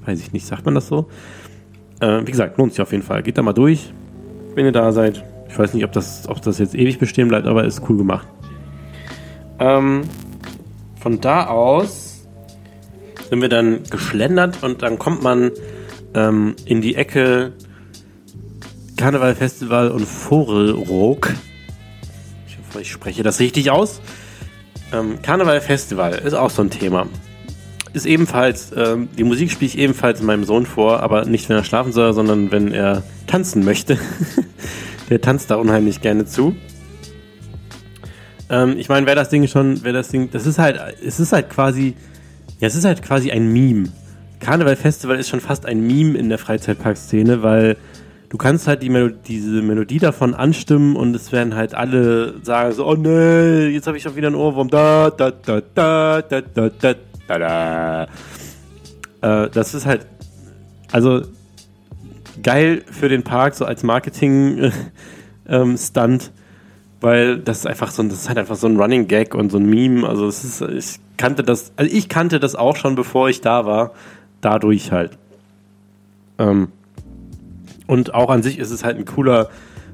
[0.07, 1.09] Weiß ich nicht, sagt man das so?
[2.01, 3.23] Äh, wie gesagt, lohnt sich auf jeden Fall.
[3.23, 3.93] Geht da mal durch,
[4.55, 5.25] wenn ihr da seid.
[5.49, 8.27] Ich weiß nicht, ob das, ob das jetzt ewig bestehen bleibt, aber ist cool gemacht.
[9.61, 10.03] Ähm,
[11.01, 12.27] von da aus
[13.29, 15.51] sind wir dann geschlendert und dann kommt man
[16.15, 17.53] ähm, in die Ecke
[18.97, 21.35] Karneval Festival und Vogelrock.
[22.47, 24.01] Ich hoffe, ich spreche das richtig aus.
[24.93, 27.07] Ähm, Karneval Festival ist auch so ein Thema
[27.95, 31.65] ist ebenfalls, ähm, die Musik spiele ich ebenfalls meinem Sohn vor, aber nicht wenn er
[31.65, 33.99] schlafen soll, sondern wenn er tanzen möchte.
[35.11, 36.57] Der tanzt da unheimlich gerne zu.
[38.51, 41.33] Ähm, ich meine, wer das Ding schon, wer das Ding, das ist halt, es ist
[41.33, 41.95] halt quasi,
[42.59, 43.91] ja, es ist halt quasi ein Meme.
[44.41, 47.77] Karneval Festival ist schon fast ein Meme in der Freizeitparkszene, weil
[48.35, 52.73] du kannst halt die Melodie, diese Melodie davon anstimmen und es werden halt alle sagen
[52.73, 56.41] so, oh nee, jetzt habe ich schon wieder einen Ohrwurm, da, da, da, da, da,
[56.41, 56.95] da, da,
[57.29, 58.09] Tada!
[59.23, 60.09] Äh, das ist halt,
[60.91, 61.23] also
[62.43, 64.73] geil für den Park, so als Marketing-Stunt,
[65.97, 66.19] ähm,
[67.01, 69.53] weil das ist einfach so ein, das ist halt einfach so ein Running Gag und
[69.53, 70.09] so ein Meme.
[70.09, 73.65] Also es ist, ich kannte das, also ich kannte das auch schon, bevor ich da
[73.65, 73.93] war,
[74.41, 75.17] dadurch halt.
[76.39, 76.73] Ähm,
[77.87, 79.49] und auch an sich ist es halt ein cooler,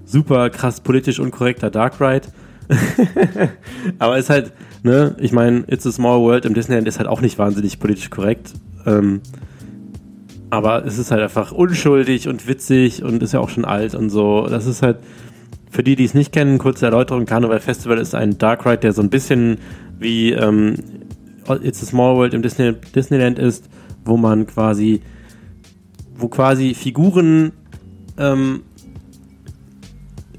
[0.04, 2.28] super krass politisch unkorrekter Dark Ride.
[3.98, 7.20] Aber ist halt, ne, ich meine, It's a Small World im Disneyland ist halt auch
[7.20, 8.52] nicht wahnsinnig politisch korrekt.
[8.86, 9.20] Ähm,
[10.50, 14.10] aber es ist halt einfach unschuldig und witzig und ist ja auch schon alt und
[14.10, 14.46] so.
[14.48, 14.98] Das ist halt,
[15.70, 18.92] für die, die es nicht kennen, kurze Erläuterung, Carnival Festival ist ein Dark Ride, der
[18.92, 19.58] so ein bisschen
[19.98, 20.74] wie ähm,
[21.62, 23.68] It's a Small World im Disney, Disneyland ist,
[24.04, 25.00] wo man quasi,
[26.16, 27.52] wo quasi Figuren
[28.20, 28.62] ähm,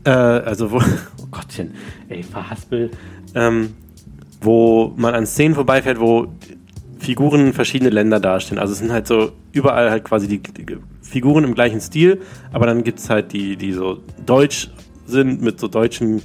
[0.05, 0.77] äh, also wo,
[1.21, 1.73] oh Gottchen,
[2.07, 2.91] ey, verhaspel,
[3.35, 3.73] ähm,
[4.41, 6.27] wo man an Szenen vorbeifährt, wo
[6.99, 8.59] Figuren verschiedene Länder darstellen.
[8.59, 12.21] Also es sind halt so überall halt quasi die, die Figuren im gleichen Stil,
[12.53, 14.69] aber dann gibt es halt die, die so deutsch
[15.07, 16.21] sind, mit so deutschen,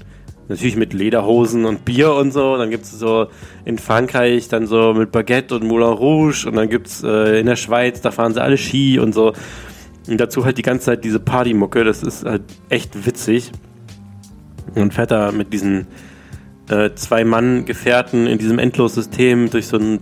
[0.49, 2.57] natürlich mit Lederhosen und Bier und so.
[2.57, 3.29] Dann gibt es so
[3.65, 7.47] in Frankreich dann so mit Baguette und Moulin Rouge und dann gibt es äh, in
[7.47, 9.33] der Schweiz, da fahren sie alle Ski und so.
[10.09, 13.53] Und dazu halt die ganze Zeit diese Partymucke, das ist halt echt witzig.
[14.75, 15.87] Und fährt da mit diesen
[16.69, 20.01] äh, Zwei-Mann-Gefährten in diesem Endlos-System durch so ein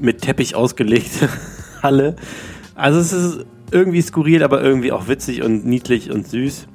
[0.00, 1.28] mit Teppich ausgelegte
[1.82, 2.16] Halle.
[2.74, 6.66] Also es ist irgendwie skurril, aber irgendwie auch witzig und niedlich und süß.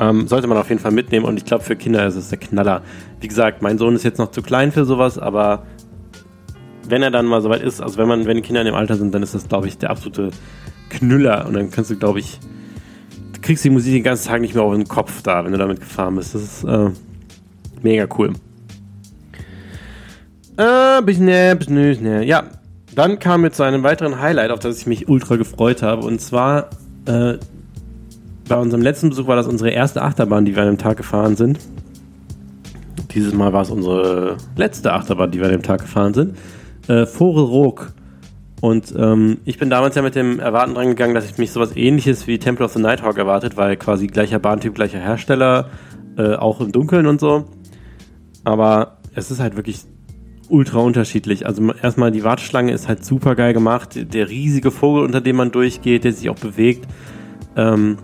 [0.00, 2.38] Ähm, sollte man auf jeden Fall mitnehmen und ich glaube, für Kinder ist es der
[2.38, 2.82] Knaller.
[3.20, 5.64] Wie gesagt, mein Sohn ist jetzt noch zu klein für sowas, aber
[6.88, 9.12] wenn er dann mal soweit ist, also wenn man, wenn Kinder in dem Alter sind,
[9.12, 10.30] dann ist das, glaube ich, der absolute
[10.88, 12.38] Knüller und dann kannst du, glaube ich,
[13.42, 15.80] kriegst die Musik den ganzen Tag nicht mehr auf den Kopf da, wenn du damit
[15.80, 16.34] gefahren bist.
[16.34, 16.90] Das ist äh,
[17.82, 18.32] mega cool.
[20.56, 22.44] Äh, bisschen, äh, bisschen, äh, ja.
[22.94, 26.04] Dann kam wir zu einem weiteren Highlight, auf das ich mich ultra gefreut habe.
[26.04, 26.70] Und zwar,
[27.06, 27.34] äh,
[28.48, 31.36] bei unserem letzten Besuch war das unsere erste Achterbahn, die wir an dem Tag gefahren
[31.36, 31.58] sind.
[33.14, 36.36] Dieses Mal war es unsere letzte Achterbahn, die wir an dem Tag gefahren sind.
[36.88, 37.92] Äh, Vogelrock.
[38.60, 41.76] Und ähm, ich bin damals ja mit dem Erwarten dran gegangen, dass ich mich sowas
[41.76, 45.70] ähnliches wie Temple of the Nighthawk erwartet, weil quasi gleicher Bahntyp, gleicher Hersteller,
[46.16, 47.44] äh, auch im Dunkeln und so.
[48.44, 49.84] Aber es ist halt wirklich
[50.48, 51.46] ultra unterschiedlich.
[51.46, 53.90] Also erstmal die Warteschlange ist halt super geil gemacht.
[54.12, 56.86] Der riesige Vogel, unter dem man durchgeht, der sich auch bewegt.
[57.56, 57.98] Ähm,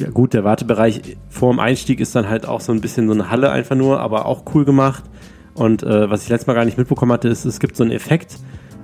[0.00, 3.14] ja gut, der Wartebereich vor dem Einstieg ist dann halt auch so ein bisschen so
[3.14, 5.04] eine Halle einfach nur, aber auch cool gemacht.
[5.54, 7.92] Und äh, was ich letztes Mal gar nicht mitbekommen hatte, ist, es gibt so einen
[7.92, 8.38] Effekt,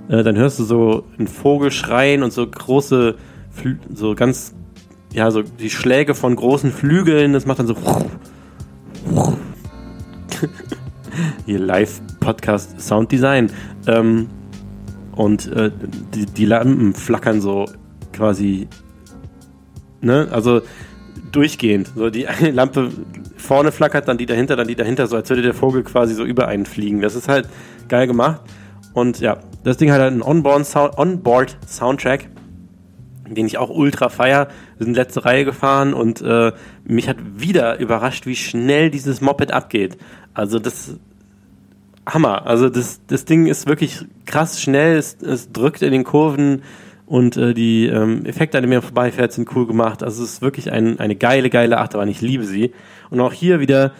[0.09, 3.15] äh, dann hörst du so einen Vogel schreien und so große,
[3.51, 4.55] Flü so ganz,
[5.13, 7.75] ja, so die Schläge von großen Flügeln, das macht dann so
[11.45, 13.51] hier Live-Podcast Sounddesign.
[13.87, 14.27] Ähm,
[15.15, 15.71] und äh,
[16.13, 17.65] die, die Lampen flackern so
[18.11, 18.67] quasi,
[20.01, 20.61] ne, also
[21.31, 21.91] durchgehend.
[21.95, 22.89] So die eine Lampe
[23.37, 26.23] vorne flackert, dann die dahinter, dann die dahinter, so als würde der Vogel quasi so
[26.23, 27.01] über einen fliegen.
[27.01, 27.47] Das ist halt
[27.89, 28.41] geil gemacht.
[28.93, 32.29] Und ja, das Ding hat halt einen On-Board-Soundtrack,
[33.27, 34.47] den ich auch ultra feier.
[34.77, 36.51] Wir sind letzte Reihe gefahren und äh,
[36.83, 39.97] mich hat wieder überrascht, wie schnell dieses Moped abgeht.
[40.33, 40.97] Also das
[42.05, 42.45] Hammer.
[42.45, 46.63] Also das, das Ding ist wirklich krass schnell, es, es drückt in den Kurven
[47.05, 50.03] und äh, die ähm, Effekte, an denen man vorbeifährt, sind cool gemacht.
[50.03, 52.09] Also es ist wirklich ein, eine geile, geile Achterbahn.
[52.09, 52.73] Ich liebe sie.
[53.09, 53.91] Und auch hier wieder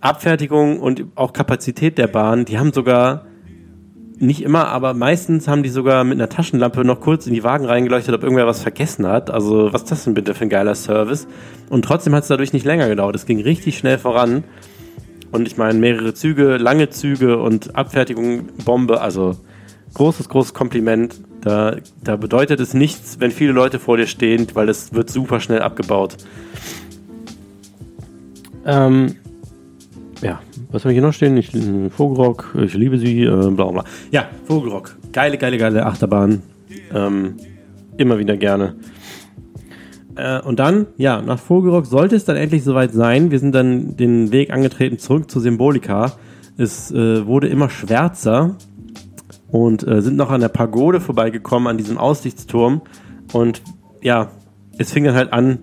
[0.00, 2.44] Abfertigung und auch Kapazität der Bahn.
[2.44, 3.26] Die haben sogar
[4.22, 7.64] nicht immer, aber meistens haben die sogar mit einer Taschenlampe noch kurz in die Wagen
[7.64, 9.30] reingeleuchtet, ob irgendwer was vergessen hat.
[9.30, 11.26] Also was ist das denn bitte für ein geiler Service?
[11.68, 13.16] Und trotzdem hat es dadurch nicht länger gedauert.
[13.16, 14.44] Es ging richtig schnell voran.
[15.32, 19.36] Und ich meine, mehrere Züge, lange Züge und Abfertigung, Bombe, also
[19.94, 21.20] großes, großes Kompliment.
[21.40, 25.40] Da, da bedeutet es nichts, wenn viele Leute vor dir stehen, weil es wird super
[25.40, 26.16] schnell abgebaut.
[28.64, 29.16] Ähm,
[30.22, 31.36] ja, was habe ich hier noch stehen?
[31.36, 31.50] Ich,
[31.96, 33.84] Vogelrock, ich liebe sie, äh, bla bla.
[34.10, 34.96] Ja, Vogelrock.
[35.12, 36.42] Geile, geile, geile Achterbahn.
[36.94, 37.36] Ähm,
[37.96, 38.76] immer wieder gerne.
[40.14, 43.30] Äh, und dann, ja, nach Vogelrock sollte es dann endlich soweit sein.
[43.30, 46.12] Wir sind dann den Weg angetreten zurück zur Symbolika.
[46.56, 48.56] Es äh, wurde immer schwärzer
[49.50, 52.82] und äh, sind noch an der Pagode vorbeigekommen, an diesem Aussichtsturm.
[53.32, 53.62] Und
[54.02, 54.30] ja,
[54.78, 55.58] es fing dann halt an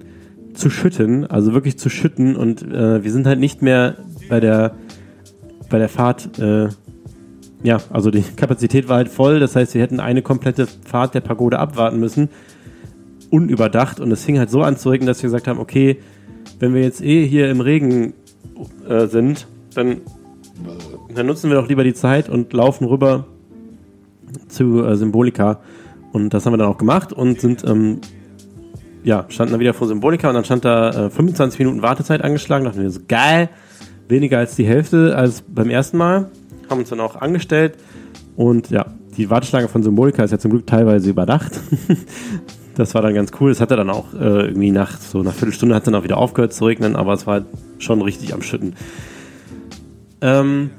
[0.53, 2.35] zu schütten, also wirklich zu schütten.
[2.35, 3.97] Und äh, wir sind halt nicht mehr
[4.29, 4.75] bei der,
[5.69, 6.69] bei der Fahrt, äh,
[7.63, 9.39] ja, also die Kapazität war halt voll.
[9.39, 12.29] Das heißt, wir hätten eine komplette Fahrt der Pagode abwarten müssen
[13.29, 15.97] unüberdacht und es fing halt so an zu regnen, dass wir gesagt haben, okay,
[16.59, 18.13] wenn wir jetzt eh hier im Regen
[18.87, 20.01] äh, sind, dann,
[21.13, 23.27] dann nutzen wir doch lieber die Zeit und laufen rüber
[24.47, 25.61] zu äh, Symbolika.
[26.11, 28.01] Und das haben wir dann auch gemacht und sind, ähm,
[29.09, 32.63] ja, standen dann wieder vor Symbolika und dann stand da äh, 25 Minuten Wartezeit angeschlagen.
[32.63, 33.49] Da dachten wir so, geil,
[34.07, 36.29] weniger als die Hälfte als beim ersten Mal.
[36.69, 37.73] Haben uns dann auch angestellt
[38.35, 38.85] und ja,
[39.17, 41.59] die Warteschlange von Symbolika ist ja zum Glück teilweise überdacht.
[42.75, 43.51] Das war dann ganz cool.
[43.51, 46.53] Es hatte dann auch äh, irgendwie nach so einer Viertelstunde hat dann auch wieder aufgehört
[46.53, 47.41] zu regnen, aber es war
[47.77, 48.73] schon richtig am Schütten.
[50.21, 50.69] Ähm,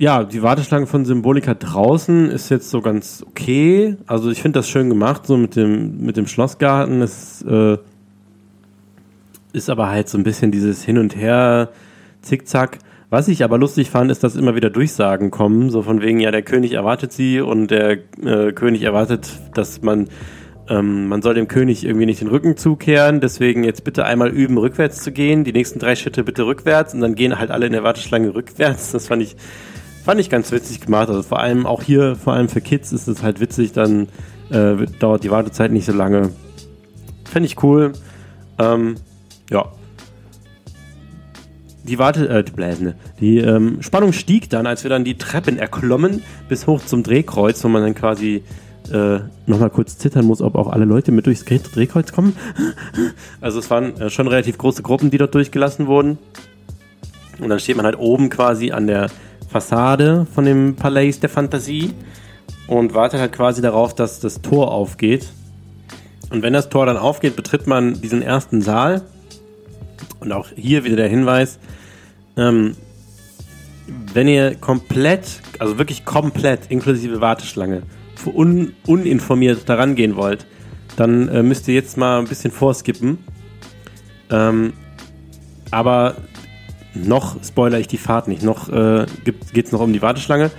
[0.00, 3.98] ja, die Warteschlange von Symbolika draußen ist jetzt so ganz okay.
[4.06, 7.02] Also ich finde das schön gemacht, so mit dem, mit dem Schlossgarten.
[7.02, 7.76] Es äh,
[9.52, 11.68] ist aber halt so ein bisschen dieses Hin und Her,
[12.22, 12.78] Zickzack.
[13.10, 16.30] Was ich aber lustig fand, ist, dass immer wieder Durchsagen kommen, so von wegen, ja,
[16.30, 20.08] der König erwartet sie und der äh, König erwartet, dass man
[20.70, 24.56] ähm, man soll dem König irgendwie nicht den Rücken zukehren, deswegen jetzt bitte einmal üben,
[24.56, 27.72] rückwärts zu gehen, die nächsten drei Schritte bitte rückwärts und dann gehen halt alle in
[27.72, 28.92] der Warteschlange rückwärts.
[28.92, 29.36] Das fand ich,
[30.04, 31.08] fand ich ganz witzig gemacht.
[31.08, 34.08] Also vor allem auch hier, vor allem für Kids ist es halt witzig, dann
[34.50, 36.30] äh, dauert die Wartezeit nicht so lange.
[37.24, 37.92] Fände ich cool.
[38.58, 38.96] Ähm,
[39.50, 39.66] ja.
[41.84, 42.94] Die Warte, äh, die Bläsende.
[43.20, 47.62] Die ähm, Spannung stieg dann, als wir dann die Treppen erklommen bis hoch zum Drehkreuz,
[47.64, 48.42] wo man dann quasi
[48.92, 52.36] äh, nochmal kurz zittern muss, ob auch alle Leute mit durchs Drehkreuz kommen.
[53.40, 56.18] Also es waren äh, schon relativ große Gruppen, die dort durchgelassen wurden.
[57.40, 59.08] Und dann steht man halt oben quasi an der
[59.50, 61.92] Fassade von dem Palais der Fantasie
[62.66, 65.28] und wartet halt quasi darauf, dass das Tor aufgeht.
[66.30, 69.02] Und wenn das Tor dann aufgeht, betritt man diesen ersten Saal.
[70.20, 71.58] Und auch hier wieder der Hinweis,
[72.36, 72.76] ähm,
[74.14, 77.82] wenn ihr komplett, also wirklich komplett inklusive Warteschlange,
[78.26, 80.46] un, uninformiert daran gehen wollt,
[80.96, 83.18] dann äh, müsst ihr jetzt mal ein bisschen vorskippen.
[84.30, 84.74] Ähm,
[85.70, 86.16] aber
[86.94, 88.42] noch spoiler ich die Fahrt nicht.
[88.42, 90.50] Noch äh, geht es noch um die Warteschlange.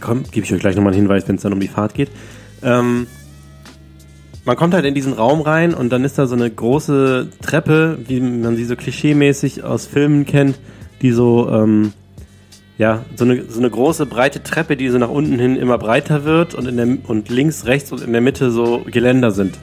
[0.00, 2.10] Komm, gebe ich euch gleich nochmal einen Hinweis, wenn es dann um die Fahrt geht.
[2.62, 3.06] Ähm,
[4.44, 7.98] man kommt halt in diesen Raum rein und dann ist da so eine große Treppe,
[8.06, 10.58] wie man sie so klischeemäßig aus Filmen kennt,
[11.02, 11.92] die so ähm,
[12.78, 16.24] ja, so eine, so eine große breite Treppe, die so nach unten hin immer breiter
[16.24, 19.58] wird und, in der, und links, rechts und in der Mitte so Geländer sind.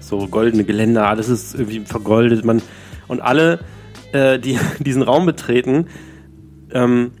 [0.00, 2.44] So goldene Geländer, alles ist irgendwie vergoldet.
[2.44, 2.60] Man,
[3.08, 3.60] und alle,
[4.12, 5.86] äh, die diesen Raum betreten,
[6.72, 7.12] ähm,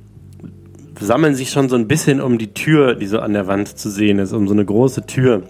[1.00, 3.90] sammeln sich schon so ein bisschen um die Tür, die so an der Wand zu
[3.90, 5.42] sehen ist, um so eine große Tür.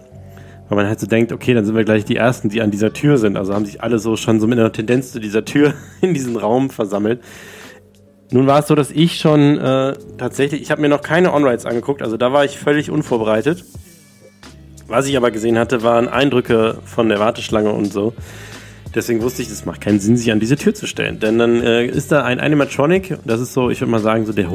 [0.68, 2.92] Weil man halt so denkt, okay, dann sind wir gleich die Ersten, die an dieser
[2.92, 3.36] Tür sind.
[3.36, 6.36] Also haben sich alle so schon so mit einer Tendenz zu dieser Tür in diesen
[6.36, 7.20] Raum versammelt.
[8.30, 11.66] nun war es so, dass ich schon äh, tatsächlich, ich habe mir noch keine On-Rides
[11.66, 13.64] angeguckt, also da war ich völlig unvorbereitet.
[14.86, 18.12] Was ich aber gesehen hatte, waren Eindrücke von der Warteschlange und so.
[18.94, 21.20] Deswegen wusste ich, es macht keinen Sinn, sich an diese Tür zu stellen.
[21.20, 24.32] Denn dann äh, ist da ein Animatronic, das ist so, ich würde mal sagen, so
[24.32, 24.50] der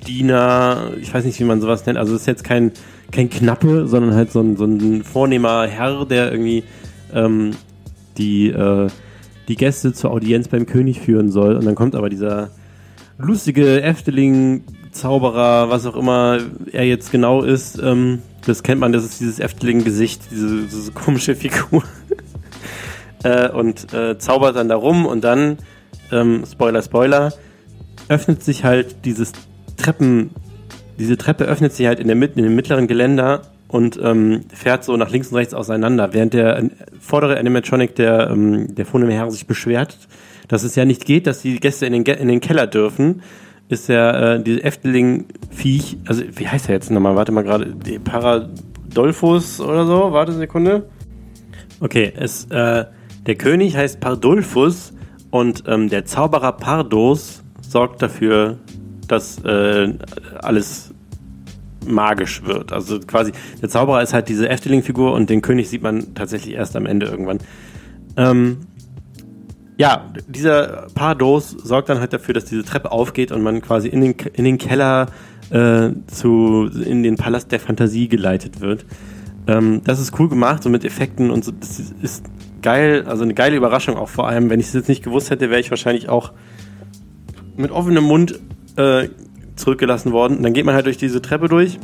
[0.00, 1.98] Hofdiener, ich weiß nicht, wie man sowas nennt.
[1.98, 2.72] Also ist jetzt kein,
[3.12, 6.64] kein Knappe, sondern halt so ein, so ein vornehmer Herr, der irgendwie
[7.14, 7.52] ähm,
[8.18, 8.88] die, äh,
[9.46, 11.54] die Gäste zur Audienz beim König führen soll.
[11.54, 12.50] Und dann kommt aber dieser
[13.18, 16.38] lustige Efteling, Zauberer, was auch immer
[16.72, 17.80] er jetzt genau ist.
[17.80, 21.84] Ähm, das kennt man, das ist dieses Efteling-Gesicht, diese, diese komische Figur
[23.22, 25.58] äh, und äh, zaubert dann da rum und dann,
[26.12, 27.32] ähm, Spoiler, Spoiler,
[28.08, 29.32] öffnet sich halt dieses
[29.76, 30.30] Treppen,
[30.98, 34.96] diese Treppe öffnet sich halt in, der, in dem mittleren Geländer und ähm, fährt so
[34.96, 36.68] nach links und rechts auseinander, während der äh,
[36.98, 39.96] vordere Animatronic, der, ähm, der Herr, sich beschwert,
[40.48, 43.22] dass es ja nicht geht, dass die Gäste in den, in den Keller dürfen,
[43.68, 47.14] ist ja äh, diese Efteling-Viech, also wie heißt er jetzt nochmal?
[47.14, 50.86] Warte mal gerade, Paradolphus oder so, warte eine Sekunde.
[51.78, 52.84] Okay, es, äh,
[53.26, 54.92] der König heißt Pardulfus
[55.30, 58.58] und ähm, der Zauberer Pardos sorgt dafür,
[59.06, 59.92] dass äh,
[60.42, 60.94] alles
[61.86, 62.72] magisch wird.
[62.72, 66.76] Also quasi, der Zauberer ist halt diese Efteling-Figur und den König sieht man tatsächlich erst
[66.76, 67.38] am Ende irgendwann.
[68.16, 68.58] Ähm,
[69.76, 74.02] ja, dieser Pardos sorgt dann halt dafür, dass diese Treppe aufgeht und man quasi in
[74.02, 75.06] den, in den Keller
[75.50, 78.84] äh, zu, in den Palast der Fantasie geleitet wird.
[79.46, 81.52] Ähm, das ist cool gemacht, so mit Effekten und so.
[81.52, 82.26] Das ist
[82.62, 84.50] geil, also eine geile Überraschung auch vor allem.
[84.50, 86.32] Wenn ich es jetzt nicht gewusst hätte, wäre ich wahrscheinlich auch
[87.56, 88.38] mit offenem Mund
[88.76, 89.08] äh,
[89.56, 90.38] zurückgelassen worden.
[90.38, 91.78] Und dann geht man halt durch diese Treppe durch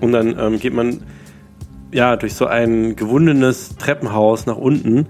[0.00, 1.02] und dann ähm, geht man
[1.92, 5.06] ja durch so ein gewundenes Treppenhaus nach unten.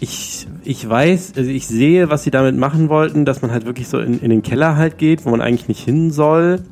[0.00, 3.88] Ich, ich weiß, also ich sehe, was sie damit machen wollten, dass man halt wirklich
[3.88, 6.62] so in, in den Keller halt geht, wo man eigentlich nicht hin soll.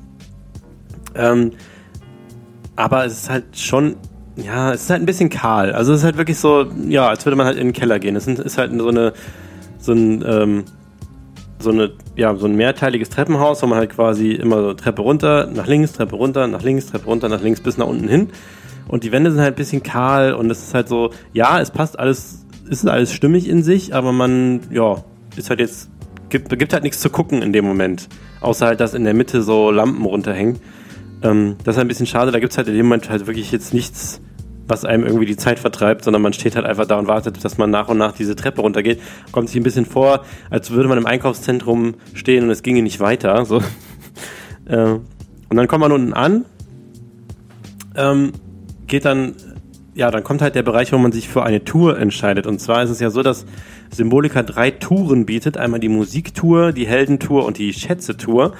[1.15, 1.53] Ähm,
[2.75, 3.97] aber es ist halt schon
[4.45, 5.73] ja, es ist halt ein bisschen kahl.
[5.73, 8.15] Also es ist halt wirklich so, ja, als würde man halt in den Keller gehen.
[8.15, 9.13] Es ist halt so eine,
[9.79, 10.65] so ein, ähm,
[11.59, 15.49] so eine, ja, so ein mehrteiliges Treppenhaus, wo man halt quasi immer so Treppe runter,
[15.53, 18.29] nach links, Treppe runter, nach links, Treppe runter, nach links bis nach unten hin.
[18.87, 21.71] Und die Wände sind halt ein bisschen kahl und es ist halt so, ja, es
[21.73, 25.03] passt alles, ist alles stimmig in sich, aber man, ja,
[25.37, 25.91] ist halt jetzt,
[26.29, 28.09] gibt, gibt halt nichts zu gucken in dem Moment.
[28.41, 30.61] Außer halt, dass in der Mitte so Lampen runterhängen.
[31.23, 33.27] Ähm, das ist halt ein bisschen schade, da gibt es halt in dem Moment halt
[33.27, 34.21] wirklich jetzt nichts
[34.69, 37.59] was einem irgendwie die Zeit vertreibt, sondern man steht halt einfach da und wartet, dass
[37.59, 39.01] man nach und nach diese Treppe runtergeht.
[39.33, 43.01] Kommt sich ein bisschen vor, als würde man im Einkaufszentrum stehen und es ginge nicht
[43.01, 43.45] weiter.
[43.45, 43.63] So.
[44.67, 44.99] äh,
[45.49, 46.45] und dann kommt man unten an,
[47.97, 48.33] ähm,
[48.87, 49.35] geht dann,
[49.95, 52.47] ja, dann kommt halt der Bereich, wo man sich für eine Tour entscheidet.
[52.47, 53.47] Und zwar ist es ja so, dass
[53.91, 55.57] Symbolika drei Touren bietet.
[55.57, 58.53] Einmal die Musiktour, die Heldentour und die Schätze-Tour.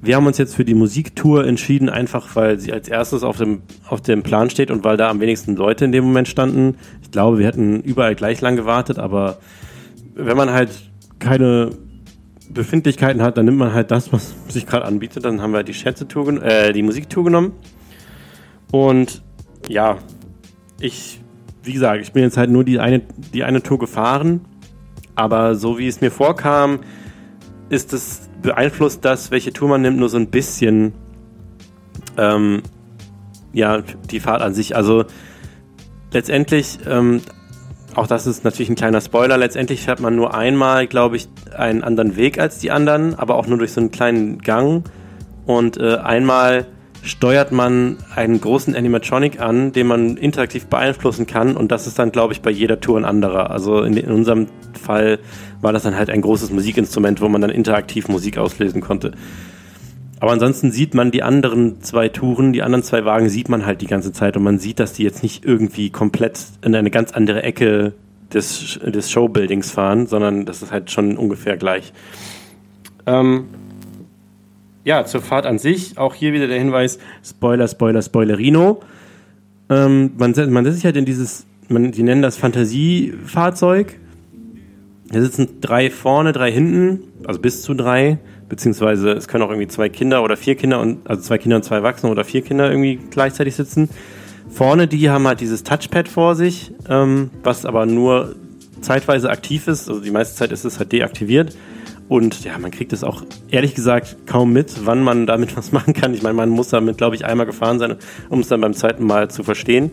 [0.00, 3.62] Wir haben uns jetzt für die Musiktour entschieden, einfach weil sie als erstes auf dem,
[3.88, 6.76] auf dem Plan steht und weil da am wenigsten Leute in dem Moment standen.
[7.02, 9.38] Ich glaube, wir hätten überall gleich lang gewartet, aber
[10.14, 10.70] wenn man halt
[11.18, 11.70] keine
[12.48, 15.24] Befindlichkeiten hat, dann nimmt man halt das, was sich gerade anbietet.
[15.24, 17.52] Dann haben wir die Schätze-Tour, äh, die Musiktour genommen.
[18.70, 19.22] Und
[19.68, 19.98] ja,
[20.80, 21.20] ich,
[21.64, 23.02] wie gesagt, ich bin jetzt halt nur die eine,
[23.34, 24.42] die eine Tour gefahren.
[25.16, 26.78] Aber so wie es mir vorkam,
[27.68, 30.94] ist es beeinflusst das, welche Tour man nimmt, nur so ein bisschen
[32.16, 32.62] ähm,
[33.52, 34.76] ja, die Fahrt an sich.
[34.76, 35.04] Also
[36.12, 37.22] letztendlich, ähm,
[37.94, 41.82] auch das ist natürlich ein kleiner Spoiler, letztendlich fährt man nur einmal, glaube ich, einen
[41.82, 44.84] anderen Weg als die anderen, aber auch nur durch so einen kleinen Gang.
[45.46, 46.66] Und äh, einmal
[47.02, 51.56] steuert man einen großen Animatronic an, den man interaktiv beeinflussen kann.
[51.56, 53.50] Und das ist dann, glaube ich, bei jeder Tour ein anderer.
[53.50, 54.48] Also in, in unserem
[54.80, 55.18] Fall
[55.60, 59.12] war das dann halt ein großes Musikinstrument, wo man dann interaktiv Musik auslesen konnte.
[60.20, 63.80] Aber ansonsten sieht man die anderen zwei Touren, die anderen zwei Wagen sieht man halt
[63.80, 67.12] die ganze Zeit und man sieht, dass die jetzt nicht irgendwie komplett in eine ganz
[67.12, 67.92] andere Ecke
[68.32, 71.92] des, des Showbuildings fahren, sondern das ist halt schon ungefähr gleich.
[73.06, 73.44] Ähm,
[74.84, 78.80] ja, zur Fahrt an sich, auch hier wieder der Hinweis, Spoiler, Spoiler, Spoilerino.
[79.70, 83.98] Ähm, man, man setzt sich halt in dieses, man, die nennen das Fantasiefahrzeug,
[85.10, 89.68] da sitzen drei vorne, drei hinten, also bis zu drei, beziehungsweise es können auch irgendwie
[89.68, 92.70] zwei Kinder oder vier Kinder und also zwei Kinder und zwei Erwachsene oder vier Kinder
[92.70, 93.88] irgendwie gleichzeitig sitzen.
[94.50, 98.34] Vorne, die haben halt dieses Touchpad vor sich, ähm, was aber nur
[98.80, 101.56] zeitweise aktiv ist, also die meiste Zeit ist es halt deaktiviert.
[102.08, 105.92] Und ja, man kriegt es auch ehrlich gesagt kaum mit, wann man damit was machen
[105.92, 106.14] kann.
[106.14, 107.96] Ich meine, man muss damit, glaube ich, einmal gefahren sein,
[108.30, 109.90] um es dann beim zweiten Mal zu verstehen.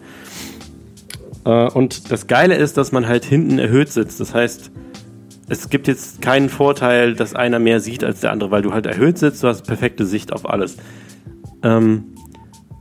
[1.45, 4.20] Äh, und das Geile ist, dass man halt hinten erhöht sitzt.
[4.20, 4.72] Das heißt,
[5.48, 8.86] es gibt jetzt keinen Vorteil, dass einer mehr sieht als der andere, weil du halt
[8.86, 10.78] erhöht sitzt, du hast perfekte Sicht auf alles.
[11.64, 12.06] Ähm,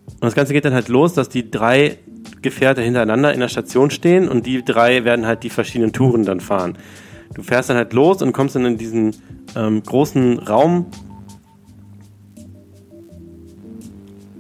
[0.07, 1.99] und das Ganze geht dann halt los, dass die drei
[2.41, 6.41] Gefährte hintereinander in der Station stehen und die drei werden halt die verschiedenen Touren dann
[6.41, 6.79] fahren.
[7.35, 9.17] Du fährst dann halt los und kommst dann in diesen
[9.57, 10.87] ähm, großen Raum.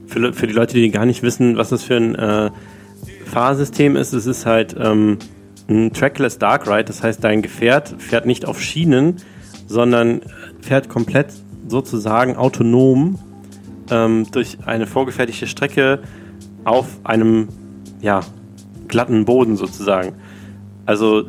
[0.06, 2.50] Für, für, die Leute, die gar nicht wissen, was das für ein äh,
[3.26, 5.18] Fahrsystem ist, es ist halt ähm,
[5.68, 6.84] ein Trackless Dark Ride.
[6.84, 9.16] Das heißt, dein Gefährt fährt nicht auf Schienen,
[9.66, 10.20] sondern
[10.60, 11.32] fährt komplett
[11.68, 13.18] sozusagen autonom
[13.90, 16.00] ähm, durch eine vorgefertigte Strecke
[16.64, 17.48] auf einem
[18.00, 18.20] ja,
[18.88, 20.14] glatten Boden sozusagen.
[20.86, 21.24] Also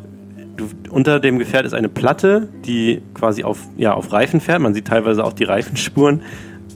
[0.56, 4.60] du, unter dem Gefährt ist eine Platte, die quasi auf, ja, auf Reifen fährt.
[4.60, 6.22] Man sieht teilweise auch die Reifenspuren.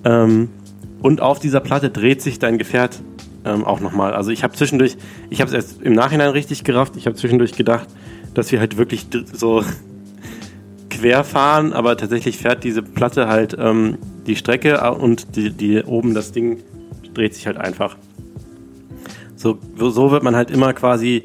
[0.04, 0.48] Ähm,
[1.02, 3.00] und auf dieser Platte dreht sich dein Gefährt
[3.45, 4.14] ähm, auch nochmal.
[4.14, 4.97] Also ich habe zwischendurch,
[5.30, 7.88] ich habe es erst im Nachhinein richtig gerafft, ich habe zwischendurch gedacht,
[8.34, 9.64] dass wir halt wirklich so
[10.91, 16.14] quer fahren, aber tatsächlich fährt diese Platte halt ähm, die Strecke und die, die oben
[16.14, 16.59] das Ding
[17.14, 17.97] dreht sich halt einfach.
[19.36, 21.24] So, so wird man halt immer quasi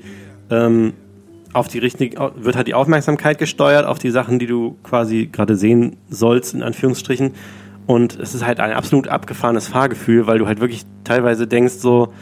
[0.49, 0.93] ähm,
[1.51, 5.55] auf die richtige, wird halt die Aufmerksamkeit gesteuert auf die Sachen, die du quasi gerade
[5.55, 7.31] sehen sollst, in Anführungsstrichen.
[7.87, 12.13] Und es ist halt ein absolut abgefahrenes Fahrgefühl, weil du halt wirklich teilweise denkst so,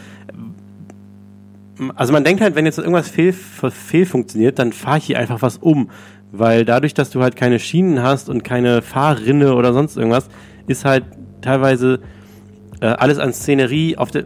[1.95, 5.41] also man denkt halt, wenn jetzt irgendwas fehl, fehl funktioniert, dann fahre ich hier einfach
[5.41, 5.89] was um.
[6.31, 10.27] Weil dadurch, dass du halt keine Schienen hast und keine Fahrrinne oder sonst irgendwas,
[10.67, 11.05] ist halt
[11.41, 11.99] teilweise
[12.81, 14.25] äh, alles an Szenerie auf der.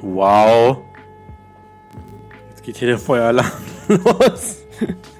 [0.00, 0.78] Wow.
[2.50, 3.50] Jetzt geht hier der Feueralarm
[3.88, 4.62] los.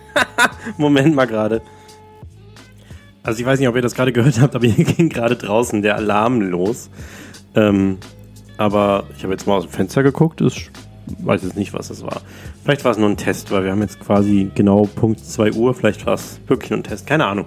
[0.76, 1.62] Moment mal gerade.
[3.22, 5.82] Also ich weiß nicht, ob ihr das gerade gehört habt, aber hier ging gerade draußen
[5.82, 6.90] der Alarm los.
[7.54, 7.98] Ähm,
[8.56, 10.70] aber ich habe jetzt mal aus dem Fenster geguckt, ich
[11.18, 12.22] weiß jetzt nicht, was das war.
[12.62, 15.74] Vielleicht war es nur ein Test, weil wir haben jetzt quasi genau Punkt 2 Uhr,
[15.74, 17.46] vielleicht war es wirklich nur ein Test, keine Ahnung.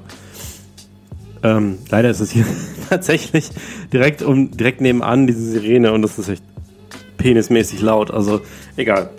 [1.44, 2.46] Ähm, leider ist es hier
[2.90, 3.50] tatsächlich
[3.94, 6.44] direkt, um, direkt nebenan diese Sirene und das ist echt
[7.18, 8.42] penismäßig laut, also
[8.76, 9.10] egal.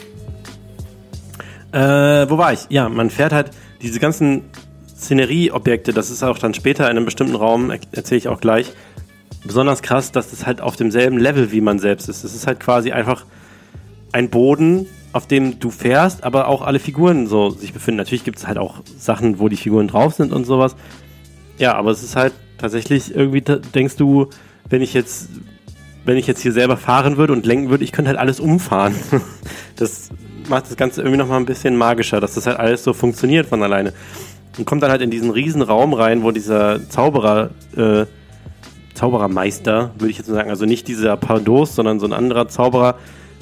[1.73, 2.67] Äh, wo war ich?
[2.69, 3.51] Ja, man fährt halt
[3.83, 4.43] diese ganzen
[4.97, 8.73] Szenerieobjekte, das ist auch dann später in einem bestimmten Raum, erzähle ich auch gleich,
[9.45, 12.25] besonders krass, dass das halt auf demselben Level wie man selbst ist.
[12.25, 13.25] Es ist halt quasi einfach
[14.13, 17.99] ein Boden, auf dem du fährst, aber auch alle Figuren so sich befinden.
[17.99, 20.77] Natürlich gibt es halt auch Sachen, wo die Figuren drauf sind und sowas.
[21.59, 24.29] Ja, aber es ist halt tatsächlich irgendwie, denkst du,
[24.69, 25.29] wenn ich jetzt,
[26.05, 28.95] wenn ich jetzt hier selber fahren würde und lenken würde, ich könnte halt alles umfahren.
[29.79, 30.09] Das
[30.49, 33.63] macht das Ganze irgendwie nochmal ein bisschen magischer, dass das halt alles so funktioniert von
[33.63, 33.93] alleine.
[34.59, 38.07] Und kommt dann halt in diesen riesen Raum rein, wo dieser Zauberer, äh,
[38.95, 42.97] Zauberermeister, würde ich jetzt sagen, also nicht dieser Pardos, sondern so ein anderer Zauberer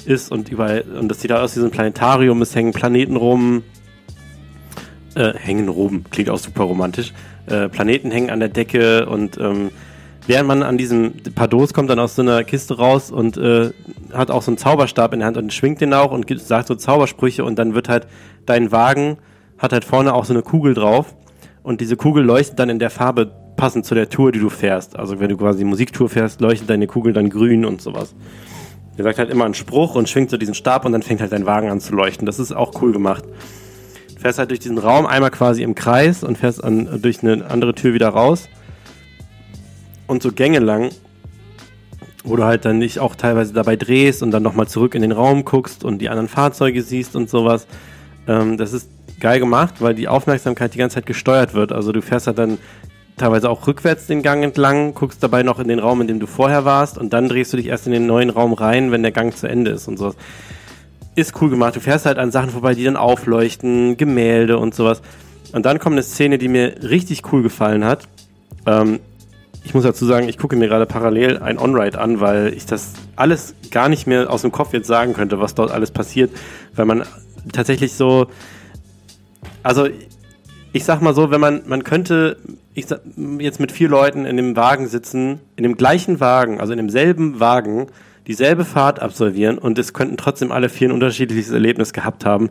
[0.05, 3.63] ist und überall, und das sieht aus wie so ein Planetarium, es hängen Planeten rum,
[5.15, 7.13] äh, hängen rum, klingt auch super romantisch,
[7.47, 9.71] äh, Planeten hängen an der Decke und ähm,
[10.27, 13.71] während man an diesem Pardos kommt dann aus so einer Kiste raus und äh,
[14.11, 16.75] hat auch so einen Zauberstab in der Hand und schwingt den auch und sagt so
[16.75, 18.07] Zaubersprüche und dann wird halt
[18.45, 19.17] dein Wagen
[19.57, 21.15] hat halt vorne auch so eine Kugel drauf
[21.63, 24.97] und diese Kugel leuchtet dann in der Farbe passend zu der Tour, die du fährst.
[24.97, 28.15] Also wenn du quasi Musiktour fährst, leuchtet deine Kugel dann grün und sowas.
[28.97, 31.31] Er sagt halt immer einen Spruch und schwingt so diesen Stab und dann fängt halt
[31.31, 32.25] dein Wagen an zu leuchten.
[32.25, 33.25] Das ist auch cool gemacht.
[34.13, 37.49] Du fährst halt durch diesen Raum einmal quasi im Kreis und fährst an, durch eine
[37.49, 38.47] andere Tür wieder raus
[40.07, 40.91] und so Gänge lang,
[42.23, 45.11] wo du halt dann nicht auch teilweise dabei drehst und dann nochmal zurück in den
[45.11, 47.67] Raum guckst und die anderen Fahrzeuge siehst und sowas.
[48.27, 51.71] Ähm, das ist geil gemacht, weil die Aufmerksamkeit die ganze Zeit gesteuert wird.
[51.71, 52.57] Also du fährst halt dann
[53.17, 56.27] teilweise auch rückwärts den Gang entlang, guckst dabei noch in den Raum, in dem du
[56.27, 59.11] vorher warst und dann drehst du dich erst in den neuen Raum rein, wenn der
[59.11, 60.15] Gang zu Ende ist und sowas.
[61.15, 61.75] Ist cool gemacht.
[61.77, 65.01] Du fährst halt an Sachen vorbei, die dann aufleuchten, Gemälde und sowas.
[65.53, 68.09] Und dann kommt eine Szene, die mir richtig cool gefallen hat.
[68.65, 68.99] Ähm,
[69.65, 72.93] ich muss dazu sagen, ich gucke mir gerade parallel ein On-Ride an, weil ich das
[73.15, 76.31] alles gar nicht mehr aus dem Kopf jetzt sagen könnte, was dort alles passiert,
[76.75, 77.03] weil man
[77.51, 78.27] tatsächlich so,
[79.63, 79.87] also
[80.71, 82.37] ich sag mal so, wenn man, man könnte
[82.75, 83.01] ich sag,
[83.39, 87.39] jetzt mit vier Leuten in dem Wagen sitzen, in dem gleichen Wagen, also in demselben
[87.39, 87.87] Wagen,
[88.27, 92.49] dieselbe Fahrt absolvieren und es könnten trotzdem alle vier ein unterschiedliches Erlebnis gehabt haben,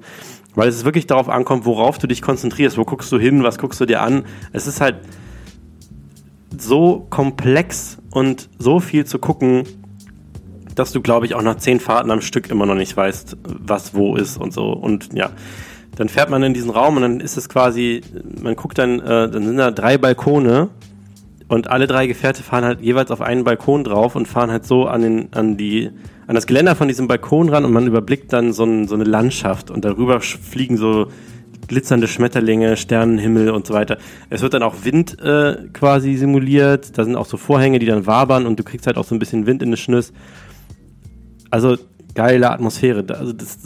[0.55, 3.81] weil es wirklich darauf ankommt, worauf du dich konzentrierst, wo guckst du hin, was guckst
[3.81, 4.25] du dir an.
[4.53, 4.97] Es ist halt
[6.63, 9.65] so komplex und so viel zu gucken,
[10.75, 13.95] dass du, glaube ich, auch nach zehn Fahrten am Stück immer noch nicht weißt, was
[13.95, 14.73] wo ist und so.
[14.73, 15.31] Und ja,
[15.97, 18.03] dann fährt man in diesen Raum und dann ist es quasi,
[18.43, 20.69] man guckt dann, äh, dann sind da drei Balkone
[21.49, 24.87] und alle drei Gefährte fahren halt jeweils auf einen Balkon drauf und fahren halt so
[24.87, 25.91] an den, an die,
[26.27, 29.05] an das Geländer von diesem Balkon ran und man überblickt dann so, ein, so eine
[29.05, 31.09] Landschaft und darüber fliegen so
[31.69, 33.99] glitzernde Schmetterlinge, Sternenhimmel und so weiter.
[34.31, 36.97] Es wird dann auch Wind äh, quasi simuliert.
[36.99, 39.19] Da sind auch so Vorhänge, die dann wabern und du kriegst halt auch so ein
[39.19, 40.13] bisschen Wind in den Schnüss.
[41.51, 41.77] Also
[42.15, 43.05] geile Atmosphäre.
[43.09, 43.59] Also das,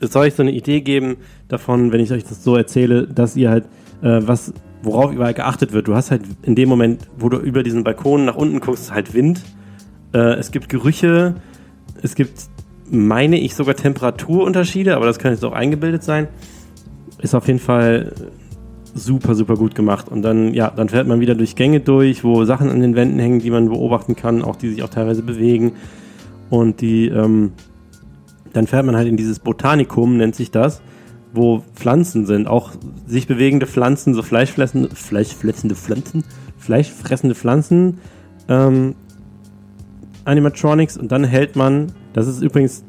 [0.00, 1.16] es soll euch so eine Idee geben
[1.48, 3.64] davon, wenn ich euch das so erzähle, dass ihr halt
[4.02, 4.52] äh, was,
[4.82, 5.88] worauf überall geachtet wird.
[5.88, 9.14] Du hast halt in dem Moment, wo du über diesen Balkon nach unten guckst, halt
[9.14, 9.42] Wind.
[10.12, 11.34] Äh, es gibt Gerüche,
[12.02, 12.32] es gibt,
[12.90, 16.28] meine ich, sogar Temperaturunterschiede, aber das kann jetzt auch eingebildet sein.
[17.20, 18.12] Ist auf jeden Fall
[18.94, 20.08] super, super gut gemacht.
[20.08, 23.18] Und dann, ja, dann fährt man wieder durch Gänge durch, wo Sachen an den Wänden
[23.18, 25.72] hängen, die man beobachten kann, auch die sich auch teilweise bewegen.
[26.50, 27.52] Und die, ähm,
[28.52, 30.80] dann fährt man halt in dieses Botanikum, nennt sich das,
[31.32, 32.72] wo Pflanzen sind, auch
[33.06, 36.24] sich bewegende Pflanzen, so fleischfressende, fleischfressende Pflanzen,
[36.56, 37.98] fleischfressende Pflanzen,
[38.48, 38.94] ähm,
[40.24, 42.84] Animatronics und dann hält man, das ist übrigens,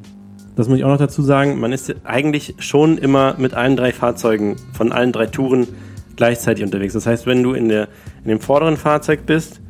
[0.59, 3.93] das muss ich auch noch dazu sagen, man ist eigentlich schon immer mit allen drei
[3.93, 5.69] Fahrzeugen von allen drei Touren
[6.17, 6.93] gleichzeitig unterwegs.
[6.93, 7.87] Das heißt, wenn du in, der,
[8.23, 9.61] in dem vorderen Fahrzeug bist,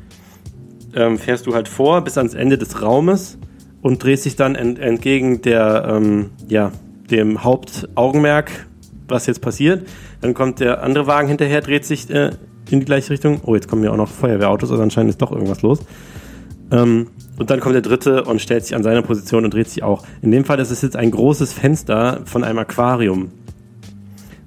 [0.96, 3.38] ähm, fährst du halt vor bis ans Ende des Raumes
[3.84, 6.72] und drehst dich dann ent, entgegen der, ähm, ja,
[7.12, 8.50] dem Hauptaugenmerk,
[9.08, 9.88] was jetzt passiert.
[10.22, 12.32] Dann kommt der andere Wagen hinterher, dreht sich äh,
[12.72, 13.42] in die gleiche Richtung.
[13.46, 15.82] Oh, jetzt kommen ja auch noch Feuerwehrautos, also anscheinend ist doch irgendwas los.
[16.72, 19.82] Ähm, und dann kommt der dritte und stellt sich an seine Position und dreht sich
[19.82, 20.04] auch.
[20.22, 23.32] In dem Fall ist es jetzt ein großes Fenster von einem Aquarium.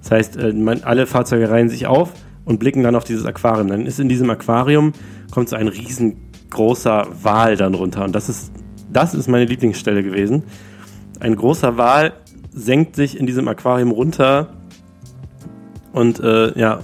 [0.03, 2.13] Das heißt, äh, man, alle Fahrzeuge reihen sich auf
[2.45, 3.69] und blicken dann auf dieses Aquarium.
[3.69, 4.93] Dann ist in diesem Aquarium
[5.31, 8.05] kommt so ein riesengroßer Wal dann runter.
[8.05, 8.53] Und das ist,
[8.93, 10.43] das ist meine Lieblingsstelle gewesen.
[11.19, 12.13] Ein großer Wal
[12.53, 14.49] senkt sich in diesem Aquarium runter
[15.93, 16.81] und äh, ja,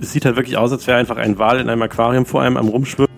[0.00, 2.56] es sieht halt wirklich aus, als wäre einfach ein Wal in einem Aquarium vor einem
[2.56, 3.15] am Rumschwimmen.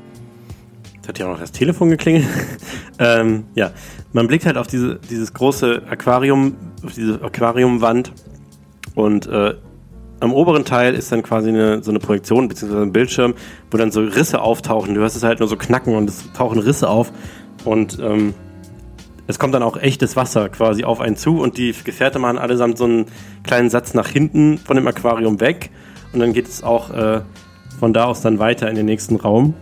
[1.08, 2.26] Hat ja auch noch das Telefon geklingelt.
[2.98, 3.70] ähm, ja,
[4.12, 6.54] man blickt halt auf diese, dieses große Aquarium,
[6.84, 8.12] auf diese Aquariumwand
[8.94, 9.54] und äh,
[10.20, 13.34] am oberen Teil ist dann quasi eine, so eine Projektion beziehungsweise ein Bildschirm,
[13.70, 14.94] wo dann so Risse auftauchen.
[14.94, 17.10] Du hörst es halt nur so knacken und es tauchen Risse auf
[17.64, 18.34] und ähm,
[19.26, 22.76] es kommt dann auch echtes Wasser quasi auf einen zu und die Gefährte machen allesamt
[22.76, 23.06] so einen
[23.44, 25.70] kleinen Satz nach hinten von dem Aquarium weg
[26.12, 27.22] und dann geht es auch äh,
[27.80, 29.54] von da aus dann weiter in den nächsten Raum.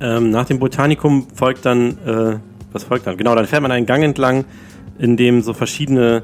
[0.00, 2.38] Ähm, nach dem Botanikum folgt dann, äh,
[2.72, 3.16] was folgt dann?
[3.16, 4.44] Genau, dann fährt man einen Gang entlang,
[4.98, 6.22] in dem so verschiedene,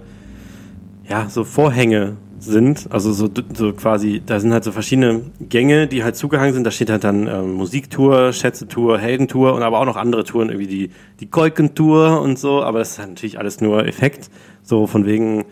[1.09, 6.05] ja, so Vorhänge sind, also so, so quasi, da sind halt so verschiedene Gänge, die
[6.05, 6.65] halt zugehangen sind.
[6.65, 10.67] Da steht halt dann ähm, Musiktour, Schätzetour, Heldentour und aber auch noch andere Touren, irgendwie
[10.67, 14.31] die, die Kolkentour und so, aber das ist halt natürlich alles nur Effekt.
[14.63, 15.45] So von wegen,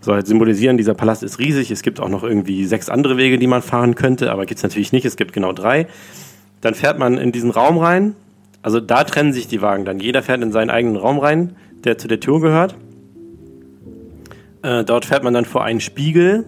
[0.00, 1.70] soll halt symbolisieren, dieser Palast ist riesig.
[1.70, 4.92] Es gibt auch noch irgendwie sechs andere Wege, die man fahren könnte, aber gibt's natürlich
[4.92, 5.04] nicht.
[5.04, 5.86] Es gibt genau drei.
[6.60, 8.14] Dann fährt man in diesen Raum rein.
[8.62, 10.00] Also da trennen sich die Wagen dann.
[10.00, 12.76] Jeder fährt in seinen eigenen Raum rein, der zu der Tour gehört.
[14.62, 16.44] Äh, dort fährt man dann vor einen Spiegel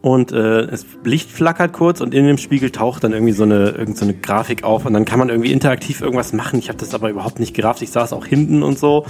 [0.00, 3.70] und äh, es Licht flackert kurz und in dem Spiegel taucht dann irgendwie so eine,
[3.70, 6.58] irgend so eine Grafik auf und dann kann man irgendwie interaktiv irgendwas machen.
[6.58, 7.82] Ich habe das aber überhaupt nicht gerafft.
[7.82, 9.06] Ich saß auch hinten und so.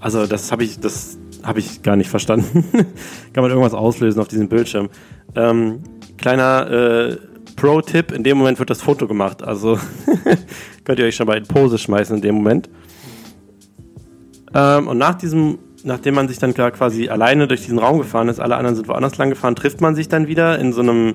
[0.00, 1.18] Also das habe ich, das
[1.56, 2.64] ich gar nicht verstanden.
[3.32, 4.88] kann man irgendwas auslösen auf diesem Bildschirm.
[5.34, 5.80] Ähm,
[6.18, 7.16] kleiner äh,
[7.56, 9.42] Pro-Tipp, in dem Moment wird das Foto gemacht.
[9.42, 9.78] Also
[10.84, 12.68] könnt ihr euch schon mal in Pose schmeißen in dem Moment.
[14.54, 18.40] Ähm, und nach diesem nachdem man sich dann quasi alleine durch diesen Raum gefahren ist,
[18.40, 21.14] alle anderen sind woanders lang gefahren, trifft man sich dann wieder in so einem,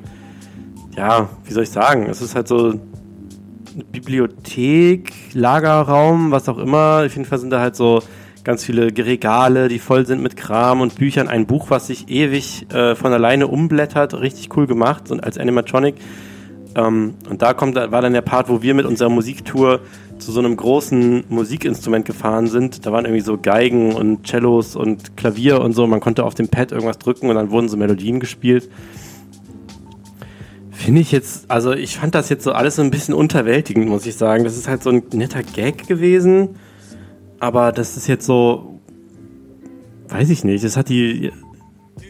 [0.95, 7.03] ja, wie soll ich sagen, es ist halt so eine Bibliothek, Lagerraum, was auch immer.
[7.05, 8.01] Auf jeden Fall sind da halt so
[8.47, 11.27] ganz viele Regale, die voll sind mit Kram und Büchern.
[11.27, 15.95] Ein Buch, was sich ewig äh, von alleine umblättert, richtig cool gemacht und als Animatronic.
[16.73, 19.81] Ähm, und da kommt, war dann der Part, wo wir mit unserer Musiktour
[20.17, 22.85] zu so einem großen Musikinstrument gefahren sind.
[22.85, 25.85] Da waren irgendwie so Geigen und Cellos und Klavier und so.
[25.85, 28.69] Man konnte auf dem Pad irgendwas drücken und dann wurden so Melodien gespielt.
[30.71, 34.05] Finde ich jetzt, also ich fand das jetzt so alles so ein bisschen unterwältigend, muss
[34.05, 34.45] ich sagen.
[34.45, 36.55] Das ist halt so ein netter Gag gewesen.
[37.39, 38.79] Aber das ist jetzt so,
[40.09, 40.63] weiß ich nicht.
[40.63, 41.31] Das hat die,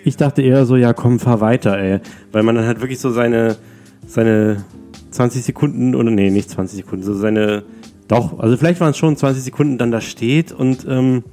[0.04, 2.00] ich dachte eher so, ja komm, fahr weiter, ey.
[2.32, 3.58] Weil man dann halt wirklich so seine,
[4.06, 4.64] seine
[5.12, 7.64] 20 Sekunden, oder nee, nicht 20 Sekunden, so seine
[8.08, 11.24] doch, also vielleicht waren es schon 20 Sekunden, dann da steht und ähm,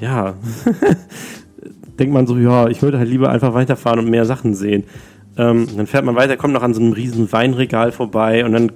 [0.00, 0.34] ja,
[1.98, 4.84] denkt man so, ja, ich würde halt lieber einfach weiterfahren und mehr Sachen sehen.
[5.38, 8.72] Ähm, dann fährt man weiter, kommt noch an so einem riesen Weinregal vorbei und dann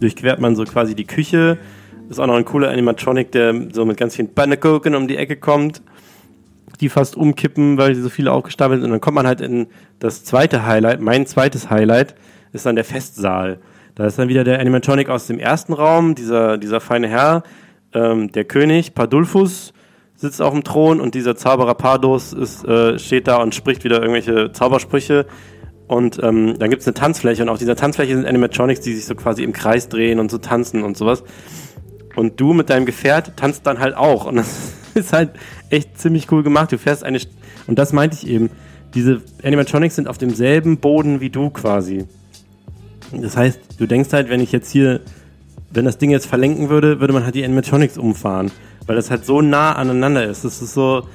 [0.00, 1.58] durchquert man so quasi die Küche.
[2.08, 5.36] Ist auch noch ein cooler Animatronic, der so mit ganz vielen Pannekuchen um die Ecke
[5.36, 5.82] kommt,
[6.80, 8.86] die fast umkippen, weil sie so viele aufgestapelt sind.
[8.86, 9.66] Und dann kommt man halt in
[10.00, 12.14] das zweite Highlight, mein zweites Highlight,
[12.52, 13.58] ist dann der Festsaal.
[13.94, 17.42] Da ist dann wieder der Animatronic aus dem ersten Raum, dieser, dieser feine Herr,
[17.92, 19.72] ähm, der König, Padulfus,
[20.16, 24.00] sitzt auf dem Thron und dieser Zauberer Pardos ist, äh, steht da und spricht wieder
[24.00, 25.26] irgendwelche Zaubersprüche.
[25.86, 29.04] Und ähm, dann gibt es eine Tanzfläche und auf dieser Tanzfläche sind Animatronics, die sich
[29.04, 31.22] so quasi im Kreis drehen und so tanzen und sowas.
[32.16, 34.26] Und du mit deinem Gefährt tanzt dann halt auch.
[34.26, 35.30] Und das ist halt
[35.70, 36.72] echt ziemlich cool gemacht.
[36.72, 37.18] Du fährst eine.
[37.18, 37.30] St
[37.66, 38.50] und das meinte ich eben.
[38.94, 42.04] Diese Animatronics sind auf demselben Boden wie du quasi.
[43.10, 45.00] Das heißt, du denkst halt, wenn ich jetzt hier,
[45.72, 48.52] wenn das Ding jetzt verlenken würde, würde man halt die Animatronics umfahren.
[48.86, 50.44] Weil das halt so nah aneinander ist.
[50.44, 51.08] Das ist so,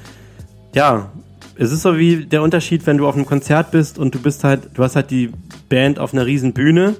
[0.73, 1.11] ja,
[1.55, 4.43] es ist so wie der Unterschied, wenn du auf einem Konzert bist und du bist
[4.43, 5.31] halt, du hast halt die
[5.67, 6.95] Band auf einer riesen Bühne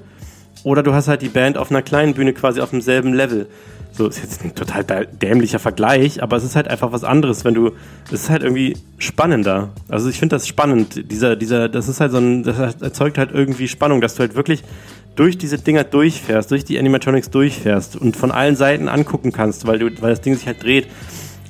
[0.64, 3.46] oder du hast halt die Band auf einer kleinen Bühne quasi auf demselben Level.
[3.92, 7.54] So ist jetzt ein total dämlicher Vergleich, aber es ist halt einfach was anderes, wenn
[7.54, 7.72] du,
[8.06, 9.70] es ist halt irgendwie spannender.
[9.88, 11.10] Also ich finde das spannend.
[11.10, 14.34] Dieser, dieser, das ist halt so ein, das erzeugt halt irgendwie Spannung, dass du halt
[14.34, 14.62] wirklich
[15.16, 19.78] durch diese Dinger durchfährst, durch die Animatronics durchfährst und von allen Seiten angucken kannst, weil
[19.78, 20.86] du, weil das Ding sich halt dreht.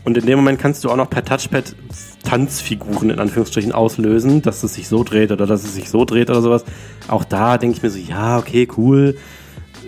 [0.02, 1.76] Und in dem Moment kannst du auch noch per Touchpad
[2.24, 6.30] Tanzfiguren in Anführungsstrichen auslösen, dass es sich so dreht oder dass es sich so dreht
[6.30, 6.64] oder sowas.
[7.08, 9.16] Auch da denke ich mir so, ja, okay, cool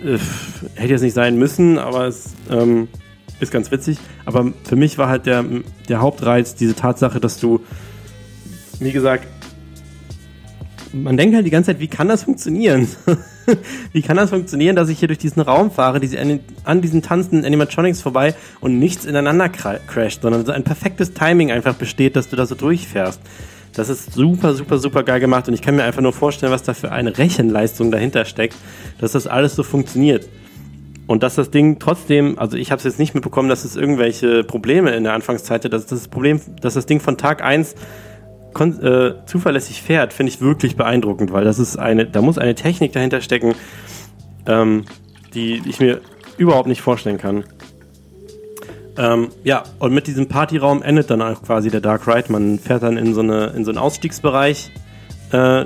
[0.03, 0.19] äh,
[0.75, 2.87] hätte jetzt nicht sein müssen, aber es ähm,
[3.39, 3.97] ist ganz witzig.
[4.25, 5.45] Aber für mich war halt der,
[5.89, 7.61] der Hauptreiz diese Tatsache, dass du,
[8.79, 9.27] wie gesagt,
[10.93, 12.87] man denkt halt die ganze Zeit, wie kann das funktionieren?
[13.93, 16.17] wie kann das funktionieren, dass ich hier durch diesen Raum fahre, diese,
[16.63, 21.73] an diesen tanzenden Animatronics vorbei und nichts ineinander crasht, sondern so ein perfektes Timing einfach
[21.75, 23.19] besteht, dass du da so durchfährst.
[23.73, 26.63] Das ist super, super, super geil gemacht und ich kann mir einfach nur vorstellen, was
[26.63, 28.55] da für eine Rechenleistung dahinter steckt,
[28.99, 30.29] dass das alles so funktioniert.
[31.05, 34.43] Und dass das Ding trotzdem, also ich habe es jetzt nicht mitbekommen, dass es irgendwelche
[34.43, 37.75] Probleme in der Anfangszeit hatte, dass das Problem, dass das Ding von Tag 1
[38.59, 42.93] äh, zuverlässig fährt, finde ich wirklich beeindruckend, weil das ist eine, da muss eine Technik
[42.93, 43.55] dahinter stecken,
[44.45, 44.85] ähm,
[45.33, 45.99] die ich mir
[46.37, 47.43] überhaupt nicht vorstellen kann.
[48.95, 52.31] Ähm, ja, und mit diesem Partyraum endet dann auch quasi der Dark Ride.
[52.31, 54.71] Man fährt dann in so, eine, in so einen Ausstiegsbereich.
[55.31, 55.65] Äh,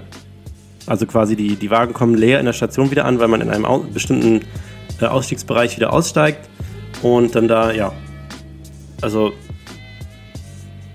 [0.86, 3.49] also quasi die, die Wagen kommen leer in der Station wieder an, weil man in
[3.49, 4.41] einem au bestimmten
[5.02, 6.49] äh, Ausstiegsbereich wieder aussteigt.
[7.02, 7.91] Und dann da, ja.
[9.02, 9.34] Also,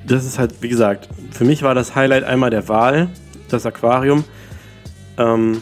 [0.07, 3.09] das ist halt, wie gesagt, für mich war das Highlight einmal der Wahl,
[3.49, 4.25] das Aquarium.
[5.19, 5.61] Ähm,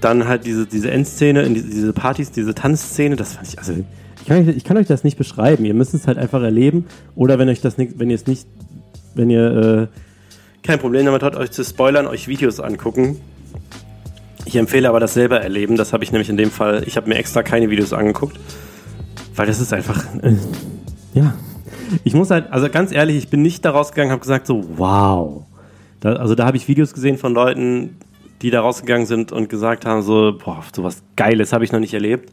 [0.00, 3.74] dann halt diese, diese Endszene, diese Partys, diese Tanzszene, das fand ich, also
[4.30, 5.64] kann, ich kann euch das nicht beschreiben.
[5.64, 6.86] Ihr müsst es halt einfach erleben.
[7.16, 8.46] Oder wenn euch das nicht, wenn ihr es nicht,
[9.14, 9.86] wenn ihr äh,
[10.62, 13.20] kein Problem damit habt, euch zu spoilern, euch Videos angucken.
[14.44, 15.76] Ich empfehle aber das selber erleben.
[15.76, 16.84] Das habe ich nämlich in dem Fall.
[16.86, 18.38] Ich habe mir extra keine Videos angeguckt,
[19.34, 20.36] weil das ist einfach, äh,
[21.12, 21.34] ja.
[22.04, 25.42] Ich muss halt, also ganz ehrlich, ich bin nicht da rausgegangen, habe gesagt so, wow.
[25.98, 27.96] Da, also da habe ich Videos gesehen von Leuten,
[28.42, 31.94] die da rausgegangen sind und gesagt haben so, boah, sowas Geiles habe ich noch nicht
[31.94, 32.30] erlebt.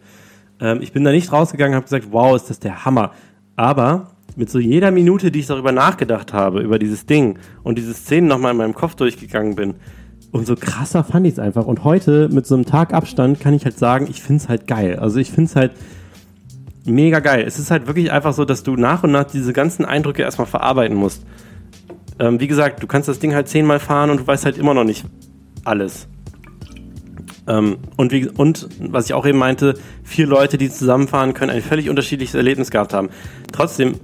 [0.59, 3.11] Ähm, ich bin da nicht rausgegangen und habe gesagt, wow, ist das der Hammer.
[3.55, 7.93] Aber mit so jeder Minute, die ich darüber nachgedacht habe, über dieses Ding und diese
[7.93, 9.75] Szenen nochmal in meinem Kopf durchgegangen bin,
[10.31, 11.65] umso krasser fand ich es einfach.
[11.65, 14.99] Und heute mit so einem Tagabstand kann ich halt sagen, ich finde es halt geil.
[14.99, 15.71] Also ich finde es halt
[16.85, 17.43] mega geil.
[17.45, 20.47] Es ist halt wirklich einfach so, dass du nach und nach diese ganzen Eindrücke erstmal
[20.47, 21.23] verarbeiten musst.
[22.19, 24.73] Ähm, wie gesagt, du kannst das Ding halt zehnmal fahren und du weißt halt immer
[24.73, 25.05] noch nicht
[25.63, 26.07] alles.
[27.48, 31.61] Ähm, und, wie, und was ich auch eben meinte, vier Leute, die zusammenfahren, können ein
[31.61, 33.10] völlig unterschiedliches Erlebnis gehabt haben.
[33.52, 33.95] Trotzdem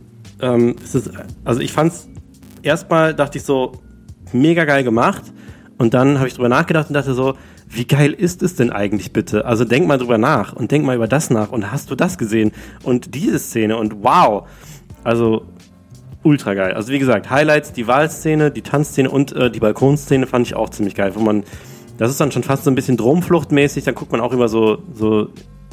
[0.42, 1.10] ähm, ist es,
[1.44, 2.08] also ich fand es
[2.62, 3.74] erstmal, dachte ich so,
[4.32, 5.24] mega geil gemacht.
[5.78, 7.36] Und dann habe ich drüber nachgedacht und dachte so,
[7.68, 9.46] wie geil ist es denn eigentlich bitte?
[9.46, 12.18] Also denk mal drüber nach und denk mal über das nach und hast du das
[12.18, 12.52] gesehen
[12.84, 14.48] und diese Szene und wow.
[15.04, 15.46] Also
[16.22, 16.74] ultra geil.
[16.74, 20.70] Also wie gesagt, Highlights, die Wahlszene, die Tanzszene und äh, die Balkonszene fand ich auch
[20.70, 21.44] ziemlich geil, wo man
[22.04, 23.86] das ist dann schon fast so ein bisschen Dromfluchtmäßig.
[23.86, 25.30] Dann guckt man auch über so, so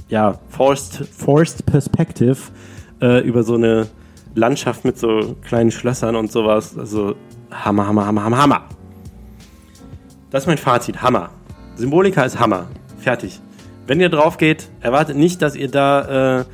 [0.08, 2.38] ja, Forced, Forced Perspective
[3.02, 3.88] äh, über so eine
[4.36, 6.78] Landschaft mit so kleinen Schlössern und sowas.
[6.78, 7.16] Also
[7.50, 8.64] Hammer, Hammer, Hammer, Hammer, Hammer.
[10.30, 11.02] Das ist mein Fazit.
[11.02, 11.30] Hammer.
[11.74, 12.68] Symbolika ist Hammer.
[12.98, 13.40] Fertig.
[13.88, 16.44] Wenn ihr drauf geht, erwartet nicht, dass ihr da äh,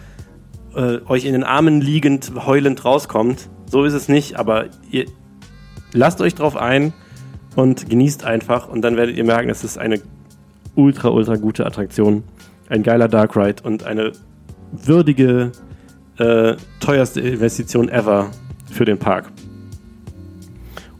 [0.74, 3.50] äh, euch in den Armen liegend, heulend rauskommt.
[3.66, 5.04] So ist es nicht, aber ihr
[5.92, 6.94] lasst euch drauf ein
[7.56, 10.00] und genießt einfach und dann werdet ihr merken, es ist eine
[10.76, 12.22] ultra, ultra gute Attraktion.
[12.68, 14.12] Ein geiler Dark Ride und eine
[14.72, 15.52] würdige,
[16.18, 18.30] äh, teuerste Investition ever
[18.70, 19.32] für den Park.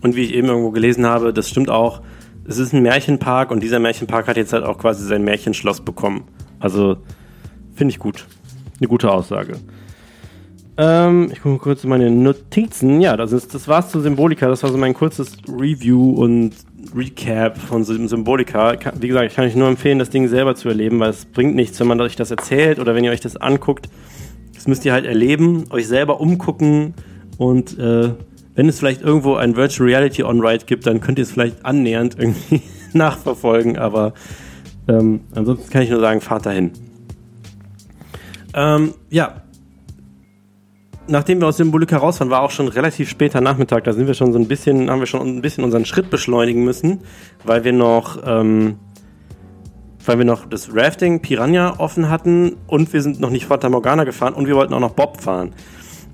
[0.00, 2.00] Und wie ich eben irgendwo gelesen habe, das stimmt auch,
[2.48, 6.24] es ist ein Märchenpark und dieser Märchenpark hat jetzt halt auch quasi sein Märchenschloss bekommen.
[6.60, 6.98] Also
[7.74, 8.26] finde ich gut.
[8.78, 9.56] Eine gute Aussage.
[10.78, 13.00] Ähm, ich gucke kurz in meine Notizen.
[13.00, 14.48] Ja, das, ist, das war's zu Symbolika.
[14.48, 16.52] Das war so mein kurzes Review und
[16.94, 18.76] Recap von Symbolika.
[18.98, 21.54] Wie gesagt, ich kann euch nur empfehlen, das Ding selber zu erleben, weil es bringt
[21.54, 23.88] nichts, wenn man euch das erzählt oder wenn ihr euch das anguckt.
[24.54, 26.94] Das müsst ihr halt erleben, euch selber umgucken
[27.38, 28.10] Und äh,
[28.54, 32.18] wenn es vielleicht irgendwo ein Virtual Reality On-Ride gibt, dann könnt ihr es vielleicht annähernd
[32.18, 32.62] irgendwie
[32.92, 34.14] nachverfolgen, aber
[34.88, 36.72] ähm, ansonsten kann ich nur sagen, fahrt dahin.
[38.54, 39.42] Ähm, ja.
[41.08, 43.84] Nachdem wir aus dem Symbolica rausfahren, war auch schon relativ später Nachmittag.
[43.84, 46.64] Da sind wir schon so ein bisschen, haben wir schon ein bisschen unseren Schritt beschleunigen
[46.64, 47.00] müssen,
[47.44, 48.78] weil wir noch, ähm,
[50.04, 54.02] weil wir noch das Rafting Piranha offen hatten und wir sind noch nicht Fata Morgana
[54.02, 55.52] gefahren und wir wollten auch noch Bob fahren.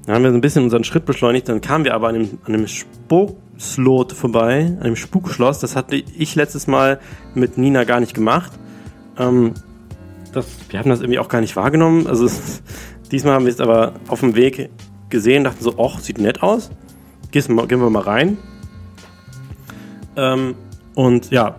[0.05, 2.39] Dann haben wir so ein bisschen unseren Schritt beschleunigt, dann kamen wir aber an einem,
[2.45, 5.61] einem Spukslot vorbei, an einem Spukschloss.
[5.61, 6.99] Das hatte ich letztes Mal
[7.35, 8.53] mit Nina gar nicht gemacht.
[9.19, 9.55] Ähm,
[10.33, 12.07] das, wir haben das irgendwie auch gar nicht wahrgenommen.
[12.07, 12.29] Also
[13.13, 14.71] diesmal haben wir es aber auf dem Weg
[15.11, 16.71] gesehen, dachten so, ach, sieht nett aus.
[17.31, 18.39] Gehen wir, mal rein.
[20.17, 20.55] Ähm,
[20.95, 21.57] und ja,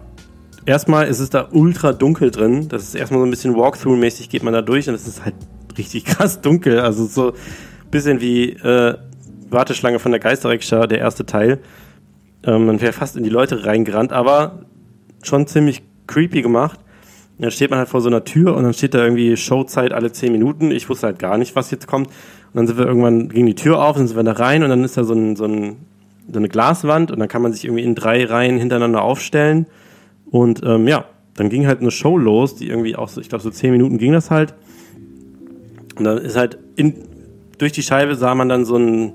[0.66, 2.68] erstmal ist es da ultra dunkel drin.
[2.68, 5.36] Das ist erstmal so ein bisschen Walkthrough-mäßig geht man da durch und es ist halt
[5.78, 6.80] richtig krass dunkel.
[6.80, 8.98] Also so ein bisschen wie äh,
[9.50, 11.60] Warteschlange von der Geisterrikscha, der erste Teil.
[12.44, 14.66] Ähm, man wäre fast in die Leute reingerannt, aber
[15.24, 16.80] schon ziemlich creepy gemacht.
[17.40, 20.12] Dann steht man halt vor so einer Tür und dann steht da irgendwie Showzeit alle
[20.12, 20.72] 10 Minuten.
[20.72, 22.08] Ich wusste halt gar nicht, was jetzt kommt.
[22.08, 22.14] Und
[22.54, 24.84] dann sind wir irgendwann, ging die Tür auf, dann sind wir da rein und dann
[24.84, 25.78] ist da so, ein, so, ein,
[26.32, 29.66] so eine Glaswand und dann kann man sich irgendwie in drei Reihen hintereinander aufstellen.
[30.30, 31.06] Und ähm, ja,
[31.36, 33.98] dann ging halt eine Show los, die irgendwie auch so, ich glaube, so 10 Minuten
[33.98, 34.54] ging das halt.
[35.98, 36.96] Und dann ist halt in,
[37.58, 39.14] durch die Scheibe sah man dann so, ein,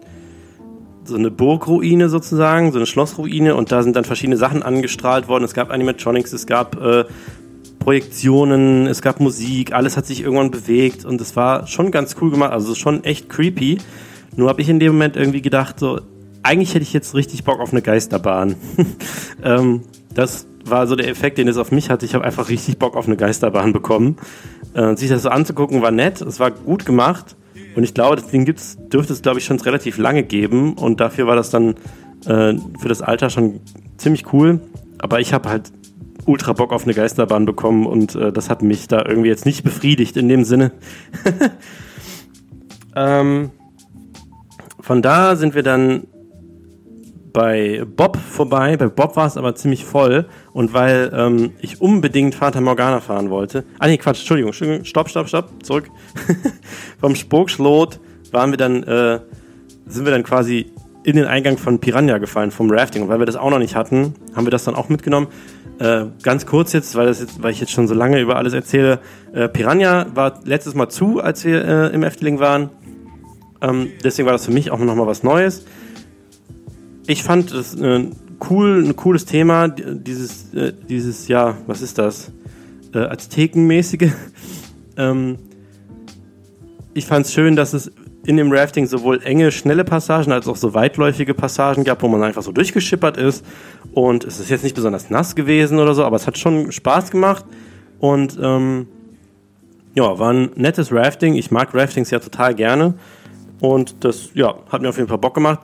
[1.05, 5.45] so eine Burgruine sozusagen, so eine Schlossruine und da sind dann verschiedene Sachen angestrahlt worden.
[5.45, 7.05] Es gab Animatronics, es gab äh,
[7.89, 12.31] Projektionen, es gab Musik, alles hat sich irgendwann bewegt und es war schon ganz cool
[12.31, 13.79] gemacht, also schon echt creepy.
[14.37, 15.99] Nur habe ich in dem Moment irgendwie gedacht, so,
[16.43, 18.57] eigentlich hätte ich jetzt richtig Bock auf eine Geisterbahn.
[19.43, 22.05] ähm, das war so der Effekt, den es auf mich hatte.
[22.05, 24.19] Ich habe einfach richtig Bock auf eine Geisterbahn bekommen.
[24.75, 27.37] Äh, sich das so anzugucken war nett, es war gut gemacht
[27.75, 31.01] und ich glaube, das Ding gibt's, dürfte es glaube ich schon relativ lange geben und
[31.01, 31.71] dafür war das dann
[32.27, 33.61] äh, für das Alter schon
[33.97, 34.61] ziemlich cool.
[34.99, 35.73] Aber ich habe halt
[36.29, 39.65] ultra Bock auf eine Geisterbahn bekommen und äh, das hat mich da irgendwie jetzt nicht
[39.65, 40.73] befriedigt in dem Sinne.
[42.97, 43.51] ähm,
[44.81, 46.07] von da sind wir dann
[47.33, 48.77] bei Bob vorbei.
[48.77, 53.31] Bei Bob war es aber ziemlich voll und weil ähm, ich unbedingt Vater Morgana fahren
[53.31, 53.65] wollte.
[53.79, 55.91] Ah nee, Quatsch, Entschuldigung, Entschuldigung stopp, stopp, stopp, zurück.
[57.01, 58.01] Vom Spurgschlot
[58.33, 59.21] waren wir dann, äh,
[59.87, 60.73] sind wir dann quasi
[61.05, 63.03] in den Eingang von Piranha gefallen, vom Rafting.
[63.03, 65.29] Und weil wir das auch noch nicht hatten, haben wir das dann auch mitgenommen.
[65.79, 68.99] Äh, ganz kurz jetzt, weil, jetzt, weil ich jetzt schon so lange über alles erzähle.
[69.33, 72.71] Äh, Piranha war letztes Mal zu, als wir äh, im Efteling waren.
[73.61, 75.65] Ähm, deswegen war das für mich auch nochmal was Neues.
[77.07, 78.07] Ich fand das äh,
[78.51, 79.69] cool, ein cooles Thema.
[79.69, 82.33] Dieses, äh, dieses, ja, was ist das?
[82.93, 84.11] Aztekenmäßige.
[84.97, 85.37] ähm,
[86.95, 87.93] ich fand es schön, dass es
[88.29, 92.23] in dem Rafting sowohl enge, schnelle Passagen als auch so weitläufige Passagen gab, wo man
[92.23, 93.43] einfach so durchgeschippert ist.
[93.95, 97.11] Und es ist jetzt nicht besonders nass gewesen oder so, aber es hat schon Spaß
[97.11, 97.47] gemacht.
[98.01, 98.87] Und ähm,
[99.95, 101.37] ja, war ein nettes Rafting.
[101.37, 102.93] Ich mag Raftings ja total gerne.
[103.61, 105.61] Und das ja, hat mir auf jeden Fall Bock gemacht.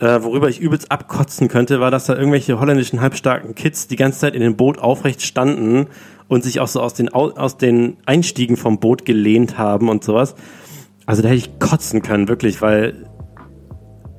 [0.00, 4.18] Äh, worüber ich übelst abkotzen könnte, war, dass da irgendwelche holländischen halbstarken Kids die ganze
[4.18, 5.86] Zeit in dem Boot aufrecht standen
[6.26, 10.34] und sich auch so aus den, aus den Einstiegen vom Boot gelehnt haben und sowas.
[11.08, 12.92] Also da hätte ich kotzen können, wirklich, weil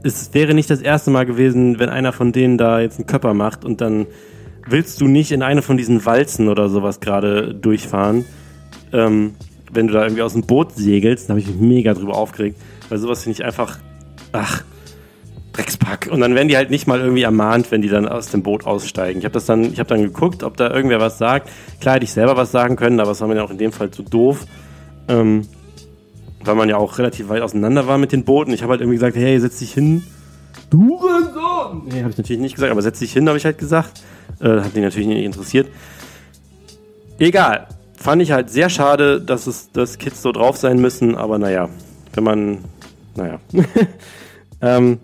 [0.02, 3.36] es wäre nicht das erste Mal gewesen, wenn einer von denen da jetzt einen Körper
[3.36, 4.08] macht und dann
[4.68, 8.26] willst du nicht in eine von diesen Walzen oder sowas gerade durchfahren.
[8.92, 9.36] Ähm,
[9.72, 12.60] wenn du da irgendwie aus dem Boot segelst, da habe ich mich mega drüber aufgeregt,
[12.90, 13.78] weil sowas finde ich einfach,
[14.32, 14.64] ach,
[15.54, 16.10] Dreckspack.
[16.12, 18.66] Und dann werden die halt nicht mal irgendwie ermahnt, wenn die dann aus dem Boot
[18.66, 19.20] aussteigen.
[19.20, 21.52] Ich habe dann, ich dann geguckt, ob da irgendwer was sagt.
[21.82, 23.92] Klar hätte ich selber was sagen können, aber es war mir auch in dem Fall
[23.92, 24.48] zu doof.
[25.08, 25.46] Ähm,
[26.50, 28.52] weil man ja auch relativ weit auseinander war mit den Booten.
[28.52, 30.04] Ich habe halt irgendwie gesagt, hey, setz dich hin.
[30.72, 31.82] Du so.
[31.86, 34.02] Nee, habe ich natürlich nicht gesagt, aber setz dich hin, habe ich halt gesagt.
[34.42, 35.68] Äh, hat mich natürlich nicht interessiert.
[37.20, 37.68] Egal.
[37.96, 41.70] Fand ich halt sehr schade, dass es, dass Kids so drauf sein müssen, aber naja,
[42.16, 42.58] wenn man,
[43.16, 43.40] naja.
[44.62, 45.00] ähm,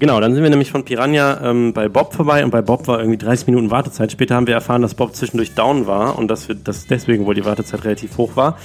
[0.00, 3.00] Genau, dann sind wir nämlich von Piranha ähm, bei Bob vorbei und bei Bob war
[3.00, 4.10] irgendwie 30 Minuten Wartezeit.
[4.10, 7.34] Später haben wir erfahren, dass Bob zwischendurch down war und dass, wir, dass deswegen wohl
[7.34, 8.56] die Wartezeit relativ hoch war.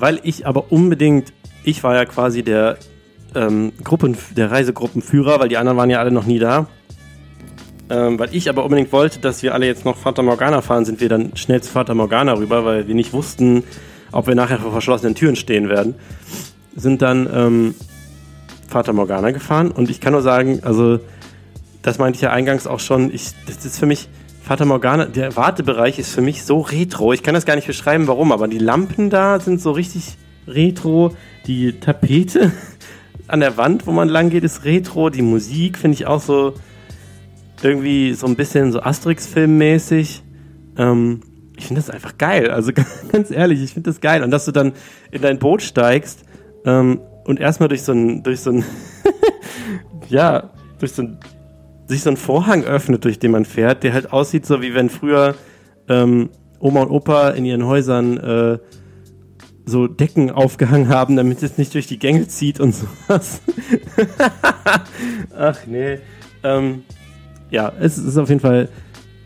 [0.00, 1.32] Weil ich aber unbedingt,
[1.62, 2.78] ich war ja quasi der
[3.34, 6.66] ähm, Gruppen, der Reisegruppenführer, weil die anderen waren ja alle noch nie da.
[7.90, 11.00] Ähm, weil ich aber unbedingt wollte, dass wir alle jetzt noch Fata Morgana fahren, sind
[11.00, 13.62] wir dann schnell zu Fata Morgana rüber, weil wir nicht wussten,
[14.10, 15.94] ob wir nachher vor verschlossenen Türen stehen werden.
[16.74, 17.74] Sind dann ähm,
[18.68, 21.00] Fata Morgana gefahren und ich kann nur sagen, also
[21.82, 24.08] das meinte ich ja eingangs auch schon, ich, das ist für mich,
[24.50, 27.12] Fata Morgana, der Wartebereich ist für mich so retro.
[27.12, 30.16] Ich kann das gar nicht beschreiben, warum, aber die Lampen da sind so richtig
[30.48, 31.14] retro.
[31.46, 32.50] Die Tapete,
[33.28, 35.08] an der Wand, wo man lang geht, ist Retro.
[35.08, 36.54] Die Musik finde ich auch so
[37.62, 40.24] irgendwie so ein bisschen so Asterix-Film-mäßig.
[40.76, 41.20] Ähm,
[41.56, 42.50] ich finde das einfach geil.
[42.50, 42.72] Also
[43.12, 44.24] ganz ehrlich, ich finde das geil.
[44.24, 44.72] Und dass du dann
[45.12, 46.24] in dein Boot steigst
[46.64, 48.64] ähm, und erstmal durch so ein, durch so ein,
[50.08, 50.50] ja,
[50.80, 51.20] durch so ein,
[51.90, 54.88] sich so ein Vorhang öffnet, durch den man fährt, der halt aussieht so wie wenn
[54.88, 55.34] früher
[55.88, 56.30] ähm,
[56.60, 58.58] Oma und Opa in ihren Häusern äh,
[59.66, 62.74] so Decken aufgehangen haben, damit es nicht durch die Gänge zieht und
[63.08, 63.42] sowas.
[65.36, 65.98] Ach nee.
[66.42, 66.84] Ähm,
[67.50, 68.68] ja, es ist auf jeden Fall.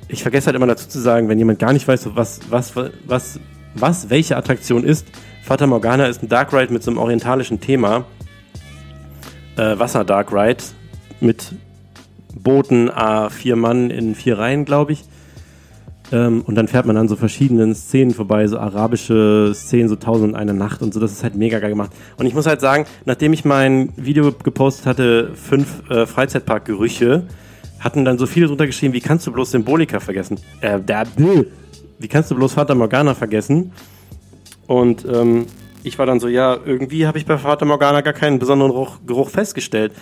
[0.09, 2.75] Ich vergesse halt immer dazu zu sagen, wenn jemand gar nicht weiß, was, was,
[3.07, 3.41] was,
[3.75, 5.07] was welche Attraktion ist.
[5.43, 8.07] Fata Morgana ist ein Dark Ride mit so einem orientalischen Thema.
[9.57, 10.63] Äh, Wasser Dark Ride
[11.21, 11.53] mit
[12.35, 15.05] Booten, A, vier Mann in vier Reihen, glaube ich.
[16.13, 20.31] Ähm, und dann fährt man an so verschiedenen Szenen vorbei, so arabische Szenen, so Tausend
[20.31, 21.01] und eine Nacht und so.
[21.01, 21.93] Das ist halt mega geil gemacht.
[22.17, 27.25] Und ich muss halt sagen, nachdem ich mein Video gepostet hatte, fünf äh, Freizeitparkgerüche,
[27.81, 30.39] hatten dann so viele drunter geschrieben, wie kannst du bloß Symbolika vergessen?
[30.61, 31.07] Äh, der,
[31.99, 33.73] wie kannst du bloß Vater Morgana vergessen?
[34.67, 35.47] Und ähm,
[35.83, 39.29] ich war dann so, ja, irgendwie habe ich bei Vater Morgana gar keinen besonderen Geruch
[39.29, 39.93] festgestellt.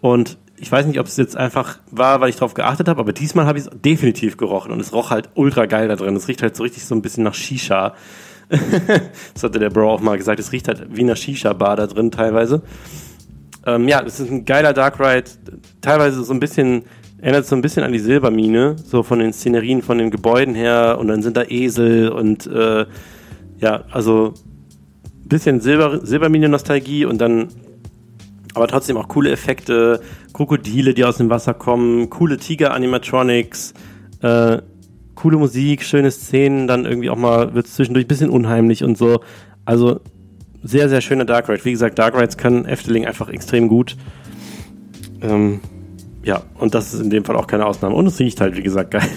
[0.00, 3.12] Und ich weiß nicht, ob es jetzt einfach war, weil ich darauf geachtet habe, aber
[3.12, 6.14] diesmal habe ich es definitiv gerochen und es roch halt ultra geil da drin.
[6.14, 7.94] Es riecht halt so richtig so ein bisschen nach Shisha.
[8.48, 10.38] das hatte der Bro auch mal gesagt.
[10.38, 12.62] Es riecht halt wie eine Shisha-Bar da drin teilweise.
[13.66, 15.30] Ähm, ja, es ist ein geiler Dark Ride.
[15.80, 16.84] Teilweise so ein bisschen,
[17.20, 20.98] erinnert so ein bisschen an die Silbermine, so von den Szenerien, von den Gebäuden her.
[21.00, 22.86] Und dann sind da Esel und äh,
[23.58, 24.34] ja, also
[25.24, 27.48] ein bisschen Silber, Silbermine-Nostalgie und dann
[28.54, 30.00] aber trotzdem auch coole Effekte,
[30.32, 33.74] Krokodile, die aus dem Wasser kommen, coole Tiger-Animatronics,
[34.22, 34.58] äh,
[35.14, 38.96] coole Musik, schöne Szenen, dann irgendwie auch mal wird es zwischendurch ein bisschen unheimlich und
[38.96, 39.20] so.
[39.64, 40.00] Also
[40.62, 41.64] sehr, sehr schöne Dark Ride.
[41.64, 43.96] Wie gesagt, Dark Rides können Efteling einfach extrem gut.
[45.20, 45.60] Ähm,
[46.22, 47.94] ja, und das ist in dem Fall auch keine Ausnahme.
[47.94, 49.08] Und es riecht halt, wie gesagt, geil.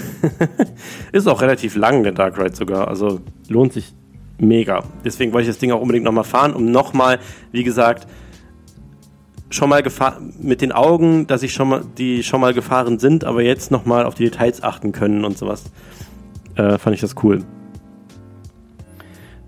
[1.13, 2.87] ist auch relativ lang, der Dark Ride sogar.
[2.89, 3.93] Also lohnt sich
[4.39, 4.83] mega.
[5.05, 7.19] Deswegen wollte ich das Ding auch unbedingt nochmal fahren, um nochmal,
[7.51, 8.07] wie gesagt,
[9.49, 13.23] schon mal gefahren mit den Augen, dass ich schon mal die schon mal gefahren sind,
[13.23, 15.65] aber jetzt noch mal auf die Details achten können und sowas.
[16.55, 17.43] Äh, fand ich das cool.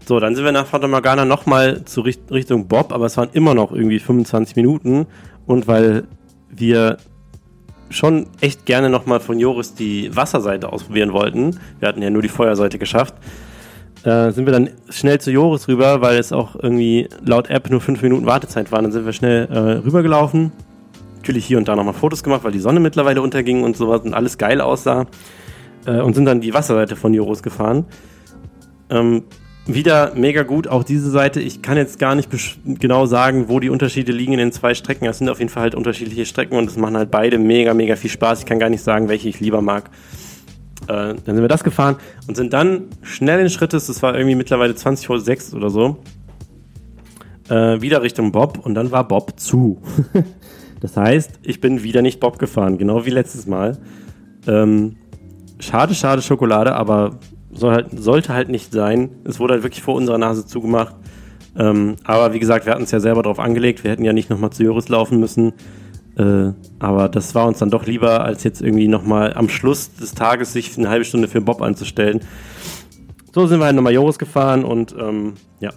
[0.06, 3.18] So, dann sind wir nach Fata Morgana noch mal zu Richt Richtung Bob, aber es
[3.18, 5.06] waren immer noch irgendwie 25 Minuten
[5.46, 6.06] und weil
[6.50, 6.98] wir
[7.92, 12.22] schon echt gerne noch mal von Joris die Wasserseite ausprobieren wollten, wir hatten ja nur
[12.22, 13.16] die Feuerseite geschafft,
[14.04, 17.82] äh, sind wir dann schnell zu Joris rüber, weil es auch irgendwie laut App nur
[17.82, 18.84] fünf Minuten Wartezeit waren.
[18.84, 20.52] Dann sind wir schnell äh, rübergelaufen.
[21.18, 24.14] Natürlich hier und da nochmal Fotos gemacht, weil die Sonne mittlerweile unterging und sowas und
[24.14, 25.06] alles geil aussah.
[25.86, 27.86] Äh, und sind dann die Wasserseite von Joris gefahren.
[28.90, 29.24] Ähm,
[29.68, 31.42] wieder mega gut, auch diese Seite.
[31.42, 32.30] Ich kann jetzt gar nicht
[32.66, 35.06] genau sagen, wo die Unterschiede liegen in den zwei Strecken.
[35.06, 37.96] Es sind auf jeden Fall halt unterschiedliche Strecken und es machen halt beide mega, mega
[37.96, 38.40] viel Spaß.
[38.40, 39.90] Ich kann gar nicht sagen, welche ich lieber mag.
[40.84, 41.98] Äh, dann sind wir das gefahren
[42.28, 45.98] und sind dann schnell in Schrittes, das war irgendwie mittlerweile 20 vor 6 oder so,
[47.50, 49.82] äh, wieder Richtung Bob und dann war Bob zu.
[50.80, 53.78] das heißt, ich bin wieder nicht Bob gefahren, genau wie letztes Mal.
[54.48, 54.96] Ähm,
[55.60, 57.20] schade, schade Schokolade, aber
[57.52, 59.10] soll halt, sollte halt nicht sein.
[59.26, 60.96] Es wurde halt wirklich vor unserer Nase zugemacht.
[61.58, 63.84] Ähm, aber wie gesagt, wir hatten es ja selber drauf angelegt.
[63.84, 65.54] Wir hätten ja nicht nochmal zu Joris laufen müssen.
[66.20, 70.14] Äh, aber das war uns dann doch lieber, als jetzt irgendwie nochmal am Schluss des
[70.14, 72.20] Tages sich eine halbe Stunde für Bob anzustellen.
[73.34, 75.72] So sind wir halt nochmal Joris gefahren und ähm, ja.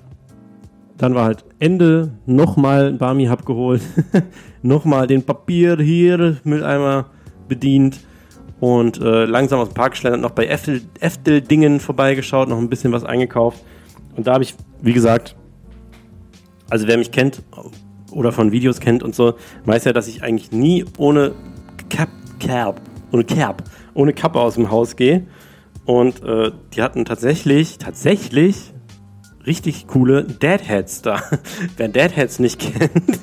[0.98, 3.82] Dann war halt Ende, nochmal ein Barmi Hub geholt,
[4.62, 7.06] nochmal den Papier hier Mülleimer
[7.48, 8.01] bedient
[8.60, 13.05] und äh, langsam aus dem Park geschlendert, noch bei Eftel-Dingen vorbeigeschaut, noch ein bisschen was
[13.05, 13.62] eingekauft.
[14.16, 15.35] Und da habe ich, wie gesagt,
[16.70, 17.43] also wer mich kennt,
[18.13, 19.35] oder von Videos kennt und so,
[19.65, 21.33] weiß ja, dass ich eigentlich nie ohne
[21.89, 22.09] Cap,
[22.39, 22.81] Cap,
[23.13, 23.63] ohne Cap,
[23.95, 25.27] ohne Kappe aus dem Haus gehe.
[25.85, 28.73] Und äh, die hatten tatsächlich, tatsächlich
[29.47, 31.23] richtig coole Deadheads da.
[31.77, 33.21] Wer Deadheads nicht kennt,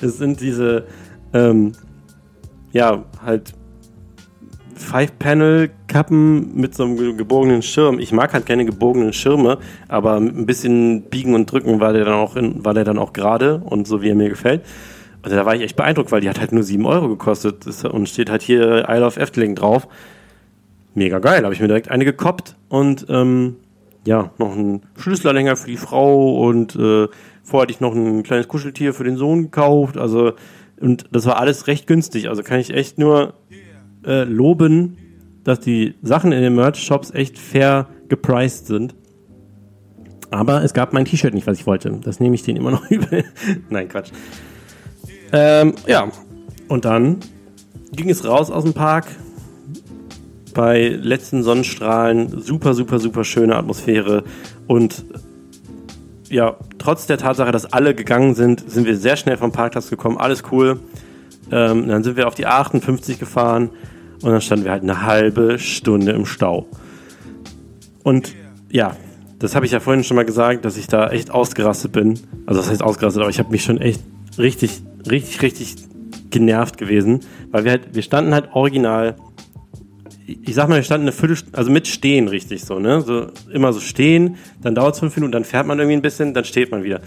[0.00, 0.86] das sind diese,
[1.32, 1.72] ähm,
[2.72, 3.54] ja, halt
[4.76, 7.98] Five-Panel-Kappen mit so einem gebogenen Schirm.
[7.98, 12.04] Ich mag halt keine gebogenen Schirme, aber mit ein bisschen Biegen und Drücken war der
[12.04, 14.62] dann auch, in, war der dann auch gerade und so wie er mir gefällt.
[15.22, 18.08] Also da war ich echt beeindruckt, weil die hat halt nur 7 Euro gekostet und
[18.08, 19.88] steht halt hier Isle of Efteling drauf.
[20.94, 23.56] Mega geil, habe ich mir direkt eine gekoppt und ähm,
[24.06, 27.08] ja, noch einen Schlüsselanhänger für die Frau und äh,
[27.42, 29.96] vorher hatte ich noch ein kleines Kuscheltier für den Sohn gekauft.
[29.96, 30.34] Also
[30.80, 32.28] und das war alles recht günstig.
[32.28, 33.34] Also kann ich echt nur
[34.06, 34.96] äh, loben,
[35.44, 38.94] dass die Sachen in den Merch-Shops echt fair gepriced sind.
[40.30, 41.90] Aber es gab mein T-Shirt nicht, was ich wollte.
[42.02, 43.24] Das nehme ich denen immer noch übel.
[43.70, 44.10] Nein, Quatsch.
[45.32, 46.08] Ähm, ja,
[46.68, 47.18] und dann
[47.92, 49.06] ging es raus aus dem Park.
[50.54, 54.24] Bei letzten Sonnenstrahlen, super, super, super schöne Atmosphäre.
[54.66, 55.04] Und
[56.30, 60.16] ja, trotz der Tatsache, dass alle gegangen sind, sind wir sehr schnell vom Parkplatz gekommen.
[60.16, 60.80] Alles cool.
[61.50, 63.70] Ähm, dann sind wir auf die 58 gefahren
[64.24, 66.66] und dann standen wir halt eine halbe Stunde im Stau.
[68.02, 68.34] Und
[68.70, 68.96] ja,
[69.38, 72.18] das habe ich ja vorhin schon mal gesagt, dass ich da echt ausgerastet bin.
[72.46, 74.02] Also das heißt ausgerastet, aber ich habe mich schon echt
[74.38, 74.80] richtig,
[75.10, 75.76] richtig, richtig
[76.30, 77.20] genervt gewesen,
[77.50, 79.16] weil wir halt, wir standen halt original,
[80.26, 83.02] ich sag mal, wir standen eine Viertelstunde, also mit Stehen richtig so, ne?
[83.02, 86.32] So immer so stehen, dann dauert es fünf Minuten, dann fährt man irgendwie ein bisschen,
[86.32, 87.02] dann steht man wieder.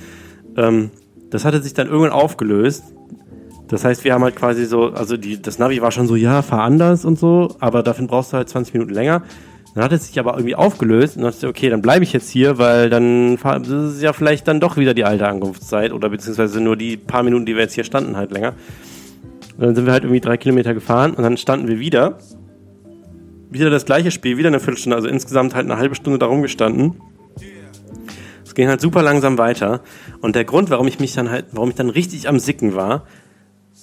[0.56, 0.92] Ähm,
[1.32, 2.84] das hatte sich dann irgendwann aufgelöst.
[3.68, 6.42] Das heißt, wir haben halt quasi so, also die, das Navi war schon so, ja,
[6.42, 9.24] fahr anders und so, aber dafür brauchst du halt 20 Minuten länger.
[9.76, 12.30] Dann hat es sich aber irgendwie aufgelöst und dann dachte okay, dann bleibe ich jetzt
[12.30, 16.62] hier, weil dann ist es ja vielleicht dann doch wieder die alte Ankunftszeit oder beziehungsweise
[16.62, 18.54] nur die paar Minuten, die wir jetzt hier standen, halt länger.
[19.58, 22.18] Und dann sind wir halt irgendwie drei Kilometer gefahren und dann standen wir wieder.
[23.50, 26.96] Wieder das gleiche Spiel, wieder eine Viertelstunde, also insgesamt halt eine halbe Stunde darum gestanden.
[28.44, 29.82] Es ging halt super langsam weiter.
[30.22, 33.04] Und der Grund, warum ich mich dann halt, warum ich dann richtig am Sicken war,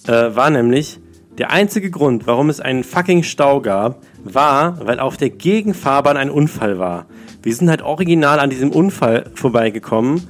[0.07, 1.01] äh, war nämlich,
[1.39, 6.31] der einzige Grund, warum es einen fucking Stau gab, war, weil auf der Gegenfahrbahn ein
[6.31, 7.07] Unfall war.
[7.43, 10.29] Wir sind halt original an diesem Unfall vorbeigekommen.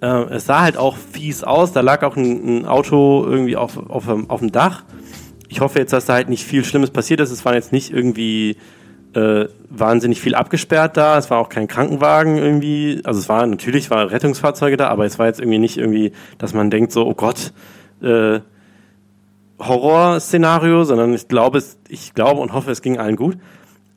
[0.00, 1.72] Äh, es sah halt auch fies aus.
[1.72, 4.84] Da lag auch ein, ein Auto irgendwie auf, auf, auf dem Dach.
[5.48, 7.30] Ich hoffe jetzt, dass da halt nicht viel Schlimmes passiert ist.
[7.30, 8.56] Es war jetzt nicht irgendwie
[9.14, 11.18] äh, wahnsinnig viel abgesperrt da.
[11.18, 13.00] Es war auch kein Krankenwagen irgendwie.
[13.04, 16.54] Also es war natürlich war Rettungsfahrzeuge da, aber es war jetzt irgendwie nicht irgendwie, dass
[16.54, 17.52] man denkt so, oh Gott,
[18.02, 18.40] äh,
[19.66, 23.38] Horrorszenario, sondern ich glaube, ich glaube und hoffe, es ging allen gut.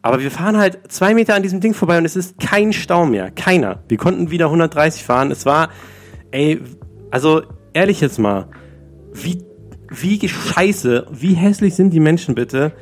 [0.01, 3.07] Aber wir fahren halt zwei Meter an diesem Ding vorbei und es ist kein Stau
[3.07, 3.31] mehr.
[3.31, 3.83] Keiner.
[3.87, 5.31] Wir konnten wieder 130 fahren.
[5.31, 5.69] Es war,
[6.29, 6.61] ey,
[7.09, 7.41] also
[7.73, 8.47] ehrlich jetzt mal,
[9.13, 9.43] wie,
[9.89, 12.73] wie scheiße, wie hässlich sind die Menschen bitte,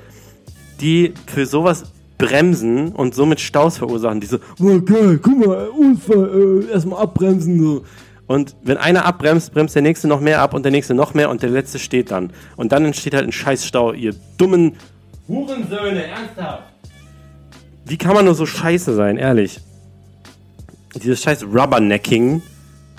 [0.81, 4.19] die für sowas bremsen und somit Staus verursachen.
[4.19, 7.59] Die so, oh geil, guck mal, Unfall, äh, erstmal abbremsen.
[7.59, 7.83] So.
[8.27, 11.29] Und wenn einer abbremst, bremst der nächste noch mehr ab und der nächste noch mehr
[11.29, 12.31] und der letzte steht dann.
[12.55, 14.73] Und dann entsteht halt ein Scheißstau, ihr dummen
[15.27, 16.63] Hurensöhne, ernsthaft.
[17.85, 19.59] Wie kann man nur so scheiße sein, ehrlich?
[20.95, 22.41] Dieses scheiß Rubbernecking,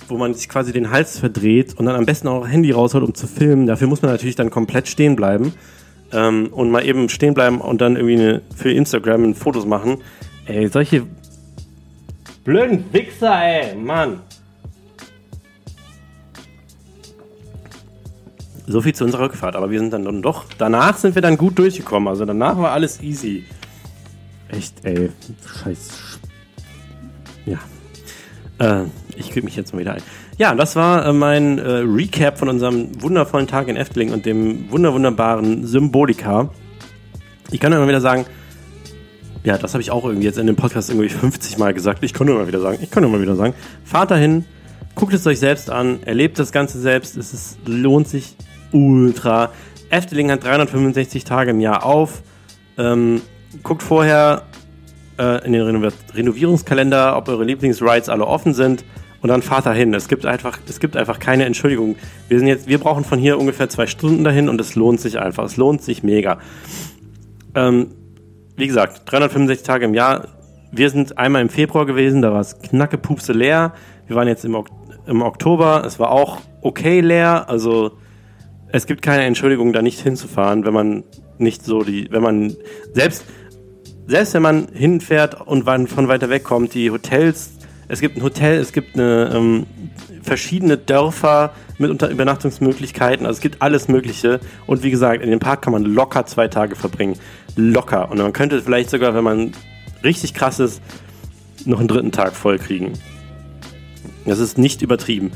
[0.08, 3.14] wo man sich quasi den Hals verdreht und dann am besten auch Handy rausholt, um
[3.14, 3.66] zu filmen.
[3.66, 5.54] Dafür muss man natürlich dann komplett stehen bleiben.
[6.12, 9.98] Ähm, und mal eben stehen bleiben und dann irgendwie eine, für Instagram Fotos machen.
[10.46, 11.06] Ey, solche
[12.44, 14.20] blöden Wichser, ey, Mann.
[18.66, 21.58] So viel zu unserer Rückfahrt, aber wir sind dann doch, danach sind wir dann gut
[21.58, 22.08] durchgekommen.
[22.08, 23.44] Also danach war alles easy.
[24.48, 25.10] Echt, ey,
[25.62, 26.18] scheiß.
[27.46, 27.58] Ja.
[28.58, 28.84] Äh,
[29.16, 30.02] ich krieg mich jetzt mal wieder ein.
[30.38, 34.70] Ja, das war äh, mein äh, Recap von unserem wundervollen Tag in Efteling und dem
[34.70, 36.50] wunder wunderbaren Symbolika.
[37.50, 38.24] Ich kann immer wieder sagen,
[39.44, 42.02] ja, das habe ich auch irgendwie jetzt in dem Podcast irgendwie 50 Mal gesagt.
[42.02, 43.54] Ich kann nur mal wieder sagen, ich kann nur mal wieder sagen,
[43.84, 44.44] fahrt dahin,
[44.94, 47.16] guckt es euch selbst an, erlebt das Ganze selbst.
[47.16, 48.36] Es ist, lohnt sich
[48.74, 49.52] ultra.
[49.88, 52.22] Efteling hat 365 Tage im Jahr auf.
[52.76, 53.22] Ähm,
[53.62, 54.42] guckt vorher
[55.18, 58.84] äh, in den Reno Renovierungskalender, ob eure Lieblingsrides alle offen sind
[59.24, 59.94] und dann fahrt dahin.
[59.94, 61.96] Es gibt einfach, es gibt einfach keine Entschuldigung.
[62.28, 65.18] Wir sind jetzt, wir brauchen von hier ungefähr zwei Stunden dahin und es lohnt sich
[65.18, 65.44] einfach.
[65.44, 66.38] Es lohnt sich mega.
[67.54, 67.92] Ähm,
[68.56, 70.28] wie gesagt, 365 Tage im Jahr.
[70.72, 73.72] Wir sind einmal im Februar gewesen, da war es knacke Pupse leer.
[74.08, 74.68] Wir waren jetzt im, ok
[75.06, 77.48] im Oktober, es war auch okay leer.
[77.48, 77.92] Also
[78.74, 81.04] es gibt keine Entschuldigung, da nicht hinzufahren, wenn man
[81.38, 82.56] nicht so die, wenn man
[82.92, 83.24] selbst,
[84.08, 87.52] selbst wenn man hinfährt und von weiter weg kommt, die Hotels,
[87.86, 89.66] es gibt ein Hotel, es gibt eine, ähm,
[90.22, 95.38] verschiedene Dörfer mit unter Übernachtungsmöglichkeiten, also es gibt alles Mögliche und wie gesagt, in dem
[95.38, 97.14] Park kann man locker zwei Tage verbringen.
[97.54, 98.10] Locker.
[98.10, 99.52] Und man könnte vielleicht sogar, wenn man
[100.02, 100.82] richtig krass ist,
[101.64, 102.94] noch einen dritten Tag voll kriegen.
[104.24, 105.30] Das ist nicht übertrieben.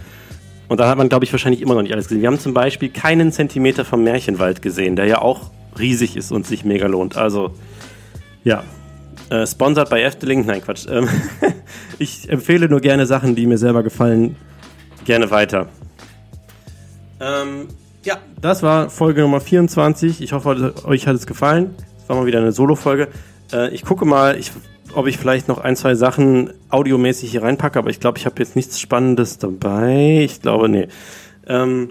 [0.69, 2.21] Und da hat man, glaube ich, wahrscheinlich immer noch nicht alles gesehen.
[2.21, 6.47] Wir haben zum Beispiel keinen Zentimeter vom Märchenwald gesehen, der ja auch riesig ist und
[6.47, 7.17] sich mega lohnt.
[7.17, 7.53] Also,
[8.45, 8.63] ja.
[9.31, 10.45] Äh, sponsert bei Efteling?
[10.47, 10.87] Nein, Quatsch.
[10.89, 11.09] Ähm,
[11.99, 14.37] ich empfehle nur gerne Sachen, die mir selber gefallen.
[15.05, 15.69] Gerne weiter.
[17.21, 17.69] Ähm,
[18.05, 20.23] ja, das war Folge Nummer 24.
[20.23, 21.75] Ich hoffe, euch hat es gefallen.
[21.99, 23.09] Das war mal wieder eine Solo-Folge.
[23.53, 24.53] Äh, ich gucke mal, ich
[24.95, 28.37] ob ich vielleicht noch ein, zwei Sachen audiomäßig hier reinpacke, aber ich glaube, ich habe
[28.39, 30.23] jetzt nichts Spannendes dabei.
[30.25, 30.89] Ich glaube, nee.
[31.47, 31.91] Ähm,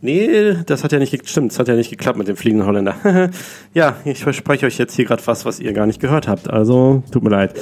[0.00, 1.52] nee, das hat ja nicht gestimmt.
[1.52, 2.96] Das hat ja nicht geklappt mit dem fliegenden Holländer.
[3.74, 6.50] ja, ich verspreche euch jetzt hier gerade was, was ihr gar nicht gehört habt.
[6.50, 7.54] Also, tut mir leid.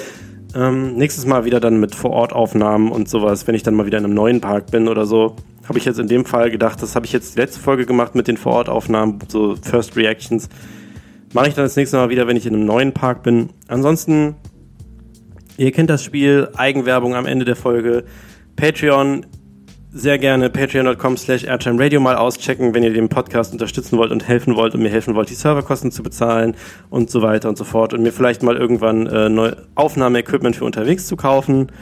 [0.54, 4.04] Ähm, nächstes Mal wieder dann mit Vorortaufnahmen und sowas, wenn ich dann mal wieder in
[4.04, 5.34] einem neuen Park bin oder so.
[5.68, 8.14] habe ich jetzt in dem Fall gedacht, das habe ich jetzt die letzte Folge gemacht
[8.14, 10.48] mit den Vorortaufnahmen, so First Reactions.
[11.34, 13.50] Mache ich dann das nächste Mal wieder, wenn ich in einem neuen Park bin.
[13.66, 14.36] Ansonsten,
[15.56, 18.04] ihr kennt das Spiel, Eigenwerbung am Ende der Folge.
[18.54, 19.26] Patreon,
[19.90, 24.54] sehr gerne patreon.com slash airtimeradio mal auschecken, wenn ihr den Podcast unterstützen wollt und helfen
[24.54, 26.54] wollt und mir helfen wollt, die Serverkosten zu bezahlen
[26.88, 30.64] und so weiter und so fort und mir vielleicht mal irgendwann äh, neu Aufnahmeequipment für
[30.64, 31.72] unterwegs zu kaufen.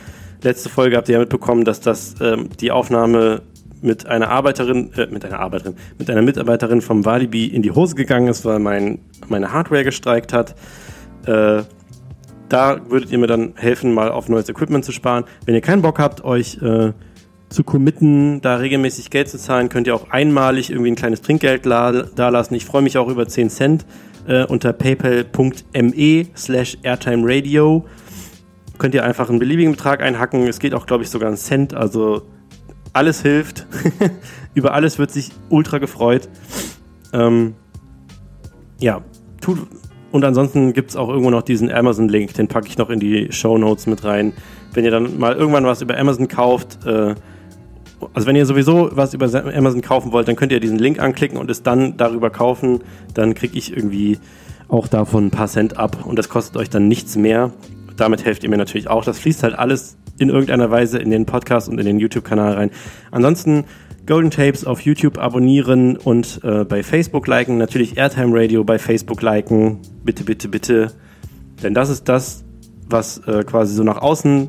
[0.41, 3.43] Letzte Folge habt ihr ja mitbekommen, dass das ähm, die Aufnahme
[3.83, 7.95] mit einer Arbeiterin, äh, mit einer Arbeiterin, mit einer Mitarbeiterin vom Walibi in die Hose
[7.95, 10.55] gegangen ist, weil mein, meine Hardware gestreikt hat.
[11.27, 11.63] Äh,
[12.49, 15.25] da würdet ihr mir dann helfen, mal auf neues Equipment zu sparen.
[15.47, 16.93] Wenn ihr keinen Bock habt, euch äh,
[17.49, 21.67] zu committen, da regelmäßig Geld zu zahlen, könnt ihr auch einmalig irgendwie ein kleines Trinkgeld
[21.67, 21.91] da
[22.29, 22.55] lassen.
[22.55, 23.87] Ich freue mich auch über 10 Cent
[24.27, 27.85] äh, unter paypal.me slash airtimeradio.
[28.79, 30.47] Könnt ihr einfach einen beliebigen Betrag einhacken.
[30.47, 31.75] Es geht auch, glaube ich, sogar einen Cent.
[31.75, 32.23] Also
[32.93, 33.66] alles hilft.
[34.55, 36.28] Über alles wird sich ultra gefreut.
[37.12, 37.55] Ähm,
[38.78, 39.02] ja,
[39.40, 39.59] tut.
[40.10, 43.32] Und ansonsten gibt es auch irgendwo noch diesen Amazon-Link, den packe ich noch in die
[43.32, 44.35] Show Notes mit rein.
[44.74, 47.14] Wenn ihr dann mal irgendwann was über Amazon kauft, äh,
[48.12, 51.39] also wenn ihr sowieso was über Amazon kaufen wollt, dann könnt ihr diesen Link anklicken
[51.39, 52.81] und es dann darüber kaufen.
[53.14, 54.19] Dann kriege ich irgendwie
[54.69, 57.52] auch davon ein paar Cent ab und das kostet euch dann nichts mehr.
[57.97, 59.05] Damit helft ihr mir natürlich auch.
[59.05, 62.71] Das fließt halt alles in irgendeiner Weise in den Podcast und in den YouTube-Kanal rein.
[63.11, 63.65] Ansonsten
[64.05, 67.57] Golden Tapes auf YouTube abonnieren und äh, bei Facebook liken.
[67.57, 69.79] Natürlich Airtime Radio bei Facebook liken.
[70.05, 70.89] Bitte, bitte, bitte.
[71.63, 72.45] Denn das ist das,
[72.89, 74.49] was äh, quasi so nach außen,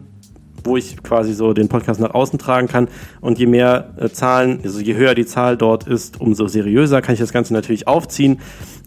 [0.63, 2.87] wo ich quasi so den Podcast nach außen tragen kann.
[3.21, 7.13] Und je mehr äh, Zahlen, also je höher die Zahl dort ist, umso seriöser kann
[7.13, 8.39] ich das Ganze natürlich aufziehen.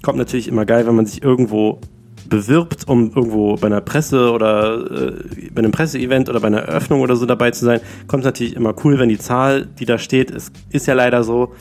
[0.03, 1.81] Kommt natürlich immer geil, wenn man sich irgendwo
[2.29, 7.01] bewirbt, um irgendwo bei einer Presse oder äh, bei einem Presseevent oder bei einer Eröffnung
[7.01, 10.31] oder so dabei zu sein, kommt natürlich immer cool, wenn die Zahl, die da steht,
[10.31, 11.53] es ist ja leider so,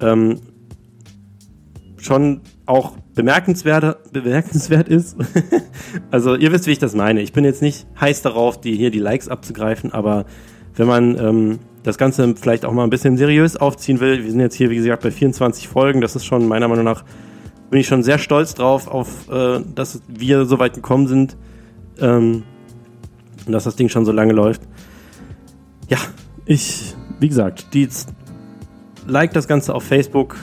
[0.00, 0.40] ähm,
[1.98, 5.16] schon auch bemerkenswert, bemerkenswert ist.
[6.10, 7.20] also ihr wisst, wie ich das meine.
[7.20, 10.26] Ich bin jetzt nicht heiß darauf, die hier die Likes abzugreifen, aber
[10.76, 14.40] wenn man ähm, das Ganze vielleicht auch mal ein bisschen seriös aufziehen will, wir sind
[14.40, 17.04] jetzt hier, wie gesagt, bei 24 Folgen, das ist schon meiner Meinung nach
[17.70, 21.36] bin ich schon sehr stolz drauf, auf, äh, dass wir so weit gekommen sind
[21.98, 22.42] ähm,
[23.46, 24.62] und dass das Ding schon so lange läuft.
[25.88, 25.98] Ja,
[26.44, 27.88] ich, wie gesagt, die
[29.06, 30.36] like das Ganze auf Facebook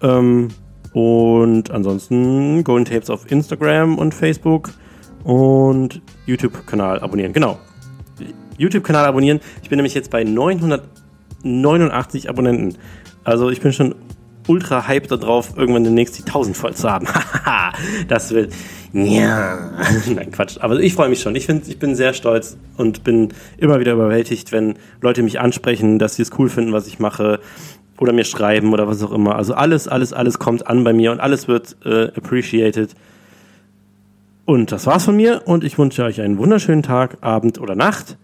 [0.00, 0.48] ähm,
[0.92, 4.70] und ansonsten Golden Tapes auf Instagram und Facebook
[5.24, 7.32] und YouTube-Kanal abonnieren.
[7.32, 7.58] Genau.
[8.58, 9.40] YouTube-Kanal abonnieren.
[9.62, 12.76] Ich bin nämlich jetzt bei 989 Abonnenten.
[13.24, 13.94] Also ich bin schon
[14.52, 17.06] ultra hype darauf, irgendwann demnächst die 1000 voll zu haben.
[18.08, 18.52] das wird,
[18.92, 19.70] ja,
[20.14, 20.58] nein, Quatsch.
[20.60, 21.34] Aber ich freue mich schon.
[21.34, 25.98] Ich, find, ich bin sehr stolz und bin immer wieder überwältigt, wenn Leute mich ansprechen,
[25.98, 27.40] dass sie es cool finden, was ich mache
[27.98, 29.36] oder mir schreiben oder was auch immer.
[29.36, 32.94] Also alles, alles, alles kommt an bei mir und alles wird äh, appreciated.
[34.44, 38.18] Und das war's von mir und ich wünsche euch einen wunderschönen Tag, Abend oder Nacht.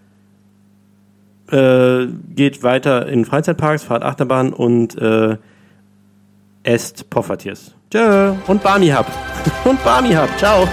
[1.51, 5.39] Äh, geht weiter in Freizeitparks, fahrt Achterbahn und äh,
[6.63, 7.75] esst Poffertiers.
[7.91, 9.13] Tschö und Barmi habt.
[9.65, 10.39] Und Barmi habt.
[10.39, 10.69] Ciao.